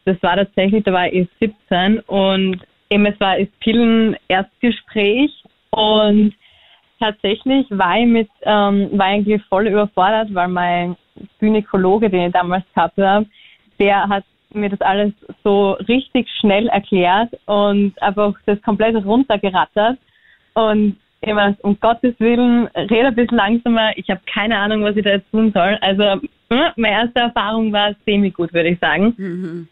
das 0.07 0.17
war 0.23 0.37
tatsächlich, 0.37 0.85
da 0.85 0.93
war 0.93 1.13
ich 1.13 1.29
17 1.41 1.99
und 2.01 2.61
eben 2.89 3.05
es 3.05 3.21
war 3.21 3.39
das 3.39 3.49
Pillen-Erstgespräch 3.61 5.31
und 5.71 6.33
tatsächlich 7.01 7.67
war 7.71 7.99
ich 7.99 8.07
mit, 8.07 8.29
ähm, 8.43 8.91
war 8.93 9.07
eigentlich 9.07 9.43
voll 9.49 9.67
überfordert, 9.67 10.33
weil 10.33 10.49
mein 10.49 10.97
Gynäkologe, 11.41 12.09
den 12.11 12.27
ich 12.27 12.33
damals 12.33 12.65
habe, 12.77 13.27
der 13.79 14.09
hat 14.09 14.25
mir 14.53 14.69
das 14.69 14.81
alles 14.81 15.13
so 15.43 15.73
richtig 15.89 16.29
schnell 16.41 16.69
erklärt 16.69 17.31
und 17.47 18.01
einfach 18.03 18.35
das 18.47 18.61
komplett 18.63 19.05
runtergerattert. 19.05 19.99
Und 20.55 20.97
immer, 21.21 21.55
um 21.63 21.79
Gottes 21.79 22.15
Willen, 22.19 22.67
rede 22.75 23.09
ein 23.09 23.15
bisschen 23.15 23.37
langsamer. 23.37 23.97
Ich 23.97 24.09
habe 24.11 24.21
keine 24.33 24.59
Ahnung, 24.59 24.83
was 24.83 24.97
ich 24.97 25.05
da 25.05 25.11
jetzt 25.11 25.31
tun 25.31 25.53
soll. 25.53 25.79
Also, 25.81 26.21
hm, 26.51 26.73
meine 26.77 26.95
erste 26.95 27.21
Erfahrung 27.21 27.73
war 27.73 27.95
semi-gut, 28.05 28.53
würde 28.53 28.71
ich 28.71 28.79
sagen. 28.81 29.15
Mhm. 29.17 29.69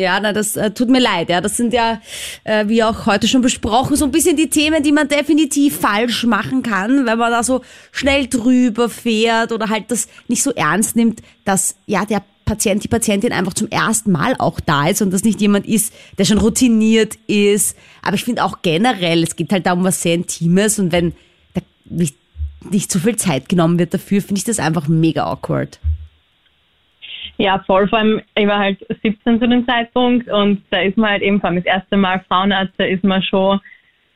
Ja, 0.00 0.18
na, 0.20 0.32
das 0.32 0.56
äh, 0.56 0.70
tut 0.70 0.88
mir 0.88 1.00
leid. 1.00 1.28
Ja, 1.28 1.40
das 1.40 1.56
sind 1.56 1.72
ja, 1.72 2.00
äh, 2.44 2.66
wie 2.68 2.82
auch 2.82 3.06
heute 3.06 3.28
schon 3.28 3.42
besprochen, 3.42 3.96
so 3.96 4.06
ein 4.06 4.10
bisschen 4.10 4.36
die 4.36 4.50
Themen, 4.50 4.82
die 4.82 4.92
man 4.92 5.08
definitiv 5.08 5.78
falsch 5.78 6.24
machen 6.24 6.62
kann, 6.62 7.06
wenn 7.06 7.18
man 7.18 7.30
da 7.30 7.42
so 7.42 7.62
schnell 7.92 8.26
drüber 8.26 8.88
fährt 8.88 9.52
oder 9.52 9.68
halt 9.68 9.90
das 9.90 10.08
nicht 10.28 10.42
so 10.42 10.52
ernst 10.52 10.96
nimmt, 10.96 11.20
dass 11.44 11.76
ja 11.86 12.04
der 12.04 12.22
Patient, 12.50 12.82
die 12.82 12.88
Patientin 12.88 13.32
einfach 13.32 13.54
zum 13.54 13.68
ersten 13.68 14.10
Mal 14.10 14.34
auch 14.38 14.58
da 14.58 14.88
ist 14.88 15.02
und 15.02 15.12
das 15.12 15.22
nicht 15.22 15.40
jemand 15.40 15.66
ist, 15.66 15.92
der 16.18 16.24
schon 16.24 16.38
routiniert 16.38 17.16
ist. 17.28 17.76
Aber 18.02 18.16
ich 18.16 18.24
finde 18.24 18.42
auch 18.42 18.62
generell, 18.62 19.22
es 19.22 19.36
geht 19.36 19.52
halt 19.52 19.66
da 19.66 19.74
um 19.74 19.84
was 19.84 20.02
sehr 20.02 20.14
Intimes 20.14 20.80
und 20.80 20.90
wenn 20.90 21.12
da 21.54 21.60
nicht, 21.84 22.16
nicht 22.68 22.90
so 22.90 22.98
viel 22.98 23.14
Zeit 23.14 23.48
genommen 23.48 23.78
wird 23.78 23.94
dafür, 23.94 24.20
finde 24.20 24.38
ich 24.38 24.44
das 24.44 24.58
einfach 24.58 24.88
mega 24.88 25.30
awkward. 25.30 25.78
Ja, 27.40 27.58
voll. 27.66 27.88
Vor 27.88 28.00
allem, 28.00 28.20
ich 28.36 28.46
war 28.46 28.58
halt 28.58 28.86
17 29.02 29.40
zu 29.40 29.48
dem 29.48 29.66
Zeitpunkt 29.66 30.28
und 30.28 30.62
da 30.68 30.80
ist 30.80 30.98
man 30.98 31.08
halt 31.08 31.22
eben 31.22 31.40
vor 31.40 31.48
allem 31.48 31.56
das 31.56 31.64
erste 31.64 31.96
Mal 31.96 32.22
Frauenarzt, 32.28 32.74
da 32.76 32.84
ist 32.84 33.02
man 33.02 33.22
schon 33.22 33.58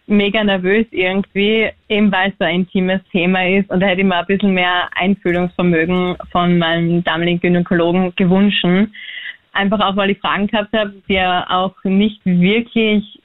mega 0.06 0.44
nervös 0.44 0.84
irgendwie, 0.90 1.70
eben 1.88 2.12
weil 2.12 2.28
es 2.28 2.38
so 2.38 2.44
ein 2.44 2.56
intimes 2.56 3.00
Thema 3.10 3.48
ist 3.48 3.70
und 3.70 3.80
da 3.80 3.86
hätte 3.86 4.02
ich 4.02 4.06
mir 4.06 4.18
ein 4.18 4.26
bisschen 4.26 4.52
mehr 4.52 4.90
Einfühlungsvermögen 4.94 6.16
von 6.30 6.58
meinem 6.58 7.02
damaligen 7.02 7.40
Gynäkologen 7.40 8.14
gewünscht. 8.14 8.66
Einfach 9.54 9.80
auch, 9.80 9.96
weil 9.96 10.10
ich 10.10 10.18
Fragen 10.18 10.46
gehabt 10.46 10.76
habe, 10.76 10.92
die 11.08 11.14
er 11.14 11.50
auch 11.50 11.82
nicht 11.84 12.20
wirklich 12.26 13.22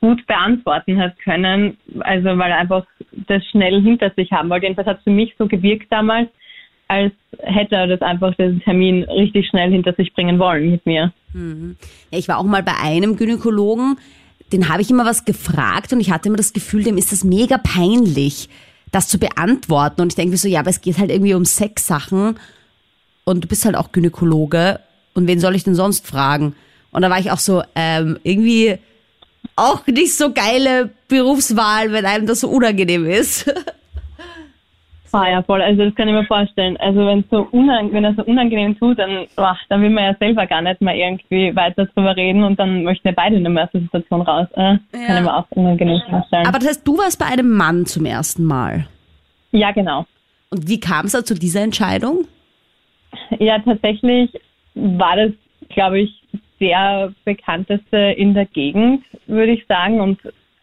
gut 0.00 0.26
beantworten 0.26 1.00
hat 1.00 1.16
können. 1.20 1.76
Also 2.00 2.36
weil 2.36 2.50
er 2.50 2.58
einfach 2.58 2.84
das 3.12 3.46
schnell 3.46 3.80
hinter 3.80 4.10
sich 4.16 4.32
haben 4.32 4.50
wollte. 4.50 4.66
Jedenfalls 4.66 4.88
hat 4.88 4.98
es 4.98 5.04
für 5.04 5.10
mich 5.10 5.36
so 5.38 5.46
gewirkt 5.46 5.86
damals, 5.92 6.30
als 6.90 7.12
hätte 7.38 7.76
er 7.76 7.86
das 7.86 8.02
einfach 8.02 8.34
den 8.34 8.60
Termin 8.62 9.04
richtig 9.04 9.46
schnell 9.48 9.70
hinter 9.70 9.94
sich 9.94 10.12
bringen 10.12 10.40
wollen 10.40 10.72
mit 10.72 10.84
mir. 10.84 11.12
Mhm. 11.32 11.76
Ja, 12.10 12.18
ich 12.18 12.26
war 12.26 12.38
auch 12.38 12.44
mal 12.44 12.64
bei 12.64 12.76
einem 12.82 13.16
Gynäkologen, 13.16 13.96
den 14.52 14.68
habe 14.68 14.82
ich 14.82 14.90
immer 14.90 15.04
was 15.04 15.24
gefragt 15.24 15.92
und 15.92 16.00
ich 16.00 16.10
hatte 16.10 16.28
immer 16.28 16.36
das 16.36 16.52
Gefühl, 16.52 16.82
dem 16.82 16.98
ist 16.98 17.12
das 17.12 17.22
mega 17.22 17.58
peinlich, 17.58 18.48
das 18.90 19.06
zu 19.06 19.20
beantworten. 19.20 20.00
Und 20.00 20.08
ich 20.08 20.16
denke 20.16 20.32
mir 20.32 20.36
so, 20.36 20.48
ja, 20.48 20.58
aber 20.60 20.70
es 20.70 20.80
geht 20.80 20.98
halt 20.98 21.12
irgendwie 21.12 21.34
um 21.34 21.44
Sexsachen 21.44 22.40
und 23.22 23.44
du 23.44 23.48
bist 23.48 23.64
halt 23.64 23.76
auch 23.76 23.92
Gynäkologe 23.92 24.80
und 25.14 25.28
wen 25.28 25.38
soll 25.38 25.54
ich 25.54 25.62
denn 25.62 25.76
sonst 25.76 26.08
fragen? 26.08 26.56
Und 26.90 27.02
da 27.02 27.10
war 27.10 27.20
ich 27.20 27.30
auch 27.30 27.38
so, 27.38 27.62
ähm, 27.76 28.18
irgendwie 28.24 28.78
auch 29.54 29.86
nicht 29.86 30.16
so 30.16 30.32
geile 30.32 30.90
Berufswahl, 31.06 31.92
wenn 31.92 32.04
einem 32.04 32.26
das 32.26 32.40
so 32.40 32.48
unangenehm 32.48 33.06
ist. 33.06 33.48
Ah 35.12 35.28
ja, 35.28 35.42
voll. 35.42 35.60
Also 35.60 35.84
das 35.84 35.94
kann 35.94 36.08
ich 36.08 36.14
mir 36.14 36.24
vorstellen. 36.24 36.76
Also 36.76 37.04
wenn 37.06 37.24
so 37.30 37.48
unang 37.50 37.92
wenn 37.92 38.04
er 38.04 38.14
so 38.14 38.22
unangenehm 38.24 38.78
tut, 38.78 38.98
dann, 38.98 39.26
ach, 39.36 39.58
dann 39.68 39.82
will 39.82 39.90
man 39.90 40.04
ja 40.04 40.14
selber 40.18 40.46
gar 40.46 40.62
nicht 40.62 40.80
mehr 40.80 40.94
irgendwie 40.94 41.54
weiter 41.54 41.86
drüber 41.86 42.16
reden 42.16 42.44
und 42.44 42.58
dann 42.58 42.84
möchten 42.84 43.04
wir 43.04 43.14
beide 43.14 43.36
in 43.36 43.44
der 43.44 43.52
ersten 43.54 43.80
Situation 43.80 44.22
raus. 44.22 44.46
Äh? 44.54 44.60
Ja. 44.62 44.78
Kann 45.06 45.16
ich 45.16 45.22
mir 45.22 45.36
auch 45.36 45.50
unangenehm 45.50 46.00
vorstellen. 46.08 46.46
Aber 46.46 46.58
das 46.58 46.68
heißt, 46.68 46.86
du 46.86 46.96
warst 46.96 47.18
bei 47.18 47.26
einem 47.26 47.50
Mann 47.50 47.86
zum 47.86 48.06
ersten 48.06 48.44
Mal. 48.44 48.86
Ja, 49.52 49.72
genau. 49.72 50.06
Und 50.50 50.68
wie 50.68 50.78
kam 50.78 51.06
es 51.06 51.12
da 51.12 51.24
zu 51.24 51.34
dieser 51.34 51.62
Entscheidung? 51.62 52.26
Ja, 53.38 53.58
tatsächlich 53.58 54.30
war 54.74 55.16
das, 55.16 55.32
glaube 55.68 56.00
ich, 56.00 56.22
der 56.60 57.12
bekannteste 57.24 57.96
in 57.96 58.34
der 58.34 58.46
Gegend, 58.46 59.04
würde 59.26 59.52
ich 59.52 59.66
sagen. 59.66 60.00
Und 60.00 60.20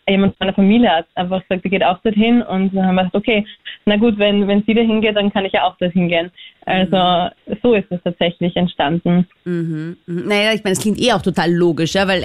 jemand 0.08 0.40
meiner 0.40 0.54
Familie 0.54 0.90
hat 0.90 1.08
einfach 1.16 1.42
gesagt, 1.42 1.64
sie 1.64 1.70
geht 1.70 1.84
auch 1.84 2.00
dorthin 2.02 2.42
und 2.42 2.74
dann 2.74 2.86
haben 2.86 2.96
wir 2.96 3.04
gesagt, 3.04 3.16
okay, 3.16 3.46
na 3.86 3.98
gut, 3.98 4.18
wenn, 4.18 4.48
wenn 4.48 4.64
sie 4.64 4.74
da 4.74 4.82
hingeht, 4.82 5.16
dann 5.16 5.32
kann 5.32 5.46
ich 5.46 5.54
ja 5.54 5.64
auch 5.64 5.78
dorthin 5.78 6.08
gehen. 6.08 6.32
Also 6.66 6.98
mhm. 6.98 7.58
so 7.64 7.74
ist 7.74 7.86
es 7.90 8.00
tatsächlich 8.04 8.56
entstanden. 8.56 9.28
Mhm. 9.46 9.98
Naja, 10.06 10.54
ich 10.54 10.64
meine, 10.64 10.74
es 10.74 10.82
klingt 10.82 11.00
eh 11.00 11.14
auch 11.14 11.22
total 11.22 11.52
logisch, 11.54 11.94
ja, 11.94 12.08
weil 12.08 12.24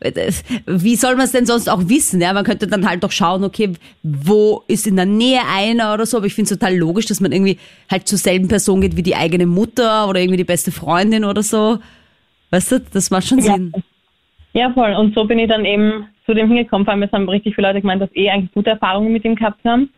äh, 0.00 0.32
wie 0.66 0.96
soll 0.96 1.16
man 1.16 1.24
es 1.24 1.32
denn 1.32 1.46
sonst 1.46 1.68
auch 1.68 1.88
wissen? 1.88 2.20
Ja, 2.20 2.32
man 2.32 2.44
könnte 2.44 2.66
dann 2.66 2.88
halt 2.88 3.04
doch 3.04 3.12
schauen, 3.12 3.44
okay, 3.44 3.72
wo 4.02 4.62
ist 4.68 4.86
in 4.86 4.96
der 4.96 5.06
Nähe 5.06 5.40
einer 5.50 5.94
oder 5.94 6.06
so, 6.06 6.18
aber 6.18 6.26
ich 6.26 6.34
finde 6.34 6.52
es 6.52 6.58
total 6.58 6.76
logisch, 6.76 7.06
dass 7.06 7.20
man 7.20 7.32
irgendwie 7.32 7.58
halt 7.90 8.06
zur 8.06 8.18
selben 8.18 8.48
Person 8.48 8.80
geht 8.80 8.96
wie 8.96 9.02
die 9.02 9.16
eigene 9.16 9.46
Mutter 9.46 10.08
oder 10.08 10.20
irgendwie 10.20 10.38
die 10.38 10.44
beste 10.44 10.72
Freundin 10.72 11.24
oder 11.24 11.42
so. 11.42 11.78
Weißt 12.50 12.72
du, 12.72 12.80
das 12.80 13.10
macht 13.10 13.28
schon 13.28 13.38
ja. 13.38 13.54
Sinn. 13.54 13.72
Ja, 14.52 14.70
voll. 14.70 14.94
Und 14.94 15.14
so 15.14 15.24
bin 15.24 15.38
ich 15.38 15.48
dann 15.48 15.64
eben 15.64 16.08
zu 16.26 16.34
dem 16.34 16.48
hingekommen. 16.48 16.84
Vor 16.84 16.92
allem, 16.92 17.02
es 17.02 17.12
haben 17.12 17.28
richtig 17.28 17.54
viele 17.54 17.68
Leute 17.68 17.80
gemeint, 17.80 18.02
dass 18.02 18.14
eh 18.14 18.30
eigentlich 18.30 18.52
gute 18.52 18.70
Erfahrungen 18.70 19.12
mit 19.12 19.24
ihm 19.24 19.36
gehabt 19.36 19.64
haben. 19.64 19.90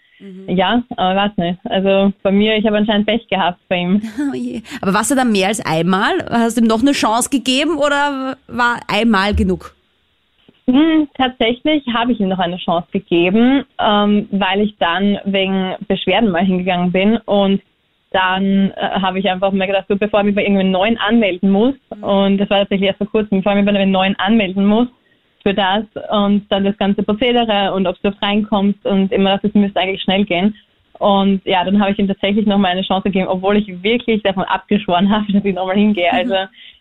ja, 0.46 0.82
aber 0.96 1.16
weiß 1.16 1.36
nicht. 1.36 1.58
Also 1.64 2.12
bei 2.22 2.30
mir, 2.30 2.56
ich 2.56 2.66
habe 2.66 2.76
anscheinend 2.76 3.06
Pech 3.06 3.26
gehabt 3.28 3.58
bei 3.68 3.76
ihm. 3.76 4.02
Oh. 4.34 4.60
Aber 4.80 4.94
warst 4.94 5.10
du 5.10 5.14
dann 5.14 5.32
mehr 5.32 5.48
als 5.48 5.64
einmal? 5.64 6.12
Hast 6.30 6.56
du 6.56 6.62
ihm 6.62 6.68
noch 6.68 6.80
eine 6.80 6.92
Chance 6.92 7.28
gegeben 7.28 7.76
oder 7.76 8.36
war 8.46 8.80
einmal 8.88 9.34
genug? 9.34 9.74
Hm, 10.66 11.08
tatsächlich 11.16 11.84
habe 11.92 12.12
ich 12.12 12.20
ihm 12.20 12.28
noch 12.28 12.38
eine 12.38 12.56
Chance 12.56 12.86
gegeben, 12.92 13.64
ähm, 13.80 14.28
weil 14.30 14.60
ich 14.60 14.76
dann 14.78 15.18
wegen 15.24 15.74
Beschwerden 15.88 16.30
mal 16.30 16.44
hingegangen 16.44 16.92
bin 16.92 17.16
und 17.24 17.60
dann 18.12 18.70
äh, 18.70 19.00
habe 19.00 19.18
ich 19.18 19.30
einfach 19.30 19.52
mir 19.52 19.66
gedacht, 19.66 19.86
so, 19.88 19.96
bevor 19.96 20.20
ich 20.20 20.26
mich 20.26 20.34
bei 20.34 20.42
irgendeinem 20.42 20.70
neuen 20.70 20.98
anmelden 20.98 21.50
muss, 21.50 21.74
und 22.00 22.38
das 22.38 22.50
war 22.50 22.60
tatsächlich 22.60 22.88
erst 22.88 22.98
vor 22.98 23.10
kurzem, 23.10 23.38
bevor 23.38 23.52
ich 23.52 23.56
mich 23.56 23.66
bei 23.66 23.78
einem 23.78 23.90
neuen 23.90 24.18
anmelden 24.18 24.66
muss 24.66 24.88
für 25.42 25.54
das 25.54 25.84
und 26.10 26.50
dann 26.50 26.64
das 26.64 26.76
ganze 26.76 27.02
Prozedere 27.02 27.72
und 27.74 27.86
ob 27.86 28.00
du 28.02 28.10
reinkommst 28.22 28.84
und 28.86 29.10
immer 29.12 29.38
das 29.38 29.52
müsste 29.54 29.80
eigentlich 29.80 30.02
schnell 30.02 30.24
gehen. 30.24 30.54
Und 30.98 31.44
ja, 31.44 31.64
dann 31.64 31.80
habe 31.80 31.90
ich 31.90 31.98
ihm 31.98 32.06
tatsächlich 32.06 32.46
nochmal 32.46 32.72
eine 32.72 32.82
Chance 32.82 33.04
gegeben, 33.04 33.26
obwohl 33.26 33.56
ich 33.56 33.82
wirklich 33.82 34.22
davon 34.22 34.44
abgeschworen 34.44 35.10
habe, 35.14 35.32
dass 35.32 35.44
ich 35.44 35.54
nochmal 35.54 35.76
hingehe. 35.76 36.12
Also 36.12 36.34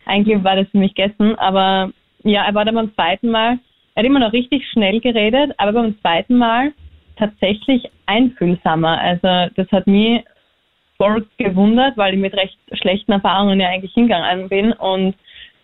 eigentlich 0.05 0.43
war 0.43 0.55
das 0.55 0.67
für 0.69 0.77
mich 0.77 0.93
gegessen, 0.93 1.37
aber 1.39 1.91
ja, 2.23 2.43
er 2.45 2.53
war 2.53 2.65
dann 2.65 2.75
beim 2.75 2.93
zweiten 2.93 3.31
Mal 3.31 3.57
er 3.93 4.03
hat 4.03 4.05
immer 4.05 4.19
noch 4.19 4.33
richtig 4.33 4.65
schnell 4.71 4.99
geredet, 5.01 5.51
aber 5.57 5.73
beim 5.73 5.99
zweiten 5.99 6.37
Mal 6.37 6.71
tatsächlich 7.17 7.83
einfühlsamer. 8.05 8.99
Also 8.99 9.53
das 9.55 9.69
hat 9.71 9.85
mich 9.85 10.23
voll 11.01 11.25
gewundert, 11.37 11.97
weil 11.97 12.13
ich 12.13 12.19
mit 12.19 12.35
recht 12.35 12.57
schlechten 12.73 13.11
Erfahrungen 13.11 13.59
ja 13.59 13.69
eigentlich 13.69 13.93
hingegangen 13.93 14.49
bin 14.49 14.71
und 14.73 15.15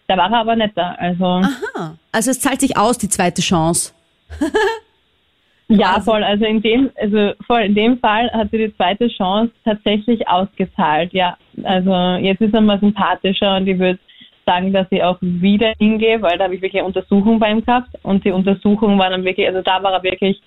da 0.08 0.18
war 0.18 0.32
er 0.32 0.40
aber 0.40 0.56
netter. 0.56 1.00
Also 1.00 1.26
Aha. 1.26 1.96
Also 2.12 2.32
es 2.32 2.40
zahlt 2.40 2.60
sich 2.60 2.76
aus, 2.76 2.98
die 2.98 3.08
zweite 3.08 3.44
Chance. 3.44 3.94
ja, 5.68 6.00
voll. 6.02 6.24
Also 6.24 6.46
in 6.46 6.64
dem, 6.64 6.90
also 7.00 7.34
voll 7.46 7.62
in 7.62 7.76
dem 7.76 8.00
Fall 8.00 8.32
hat 8.32 8.50
sie 8.50 8.58
die 8.58 8.76
zweite 8.76 9.10
Chance 9.10 9.54
tatsächlich 9.64 10.28
ausgezahlt. 10.28 11.14
Ja, 11.14 11.38
also 11.64 11.94
jetzt 12.20 12.42
ist 12.42 12.56
er 12.56 12.62
mal 12.62 12.80
sympathischer 12.80 13.58
und 13.58 13.68
ich 13.68 13.78
würde 13.78 14.00
sagen, 14.44 14.74
dass 14.74 14.88
ich 14.90 15.04
auch 15.04 15.18
wieder 15.22 15.74
hingehe, 15.78 16.20
weil 16.24 16.40
da 16.40 16.46
habe 16.46 16.56
ich 16.56 16.64
wirklich 16.64 16.82
eine 16.82 16.88
Untersuchung 16.88 17.38
bei 17.38 17.52
ihm 17.52 17.64
gehabt 17.64 17.90
und 18.02 18.26
die 18.26 18.32
Untersuchung 18.32 18.98
war 18.98 19.12
dann 19.12 19.24
wirklich, 19.24 19.46
also 19.46 19.62
da 19.62 19.84
war 19.84 19.94
er 19.94 20.02
wirklich, 20.02 20.42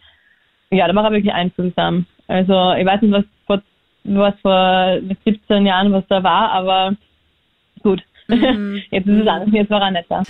ja, 0.71 0.89
da 0.89 0.95
war 0.97 1.05
er 1.05 1.13
wirklich 1.13 1.33
einfühlsam. 1.33 2.07
Also 2.27 2.73
ich 2.73 2.87
weiß 2.87 3.03
nicht, 3.03 3.13
was 3.13 3.25
was 4.19 4.35
vor 4.43 5.01
17 5.25 5.67
Jahren 5.67 5.93
was 5.93 6.05
da 6.09 6.23
war, 6.23 6.51
aber 6.53 6.97
gut. 7.83 8.03
Mhm. 8.29 8.83
Jetzt 8.91 9.07
ist 9.07 9.21
es 9.23 9.27
anders, 9.27 9.49
jetzt 9.53 9.71
war 9.71 9.83
er 9.83 9.91
netter. 9.91 10.23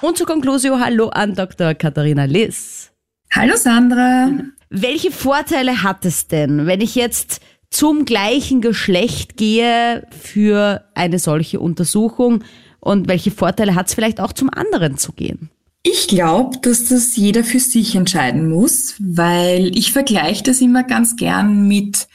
Und 0.00 0.16
zur 0.16 0.26
Konklusion, 0.26 0.82
hallo 0.82 1.08
an 1.08 1.34
Dr. 1.34 1.74
Katharina 1.74 2.24
Liss. 2.24 2.92
Hallo 3.32 3.54
Sandra. 3.56 4.30
Welche 4.70 5.10
Vorteile 5.10 5.82
hat 5.82 6.04
es 6.04 6.26
denn, 6.26 6.66
wenn 6.66 6.80
ich 6.80 6.94
jetzt 6.94 7.40
zum 7.70 8.04
gleichen 8.04 8.60
Geschlecht 8.60 9.36
gehe 9.36 10.06
für 10.10 10.84
eine 10.94 11.18
solche 11.18 11.60
Untersuchung 11.60 12.42
und 12.80 13.08
welche 13.08 13.30
Vorteile 13.30 13.74
hat 13.74 13.88
es 13.88 13.94
vielleicht 13.94 14.20
auch 14.20 14.32
zum 14.32 14.50
anderen 14.50 14.96
zu 14.96 15.12
gehen? 15.12 15.50
Ich 15.82 16.08
glaube, 16.08 16.58
dass 16.58 16.84
das 16.86 17.16
jeder 17.16 17.42
für 17.42 17.60
sich 17.60 17.94
entscheiden 17.94 18.50
muss, 18.50 18.94
weil 18.98 19.76
ich 19.76 19.92
vergleiche 19.92 20.42
das 20.42 20.60
immer 20.60 20.82
ganz 20.82 21.16
gern 21.16 21.66
mit 21.66 22.06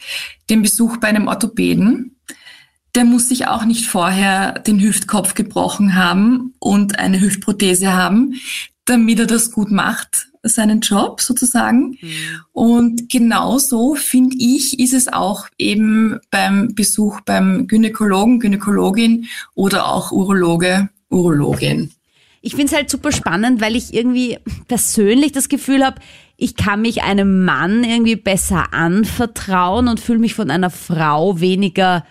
dem 0.48 0.62
Besuch 0.62 0.98
bei 0.98 1.08
einem 1.08 1.26
Orthopäden. 1.26 2.16
Der 2.94 3.04
muss 3.04 3.28
sich 3.28 3.48
auch 3.48 3.64
nicht 3.64 3.86
vorher 3.86 4.60
den 4.60 4.80
Hüftkopf 4.80 5.34
gebrochen 5.34 5.96
haben 5.96 6.54
und 6.60 6.98
eine 7.00 7.20
Hüftprothese 7.20 7.92
haben, 7.92 8.34
damit 8.84 9.18
er 9.18 9.26
das 9.26 9.50
gut 9.50 9.72
macht, 9.72 10.28
seinen 10.44 10.80
Job 10.80 11.20
sozusagen. 11.20 11.98
Mhm. 12.00 12.40
Und 12.52 13.08
genauso 13.10 13.96
finde 13.96 14.36
ich, 14.38 14.78
ist 14.78 14.94
es 14.94 15.12
auch 15.12 15.48
eben 15.58 16.20
beim 16.30 16.74
Besuch 16.74 17.20
beim 17.22 17.66
Gynäkologen, 17.66 18.38
Gynäkologin 18.38 19.26
oder 19.54 19.88
auch 19.88 20.12
Urologe, 20.12 20.88
Urologin. 21.10 21.90
Ich 22.46 22.54
finde 22.54 22.66
es 22.66 22.76
halt 22.76 22.88
super 22.88 23.10
spannend, 23.10 23.60
weil 23.60 23.74
ich 23.74 23.92
irgendwie 23.92 24.38
persönlich 24.68 25.32
das 25.32 25.48
Gefühl 25.48 25.84
habe, 25.84 26.00
ich 26.36 26.54
kann 26.54 26.80
mich 26.80 27.02
einem 27.02 27.44
Mann 27.44 27.82
irgendwie 27.82 28.14
besser 28.14 28.72
anvertrauen 28.72 29.88
und 29.88 29.98
fühle 29.98 30.20
mich 30.20 30.34
von 30.34 30.52
einer 30.52 30.70
Frau 30.70 31.40
weniger 31.40 32.06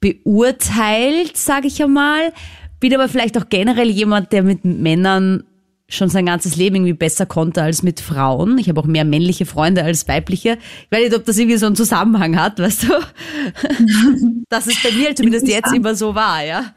beurteilt, 0.00 1.36
sage 1.36 1.66
ich 1.66 1.82
einmal. 1.82 2.32
Bin 2.80 2.94
aber 2.94 3.06
vielleicht 3.10 3.36
auch 3.36 3.50
generell 3.50 3.90
jemand, 3.90 4.32
der 4.32 4.44
mit 4.44 4.64
Männern 4.64 5.44
schon 5.90 6.08
sein 6.08 6.24
ganzes 6.24 6.56
Leben 6.56 6.76
irgendwie 6.76 6.94
besser 6.94 7.26
konnte 7.26 7.62
als 7.62 7.82
mit 7.82 8.00
Frauen. 8.00 8.56
Ich 8.56 8.70
habe 8.70 8.80
auch 8.80 8.86
mehr 8.86 9.04
männliche 9.04 9.44
Freunde 9.44 9.84
als 9.84 10.08
weibliche. 10.08 10.56
Ich 10.84 10.90
weiß 10.90 11.04
nicht, 11.04 11.16
ob 11.18 11.26
das 11.26 11.36
irgendwie 11.36 11.58
so 11.58 11.66
einen 11.66 11.76
Zusammenhang 11.76 12.40
hat, 12.40 12.58
weißt 12.58 12.84
du? 12.84 12.88
Dass 14.48 14.68
es 14.68 14.82
bei 14.82 14.92
mir 14.92 15.14
zumindest 15.14 15.46
jetzt 15.46 15.74
immer 15.74 15.94
so 15.94 16.14
war, 16.14 16.42
ja. 16.42 16.72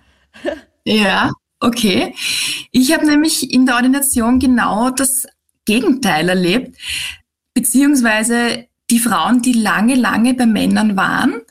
Ja, 0.84 1.32
okay. 1.60 2.14
Ich 2.72 2.94
habe 2.94 3.06
nämlich 3.06 3.54
in 3.54 3.66
der 3.66 3.76
Ordination 3.76 4.40
genau 4.40 4.90
das 4.90 5.28
Gegenteil 5.66 6.30
erlebt, 6.30 6.78
beziehungsweise 7.54 8.68
die 8.90 9.00
Frauen, 9.00 9.42
die 9.42 9.54
lange, 9.54 9.96
lange 9.96 10.34
bei 10.34 10.46
Männern 10.46 10.98
waren 10.98 11.42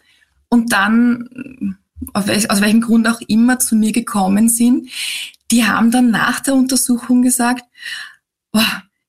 und 0.48 0.72
dann 0.72 1.76
aus 2.14 2.26
welchem 2.60 2.80
Grund 2.80 3.08
auch 3.08 3.20
immer 3.22 3.58
zu 3.58 3.76
mir 3.76 3.92
gekommen 3.92 4.48
sind, 4.48 4.88
die 5.50 5.64
haben 5.64 5.90
dann 5.90 6.10
nach 6.10 6.40
der 6.40 6.54
Untersuchung 6.54 7.22
gesagt, 7.22 7.64
oh, 8.52 8.60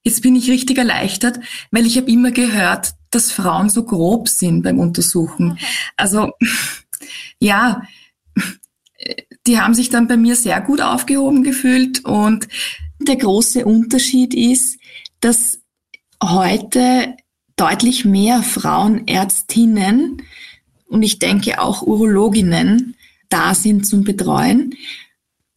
jetzt 0.04 0.22
bin 0.22 0.36
ich 0.36 0.50
richtig 0.50 0.78
erleichtert, 0.78 1.40
weil 1.72 1.86
ich 1.86 1.98
habe 1.98 2.12
immer 2.12 2.32
gehört, 2.32 2.94
dass 3.12 3.32
Frauen 3.32 3.70
so 3.70 3.84
grob 3.84 4.30
sind 4.30 4.64
beim 4.64 4.80
Untersuchen. 4.80 5.52
Okay. 5.52 5.66
Also 5.98 6.32
ja, 7.40 7.82
die 9.48 9.60
haben 9.60 9.74
sich 9.74 9.90
dann 9.90 10.08
bei 10.08 10.18
mir 10.18 10.36
sehr 10.36 10.62
gut 10.62 10.82
aufgehoben 10.82 11.44
gefühlt 11.44 12.06
und 12.06 12.48
der 13.00 13.16
große 13.16 13.66
Unterschied 13.66 14.34
ist, 14.34 14.78
dass 15.22 15.60
heute 16.22 17.16
deutlich 17.56 18.06
mehr 18.06 18.44
Frauenärztinnen 18.44 20.22
und 20.88 21.04
ich 21.04 21.20
denke 21.20 21.62
auch 21.62 21.82
Urologinnen 21.82 22.96
da 23.30 23.54
sind 23.54 23.86
zum 23.86 24.04
Betreuen. 24.04 24.76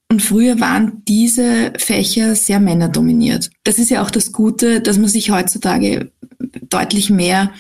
Und 0.09 0.21
früher 0.21 0.61
waren 0.61 1.03
diese 1.09 1.73
Fächer 1.79 2.35
sehr 2.35 2.61
männerdominiert. 2.61 3.51
Das 3.65 3.79
ist 3.79 3.91
ja 3.91 4.03
auch 4.03 4.11
das 4.11 4.31
Gute, 4.31 4.83
dass 4.83 4.99
man 4.99 5.09
sich 5.09 5.31
heutzutage 5.31 6.13
deutlich 6.69 7.09
mehr 7.09 7.51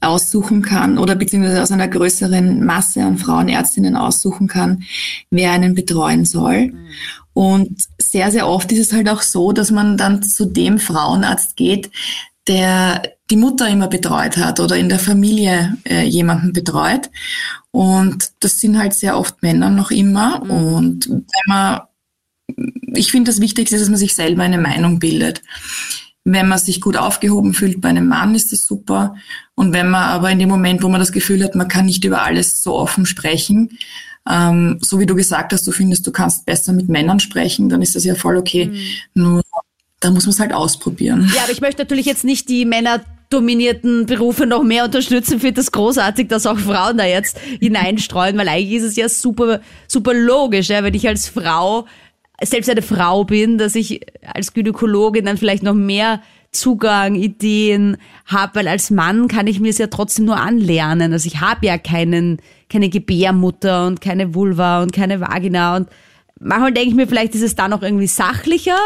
aussuchen 0.00 0.62
kann 0.62 0.98
oder 0.98 1.14
beziehungsweise 1.14 1.62
aus 1.62 1.72
einer 1.72 1.88
größeren 1.88 2.64
Masse 2.64 3.02
an 3.02 3.18
Frauenärztinnen 3.18 3.96
aussuchen 3.96 4.48
kann, 4.48 4.82
wer 5.30 5.52
einen 5.52 5.74
betreuen 5.74 6.24
soll. 6.24 6.68
Mhm. 6.68 6.88
Und 7.32 7.82
sehr, 8.00 8.30
sehr 8.30 8.48
oft 8.48 8.72
ist 8.72 8.80
es 8.80 8.92
halt 8.92 9.08
auch 9.08 9.22
so, 9.22 9.52
dass 9.52 9.70
man 9.70 9.96
dann 9.96 10.22
zu 10.22 10.44
dem 10.46 10.78
Frauenarzt 10.78 11.56
geht, 11.56 11.90
der 12.48 13.02
die 13.30 13.36
Mutter 13.36 13.68
immer 13.68 13.88
betreut 13.88 14.36
hat 14.36 14.58
oder 14.58 14.76
in 14.76 14.88
der 14.88 14.98
Familie 14.98 15.76
äh, 15.84 16.02
jemanden 16.04 16.52
betreut. 16.52 17.10
Und 17.70 18.30
das 18.40 18.58
sind 18.58 18.78
halt 18.78 18.94
sehr 18.94 19.18
oft 19.18 19.42
Männer 19.42 19.70
noch 19.70 19.90
immer. 19.90 20.42
Mhm. 20.44 20.50
Und 20.50 21.08
wenn 21.08 21.22
man 21.46 21.80
ich 22.94 23.10
finde, 23.10 23.30
das 23.30 23.40
Wichtigste 23.40 23.76
ist, 23.76 23.82
dass 23.82 23.90
man 23.90 23.98
sich 23.98 24.14
selber 24.14 24.42
eine 24.42 24.58
Meinung 24.58 24.98
bildet. 24.98 25.42
Wenn 26.24 26.48
man 26.48 26.58
sich 26.58 26.80
gut 26.80 26.96
aufgehoben 26.96 27.54
fühlt 27.54 27.80
bei 27.80 27.88
einem 27.88 28.08
Mann, 28.08 28.34
ist 28.34 28.52
das 28.52 28.66
super. 28.66 29.14
Und 29.54 29.72
wenn 29.72 29.88
man 29.88 30.04
aber 30.04 30.30
in 30.30 30.38
dem 30.38 30.48
Moment, 30.48 30.82
wo 30.82 30.88
man 30.88 31.00
das 31.00 31.12
Gefühl 31.12 31.42
hat, 31.42 31.54
man 31.54 31.68
kann 31.68 31.86
nicht 31.86 32.04
über 32.04 32.22
alles 32.22 32.62
so 32.62 32.74
offen 32.74 33.06
sprechen, 33.06 33.78
ähm, 34.28 34.78
so 34.82 34.98
wie 34.98 35.06
du 35.06 35.14
gesagt 35.14 35.52
hast, 35.52 35.66
du 35.66 35.72
findest, 35.72 36.06
du 36.06 36.12
kannst 36.12 36.44
besser 36.44 36.72
mit 36.72 36.88
Männern 36.88 37.18
sprechen, 37.20 37.68
dann 37.68 37.80
ist 37.80 37.96
das 37.96 38.04
ja 38.04 38.14
voll 38.14 38.36
okay. 38.36 38.66
Mhm. 38.66 39.22
Nur 39.22 39.42
da 40.00 40.10
muss 40.10 40.26
man 40.26 40.32
es 40.32 40.40
halt 40.40 40.52
ausprobieren. 40.52 41.30
Ja, 41.34 41.42
aber 41.44 41.52
ich 41.52 41.60
möchte 41.60 41.82
natürlich 41.82 42.06
jetzt 42.06 42.24
nicht 42.24 42.48
die 42.48 42.64
Männer 42.64 43.00
dominierten 43.30 44.06
Berufe 44.06 44.46
noch 44.46 44.62
mehr 44.62 44.84
unterstützen. 44.84 45.34
Ich 45.34 45.40
finde 45.40 45.60
das 45.60 45.72
großartig, 45.72 46.28
dass 46.28 46.46
auch 46.46 46.58
Frauen 46.58 46.96
da 46.98 47.04
jetzt 47.04 47.38
hineinstreuen, 47.60 48.36
weil 48.38 48.48
eigentlich 48.48 48.78
ist 48.78 48.84
es 48.84 48.96
ja 48.96 49.08
super, 49.08 49.60
super 49.86 50.14
logisch, 50.14 50.68
ja, 50.68 50.82
wenn 50.82 50.94
ich 50.94 51.06
als 51.08 51.28
Frau 51.28 51.86
selbst 52.42 52.70
eine 52.70 52.82
Frau 52.82 53.24
bin, 53.24 53.58
dass 53.58 53.74
ich 53.74 54.00
als 54.22 54.52
Gynäkologin 54.54 55.24
dann 55.24 55.36
vielleicht 55.36 55.62
noch 55.62 55.74
mehr 55.74 56.20
Zugang, 56.50 57.14
Ideen 57.14 57.98
habe, 58.24 58.56
weil 58.56 58.68
als 58.68 58.90
Mann 58.90 59.28
kann 59.28 59.46
ich 59.46 59.60
mir 59.60 59.68
es 59.68 59.78
ja 59.78 59.88
trotzdem 59.88 60.24
nur 60.24 60.38
anlernen. 60.38 61.12
Also 61.12 61.26
ich 61.26 61.40
habe 61.40 61.66
ja 61.66 61.76
keinen, 61.76 62.38
keine 62.70 62.88
Gebärmutter 62.88 63.86
und 63.86 64.00
keine 64.00 64.34
Vulva 64.34 64.82
und 64.82 64.92
keine 64.92 65.20
Vagina 65.20 65.76
und 65.76 65.88
manchmal 66.40 66.72
denke 66.72 66.90
ich 66.90 66.94
mir, 66.94 67.06
vielleicht 67.06 67.34
ist 67.34 67.42
es 67.42 67.54
da 67.54 67.68
noch 67.68 67.82
irgendwie 67.82 68.06
sachlicher, 68.06 68.78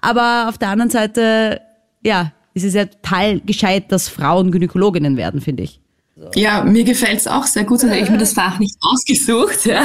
aber 0.00 0.46
auf 0.48 0.58
der 0.58 0.68
anderen 0.68 0.90
Seite, 0.90 1.60
ja, 2.02 2.32
ist 2.54 2.64
es 2.64 2.74
ja 2.74 2.86
total 2.86 3.40
gescheit, 3.40 3.92
dass 3.92 4.08
Frauen 4.08 4.50
Gynäkologinnen 4.50 5.16
werden, 5.16 5.40
finde 5.40 5.64
ich. 5.64 5.80
So. 6.16 6.30
Ja, 6.34 6.64
mir 6.64 6.84
gefällt 6.84 7.18
es 7.18 7.26
auch 7.26 7.44
sehr 7.44 7.64
gut, 7.64 7.80
sonst 7.80 7.92
hätte 7.92 8.04
ich 8.04 8.10
mir 8.10 8.18
das 8.18 8.32
Fach 8.32 8.58
nicht 8.58 8.76
ausgesucht. 8.80 9.66
Ja. 9.66 9.82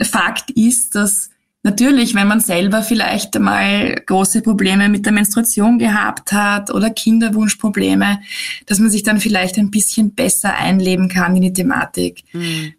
Fakt 0.02 0.50
ist, 0.52 0.94
dass 0.94 1.30
natürlich, 1.64 2.14
wenn 2.14 2.28
man 2.28 2.40
selber 2.40 2.82
vielleicht 2.82 3.38
mal 3.40 4.00
große 4.06 4.42
Probleme 4.42 4.88
mit 4.88 5.06
der 5.06 5.12
Menstruation 5.12 5.78
gehabt 5.78 6.32
hat 6.32 6.70
oder 6.70 6.90
Kinderwunschprobleme, 6.90 8.20
dass 8.66 8.78
man 8.78 8.90
sich 8.90 9.02
dann 9.02 9.18
vielleicht 9.18 9.58
ein 9.58 9.70
bisschen 9.70 10.14
besser 10.14 10.54
einleben 10.54 11.08
kann 11.08 11.34
in 11.34 11.42
die 11.42 11.52
Thematik. 11.52 12.22
Mhm. 12.32 12.74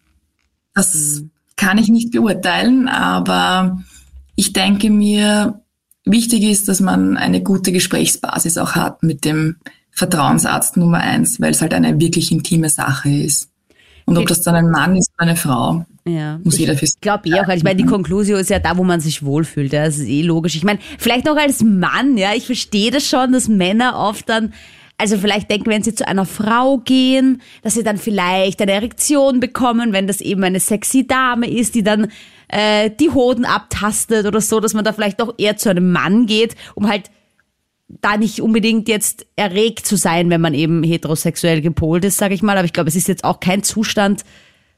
Das 0.73 0.93
mhm. 0.93 1.31
kann 1.57 1.77
ich 1.79 1.89
nicht 1.89 2.11
beurteilen, 2.11 2.87
aber 2.87 3.83
ich 4.35 4.53
denke 4.53 4.89
mir, 4.89 5.61
wichtig 6.05 6.43
ist, 6.43 6.67
dass 6.67 6.79
man 6.79 7.17
eine 7.17 7.41
gute 7.41 7.71
Gesprächsbasis 7.71 8.57
auch 8.57 8.75
hat 8.75 9.01
mit 9.01 9.25
dem 9.25 9.57
Vertrauensarzt 9.91 10.77
Nummer 10.77 10.99
eins, 10.99 11.41
weil 11.41 11.51
es 11.51 11.61
halt 11.61 11.73
eine 11.73 11.99
wirklich 11.99 12.31
intime 12.31 12.69
Sache 12.69 13.09
ist. 13.09 13.49
Und 14.05 14.17
ob 14.17 14.27
das 14.27 14.41
dann 14.41 14.53
ein 14.53 14.69
Mann 14.69 14.95
ist 14.95 15.09
oder 15.17 15.29
eine 15.29 15.35
Frau, 15.35 15.85
ja. 16.07 16.39
muss 16.43 16.57
jeder 16.57 16.73
für 16.73 16.85
sich. 16.85 16.95
Ich 16.95 17.01
glaube 17.01 17.29
eh 17.29 17.33
auch, 17.35 17.47
ich 17.47 17.63
meine, 17.63 17.77
die 17.77 17.85
Konklusion 17.85 18.39
ist 18.39 18.49
ja 18.49 18.59
da, 18.59 18.77
wo 18.77 18.83
man 18.83 18.99
sich 18.99 19.23
wohlfühlt. 19.23 19.73
Ja, 19.73 19.85
das 19.85 19.97
ist 19.97 20.07
eh 20.07 20.21
logisch. 20.21 20.55
Ich 20.55 20.63
meine, 20.63 20.79
vielleicht 20.97 21.29
auch 21.29 21.37
als 21.37 21.63
Mann, 21.63 22.17
ja, 22.17 22.33
ich 22.35 22.45
verstehe 22.45 22.91
das 22.91 23.07
schon, 23.07 23.31
dass 23.31 23.47
Männer 23.47 23.97
oft 23.97 24.29
dann 24.29 24.53
also 24.97 25.17
vielleicht 25.17 25.51
denken, 25.51 25.69
wenn 25.69 25.83
sie 25.83 25.93
zu 25.93 26.07
einer 26.07 26.25
Frau 26.25 26.77
gehen, 26.77 27.41
dass 27.63 27.73
sie 27.73 27.83
dann 27.83 27.97
vielleicht 27.97 28.61
eine 28.61 28.71
Erektion 28.71 29.41
bekommen, 29.41 29.91
wenn 29.91 30.07
das 30.07 30.21
eben 30.21 30.43
eine 30.43 30.61
sexy 30.61 31.05
Dame 31.05 31.49
ist, 31.49 31.75
die 31.75 31.83
dann 31.83 32.07
äh, 32.47 32.89
die 32.89 33.09
Hoden 33.09 33.43
abtastet 33.43 34.25
oder 34.25 34.39
so, 34.39 34.61
dass 34.61 34.73
man 34.73 34.85
da 34.85 34.93
vielleicht 34.93 35.21
auch 35.21 35.33
eher 35.37 35.57
zu 35.57 35.69
einem 35.69 35.91
Mann 35.91 36.27
geht, 36.27 36.55
um 36.75 36.87
halt 36.87 37.11
da 37.87 38.15
nicht 38.17 38.41
unbedingt 38.41 38.87
jetzt 38.87 39.27
erregt 39.35 39.85
zu 39.85 39.97
sein, 39.97 40.29
wenn 40.29 40.41
man 40.41 40.53
eben 40.53 40.81
heterosexuell 40.81 41.61
gepolt 41.61 42.05
ist, 42.05 42.17
sage 42.17 42.33
ich 42.33 42.41
mal. 42.41 42.57
Aber 42.57 42.65
ich 42.65 42.73
glaube, 42.73 42.89
es 42.89 42.95
ist 42.95 43.07
jetzt 43.07 43.25
auch 43.25 43.39
kein 43.39 43.63
Zustand 43.63 44.23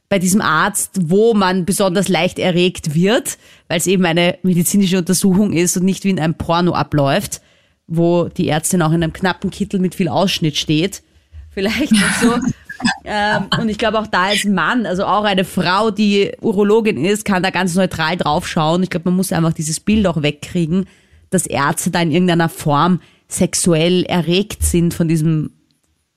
bei 0.10 0.20
diesem 0.20 0.42
Arzt, 0.42 0.92
wo 1.02 1.34
man 1.34 1.66
besonders 1.66 2.08
leicht 2.08 2.40
erregt 2.40 2.96
wird, 2.96 3.38
weil 3.68 3.78
es 3.78 3.88
eben 3.88 4.06
eine 4.06 4.38
medizinische 4.44 4.98
Untersuchung 4.98 5.52
ist 5.52 5.76
und 5.78 5.84
nicht 5.84 6.04
wie 6.04 6.10
in 6.10 6.20
einem 6.20 6.36
Porno 6.36 6.74
abläuft, 6.74 7.42
wo 7.88 8.30
die 8.30 8.48
Ärztin 8.48 8.82
auch 8.82 8.92
in 8.92 9.04
einem 9.04 9.14
knappen 9.14 9.50
Kittel 9.50 9.80
mit 9.80 9.96
viel 9.96 10.08
Ausschnitt 10.08 10.58
steht. 10.58 11.04
Vielleicht 11.52 11.92
noch 11.92 12.14
so. 12.22 12.36
ähm, 13.06 13.48
und 13.60 13.70
ich 13.70 13.78
glaube 13.78 14.00
auch 14.00 14.08
da 14.08 14.26
als 14.26 14.46
Mann, 14.46 14.86
also 14.86 15.06
auch 15.06 15.24
eine 15.24 15.44
Frau, 15.44 15.92
die 15.92 16.32
Urologin 16.40 17.04
ist, 17.04 17.26
kann 17.26 17.44
da 17.44 17.50
ganz 17.50 17.76
neutral 17.76 18.16
draufschauen. 18.16 18.84
Ich 18.84 18.90
glaube, 18.90 19.10
man 19.10 19.18
muss 19.18 19.34
einfach 19.34 19.54
dieses 19.54 19.80
Bild 19.80 20.08
auch 20.08 20.22
wegkriegen 20.22 20.86
dass 21.30 21.46
Ärzte 21.46 21.92
da 21.92 22.02
in 22.02 22.12
irgendeiner 22.12 22.50
Form 22.50 23.02
sexuell 23.28 24.04
erregt 24.04 24.64
sind 24.64 24.94
von 24.94 25.08
diesem 25.08 25.52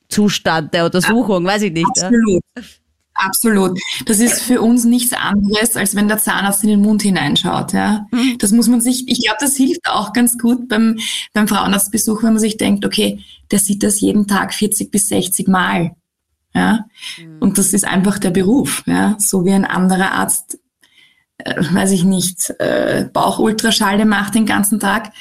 Zustand 0.09 0.74
der 0.74 0.86
Untersuchung, 0.86 1.45
weiß 1.45 1.62
ich 1.62 1.72
nicht. 1.72 1.86
Absolut. 1.86 2.43
Ja. 2.57 2.62
Absolut. 3.25 3.79
Das 4.07 4.18
ist 4.18 4.43
für 4.43 4.61
uns 4.61 4.85
nichts 4.85 5.12
anderes, 5.12 5.77
als 5.77 5.95
wenn 5.95 6.09
der 6.09 6.18
Zahnarzt 6.18 6.62
in 6.62 6.71
den 6.71 6.81
Mund 6.81 7.03
hineinschaut. 7.03 7.73
Ja. 7.73 8.07
Mhm. 8.11 8.37
Das 8.39 8.53
muss 8.53 8.68
man 8.68 8.81
sich, 8.81 9.09
ich 9.09 9.23
glaube, 9.23 9.39
das 9.41 9.57
hilft 9.57 9.89
auch 9.89 10.12
ganz 10.12 10.39
gut 10.39 10.68
beim, 10.68 10.99
beim 11.33 11.49
Frauenarztbesuch, 11.49 12.23
wenn 12.23 12.33
man 12.33 12.41
sich 12.41 12.57
denkt, 12.57 12.85
okay, 12.85 13.21
der 13.51 13.59
sieht 13.59 13.83
das 13.83 14.01
jeden 14.01 14.27
Tag 14.27 14.55
40 14.55 14.91
bis 14.91 15.09
60 15.09 15.49
Mal. 15.49 15.93
Ja. 16.55 16.87
Mhm. 17.18 17.39
Und 17.41 17.59
das 17.59 17.73
ist 17.73 17.85
einfach 17.85 18.18
der 18.18 18.31
Beruf. 18.31 18.83
Ja. 18.87 19.16
So 19.18 19.45
wie 19.45 19.53
ein 19.53 19.64
anderer 19.64 20.12
Arzt 20.12 20.59
äh, 21.45 21.62
weiß 21.75 21.93
ich 21.93 22.05
nicht, 22.05 22.51
äh, 22.59 23.09
Bauchultraschalle 23.12 24.05
macht 24.05 24.35
den 24.35 24.47
ganzen 24.47 24.81
Tag, 24.81 25.12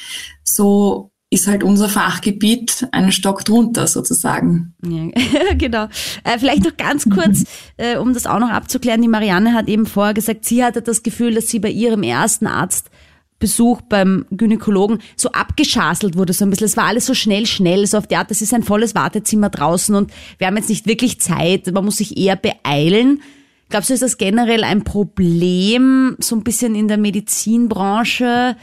so 0.43 1.08
ist 1.31 1.47
halt 1.47 1.63
unser 1.63 1.89
Fachgebiet 1.89 2.87
einen 2.91 3.11
Stock 3.11 3.45
drunter 3.45 3.85
sozusagen. 3.87 4.73
Ja, 4.83 5.09
genau. 5.57 5.87
Äh, 6.23 6.39
vielleicht 6.39 6.63
noch 6.63 6.75
ganz 6.75 7.07
kurz, 7.07 7.43
äh, 7.77 7.97
um 7.97 8.13
das 8.13 8.25
auch 8.25 8.39
noch 8.39 8.49
abzuklären. 8.49 9.01
Die 9.01 9.07
Marianne 9.07 9.53
hat 9.53 9.67
eben 9.67 9.85
vorher 9.85 10.15
gesagt, 10.15 10.45
sie 10.45 10.63
hatte 10.63 10.81
das 10.81 11.03
Gefühl, 11.03 11.35
dass 11.35 11.47
sie 11.49 11.59
bei 11.59 11.69
ihrem 11.69 12.01
ersten 12.01 12.47
Arztbesuch 12.47 13.81
beim 13.81 14.25
Gynäkologen 14.31 14.99
so 15.15 15.31
abgeschaselt 15.31 16.17
wurde, 16.17 16.33
so 16.33 16.45
ein 16.45 16.49
bisschen. 16.49 16.65
Es 16.65 16.77
war 16.77 16.85
alles 16.85 17.05
so 17.05 17.13
schnell, 17.13 17.45
schnell, 17.45 17.85
so 17.85 17.99
auf 17.99 18.07
der 18.07 18.19
Art, 18.19 18.31
das 18.31 18.41
ist 18.41 18.53
ein 18.53 18.63
volles 18.63 18.95
Wartezimmer 18.95 19.49
draußen 19.49 19.93
und 19.93 20.11
wir 20.39 20.47
haben 20.47 20.57
jetzt 20.57 20.69
nicht 20.69 20.87
wirklich 20.87 21.21
Zeit, 21.21 21.71
man 21.71 21.85
muss 21.85 21.97
sich 21.97 22.17
eher 22.17 22.37
beeilen. 22.37 23.21
Glaubst 23.69 23.91
du, 23.91 23.93
ist 23.93 24.01
das 24.01 24.17
generell 24.17 24.63
ein 24.63 24.83
Problem, 24.83 26.15
so 26.17 26.35
ein 26.35 26.43
bisschen 26.43 26.73
in 26.73 26.87
der 26.87 26.97
Medizinbranche, 26.97 28.55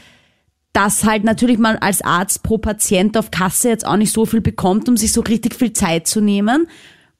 dass 0.77 1.05
halt 1.05 1.23
natürlich 1.23 1.57
man 1.57 1.77
als 1.77 2.03
Arzt 2.03 2.43
pro 2.43 2.59
Patient 2.59 3.17
auf 3.17 3.31
Kasse 3.31 3.69
jetzt 3.69 3.83
auch 3.83 3.97
nicht 3.97 4.13
so 4.13 4.27
viel 4.27 4.41
bekommt, 4.41 4.87
um 4.87 4.95
sich 4.95 5.11
so 5.11 5.21
richtig 5.21 5.55
viel 5.55 5.73
Zeit 5.73 6.05
zu 6.05 6.21
nehmen? 6.21 6.67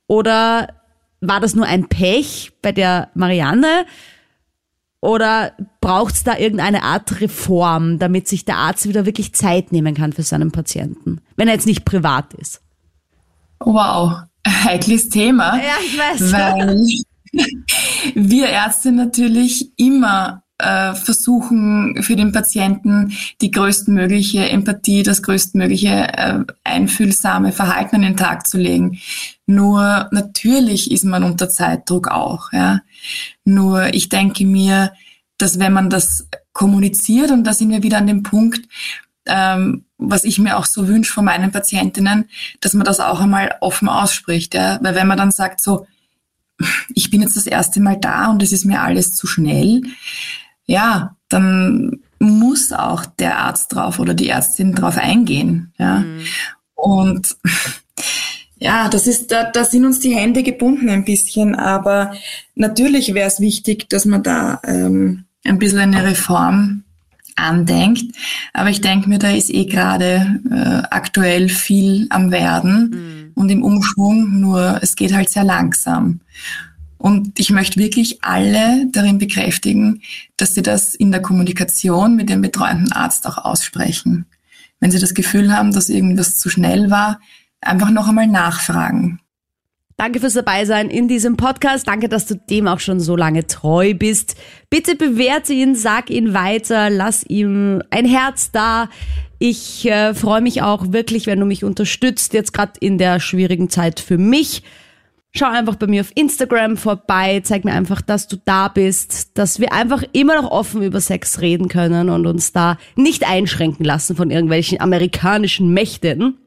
Oder 0.06 0.76
war 1.22 1.40
das 1.40 1.56
nur 1.56 1.66
ein 1.66 1.90
Pech 1.90 2.52
bei 2.62 2.72
der 2.72 3.10
Marianne? 3.16 3.88
Oder 5.02 5.54
braucht 5.82 6.14
es 6.14 6.24
da 6.24 6.38
irgendeine 6.38 6.84
Art 6.84 7.20
Reform, 7.20 7.98
damit 7.98 8.28
sich 8.28 8.46
der 8.46 8.58
Arzt 8.58 8.88
wieder 8.88 9.08
wirklich 9.08 9.34
Zeit 9.34 9.72
nehmen 9.72 9.96
kann 9.96 10.14
für 10.14 10.22
seinen 10.22 10.52
Patienten, 10.52 11.22
wenn 11.36 11.48
er 11.48 11.56
jetzt 11.56 11.66
nicht 11.66 11.84
privat 11.84 12.36
ist? 12.36 12.62
Wow, 13.60 14.20
heikles 14.48 15.10
Thema. 15.10 15.58
Ja, 15.58 15.78
ich 15.84 15.98
weiß. 15.98 16.32
Weil 16.32 16.86
wir 18.30 18.50
Ärzte 18.50 18.92
natürlich 18.92 19.72
immer 19.78 20.44
äh, 20.60 20.96
versuchen 20.96 22.02
für 22.02 22.16
den 22.16 22.32
Patienten 22.32 23.14
die 23.42 23.52
größtmögliche 23.52 24.50
Empathie, 24.50 25.04
das 25.04 25.22
größtmögliche 25.22 26.18
äh, 26.18 26.40
einfühlsame 26.64 27.52
Verhalten 27.52 27.98
an 27.98 28.02
den 28.02 28.18
Tag 28.18 28.48
zu 28.48 28.58
legen. 28.58 29.00
Nur 29.46 30.10
natürlich 30.12 30.92
ist 30.92 31.06
man 31.06 31.24
unter 31.24 31.50
Zeitdruck 31.50 32.08
auch. 32.08 32.52
Ja. 32.54 32.82
Nur 33.46 33.94
ich 33.94 34.10
denke 34.10 34.46
mir, 34.46 34.92
dass 35.38 35.60
wenn 35.60 35.74
man 35.74 35.90
das 35.90 36.28
kommuniziert, 36.54 37.30
und 37.32 37.44
da 37.44 37.54
sind 37.54 37.70
wir 37.70 37.84
wieder 37.84 38.00
an 38.00 38.08
dem 38.08 38.24
Punkt, 38.24 38.68
ähm, 39.28 39.86
was 40.00 40.24
ich 40.24 40.40
mir 40.40 40.58
auch 40.58 40.66
so 40.66 40.88
wünsche 40.88 41.14
von 41.14 41.26
meinen 41.26 41.52
Patientinnen, 41.52 42.30
dass 42.62 42.74
man 42.74 42.86
das 42.86 43.00
auch 43.00 43.20
einmal 43.20 43.56
offen 43.62 43.90
ausspricht. 43.90 44.54
Ja? 44.56 44.80
Weil 44.82 44.96
wenn 44.96 45.08
man 45.08 45.18
dann 45.18 45.32
sagt 45.32 45.62
so, 45.62 45.86
ich 46.96 47.12
bin 47.12 47.22
jetzt 47.22 47.38
das 47.38 47.46
erste 47.46 47.80
Mal 47.80 47.98
da 48.00 48.28
und 48.32 48.42
es 48.42 48.52
ist 48.52 48.66
mir 48.66 48.82
alles 48.82 49.14
zu 49.14 49.28
schnell, 49.28 49.84
ja, 50.68 51.16
dann 51.30 52.00
muss 52.20 52.72
auch 52.72 53.06
der 53.06 53.40
Arzt 53.40 53.74
drauf 53.74 54.00
oder 54.00 54.14
die 54.14 54.30
Ärztin 54.30 54.74
drauf 54.74 54.98
eingehen. 54.98 55.74
Ja. 55.78 56.00
Mhm. 56.00 56.20
Und 56.76 57.38
ja, 58.58 58.88
das 58.90 59.08
ist, 59.08 59.32
da, 59.32 59.46
da 59.46 59.66
sind 59.66 59.86
uns 59.86 60.00
die 60.00 60.16
Hände 60.16 60.44
gebunden 60.44 60.90
ein 60.90 61.06
bisschen, 61.06 61.56
aber 61.56 62.14
natürlich 62.56 63.14
wäre 63.14 63.28
es 63.28 63.40
wichtig, 63.40 63.90
dass 63.90 64.06
man 64.06 64.24
da 64.24 64.62
ähm, 64.64 65.26
ein 65.44 65.60
bisschen 65.60 65.80
eine 65.80 66.04
Reform 66.04 66.84
andenkt. 67.36 68.16
Aber 68.54 68.70
ich 68.70 68.82
denke 68.82 69.10
mir, 69.10 69.20
da 69.20 69.32
ist 69.32 69.50
eh 69.50 69.66
gerade 69.66 70.40
äh, 70.50 70.88
aktuell 70.90 71.50
viel 71.50 72.08
am 72.10 72.32
Werden. 72.32 72.90
Mhm 72.90 73.18
und 73.38 73.50
im 73.50 73.64
Umschwung, 73.64 74.40
nur 74.40 74.80
es 74.82 74.96
geht 74.96 75.14
halt 75.14 75.30
sehr 75.30 75.44
langsam. 75.44 76.22
Und 76.98 77.40
ich 77.40 77.52
möchte 77.52 77.80
wirklich 77.80 78.24
alle 78.24 78.88
darin 78.92 79.20
bekräftigen, 79.20 80.02
dass 80.36 80.56
sie 80.56 80.64
das 80.64 80.96
in 80.96 81.12
der 81.12 81.22
Kommunikation 81.22 82.16
mit 82.16 82.30
dem 82.30 82.42
betreuenden 82.42 82.92
Arzt 82.92 83.28
auch 83.28 83.38
aussprechen. 83.38 84.26
Wenn 84.80 84.92
sie 84.92 85.00
das 85.00 85.14
Gefühl 85.14 85.56
haben, 85.56 85.74
dass 85.74 85.90
irgendwas 85.90 86.38
zu 86.38 86.50
schnell 86.50 86.90
war, 86.90 87.20
einfach 87.62 87.90
noch 87.92 88.08
einmal 88.08 88.28
nachfragen. 88.28 89.20
Danke 90.00 90.20
fürs 90.20 90.36
Dabeisein 90.36 90.92
in 90.92 91.08
diesem 91.08 91.38
Podcast. 91.38 91.88
Danke, 91.88 92.08
dass 92.08 92.28
du 92.28 92.36
dem 92.36 92.68
auch 92.68 92.80
schon 92.80 93.00
so 93.00 93.16
lange 93.16 93.48
treu 93.48 93.96
bist. 93.96 94.36
Bitte 94.70 94.96
bewerte 94.96 95.54
ihn, 95.54 95.74
sag 95.74 96.12
ihn 96.12 96.36
weiter, 96.36 96.92
lass 96.92 97.24
ihm 97.24 97.82
ein 97.90 98.06
Herz 98.06 98.52
da. 98.52 98.90
Ich 99.40 99.88
äh, 99.88 100.14
freue 100.14 100.42
mich 100.42 100.62
auch 100.62 100.92
wirklich, 100.94 101.26
wenn 101.26 101.40
du 101.40 101.48
mich 101.48 101.64
unterstützt, 101.64 102.34
jetzt 102.34 102.54
gerade 102.54 102.74
in 102.80 103.00
der 103.00 103.20
schwierigen 103.20 103.72
Zeit 103.72 104.00
für 104.00 104.20
mich. 104.20 104.62
Schau 105.38 105.52
einfach 105.52 105.76
bei 105.76 105.86
mir 105.86 106.02
auf 106.02 106.12
Instagram 106.16 106.78
vorbei, 106.78 107.42
zeig 107.44 107.64
mir 107.64 107.74
einfach, 107.74 108.02
dass 108.02 108.28
du 108.28 108.38
da 108.44 108.70
bist, 108.70 109.38
dass 109.38 109.60
wir 109.60 109.72
einfach 109.72 110.04
immer 110.12 110.42
noch 110.42 110.50
offen 110.50 110.82
über 110.82 111.00
Sex 111.00 111.42
reden 111.42 111.68
können 111.68 112.10
und 112.10 112.26
uns 112.26 112.54
da 112.54 112.78
nicht 112.96 113.28
einschränken 113.28 113.86
lassen 113.86 114.16
von 114.16 114.32
irgendwelchen 114.32 114.82
amerikanischen 114.82 115.74
Mächten. 115.74 116.38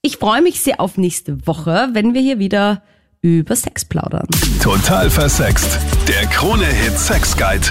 Ich 0.00 0.18
freue 0.18 0.42
mich 0.42 0.60
sehr 0.60 0.80
auf 0.80 0.96
nächste 0.96 1.44
Woche, 1.44 1.88
wenn 1.92 2.14
wir 2.14 2.20
hier 2.20 2.38
wieder 2.38 2.82
über 3.20 3.56
Sex 3.56 3.84
plaudern. 3.84 4.28
Total 4.62 5.10
versext. 5.10 5.80
Der 6.06 6.24
Krone-Hit 6.26 6.98
Sex 6.98 7.36
Guide. 7.36 7.66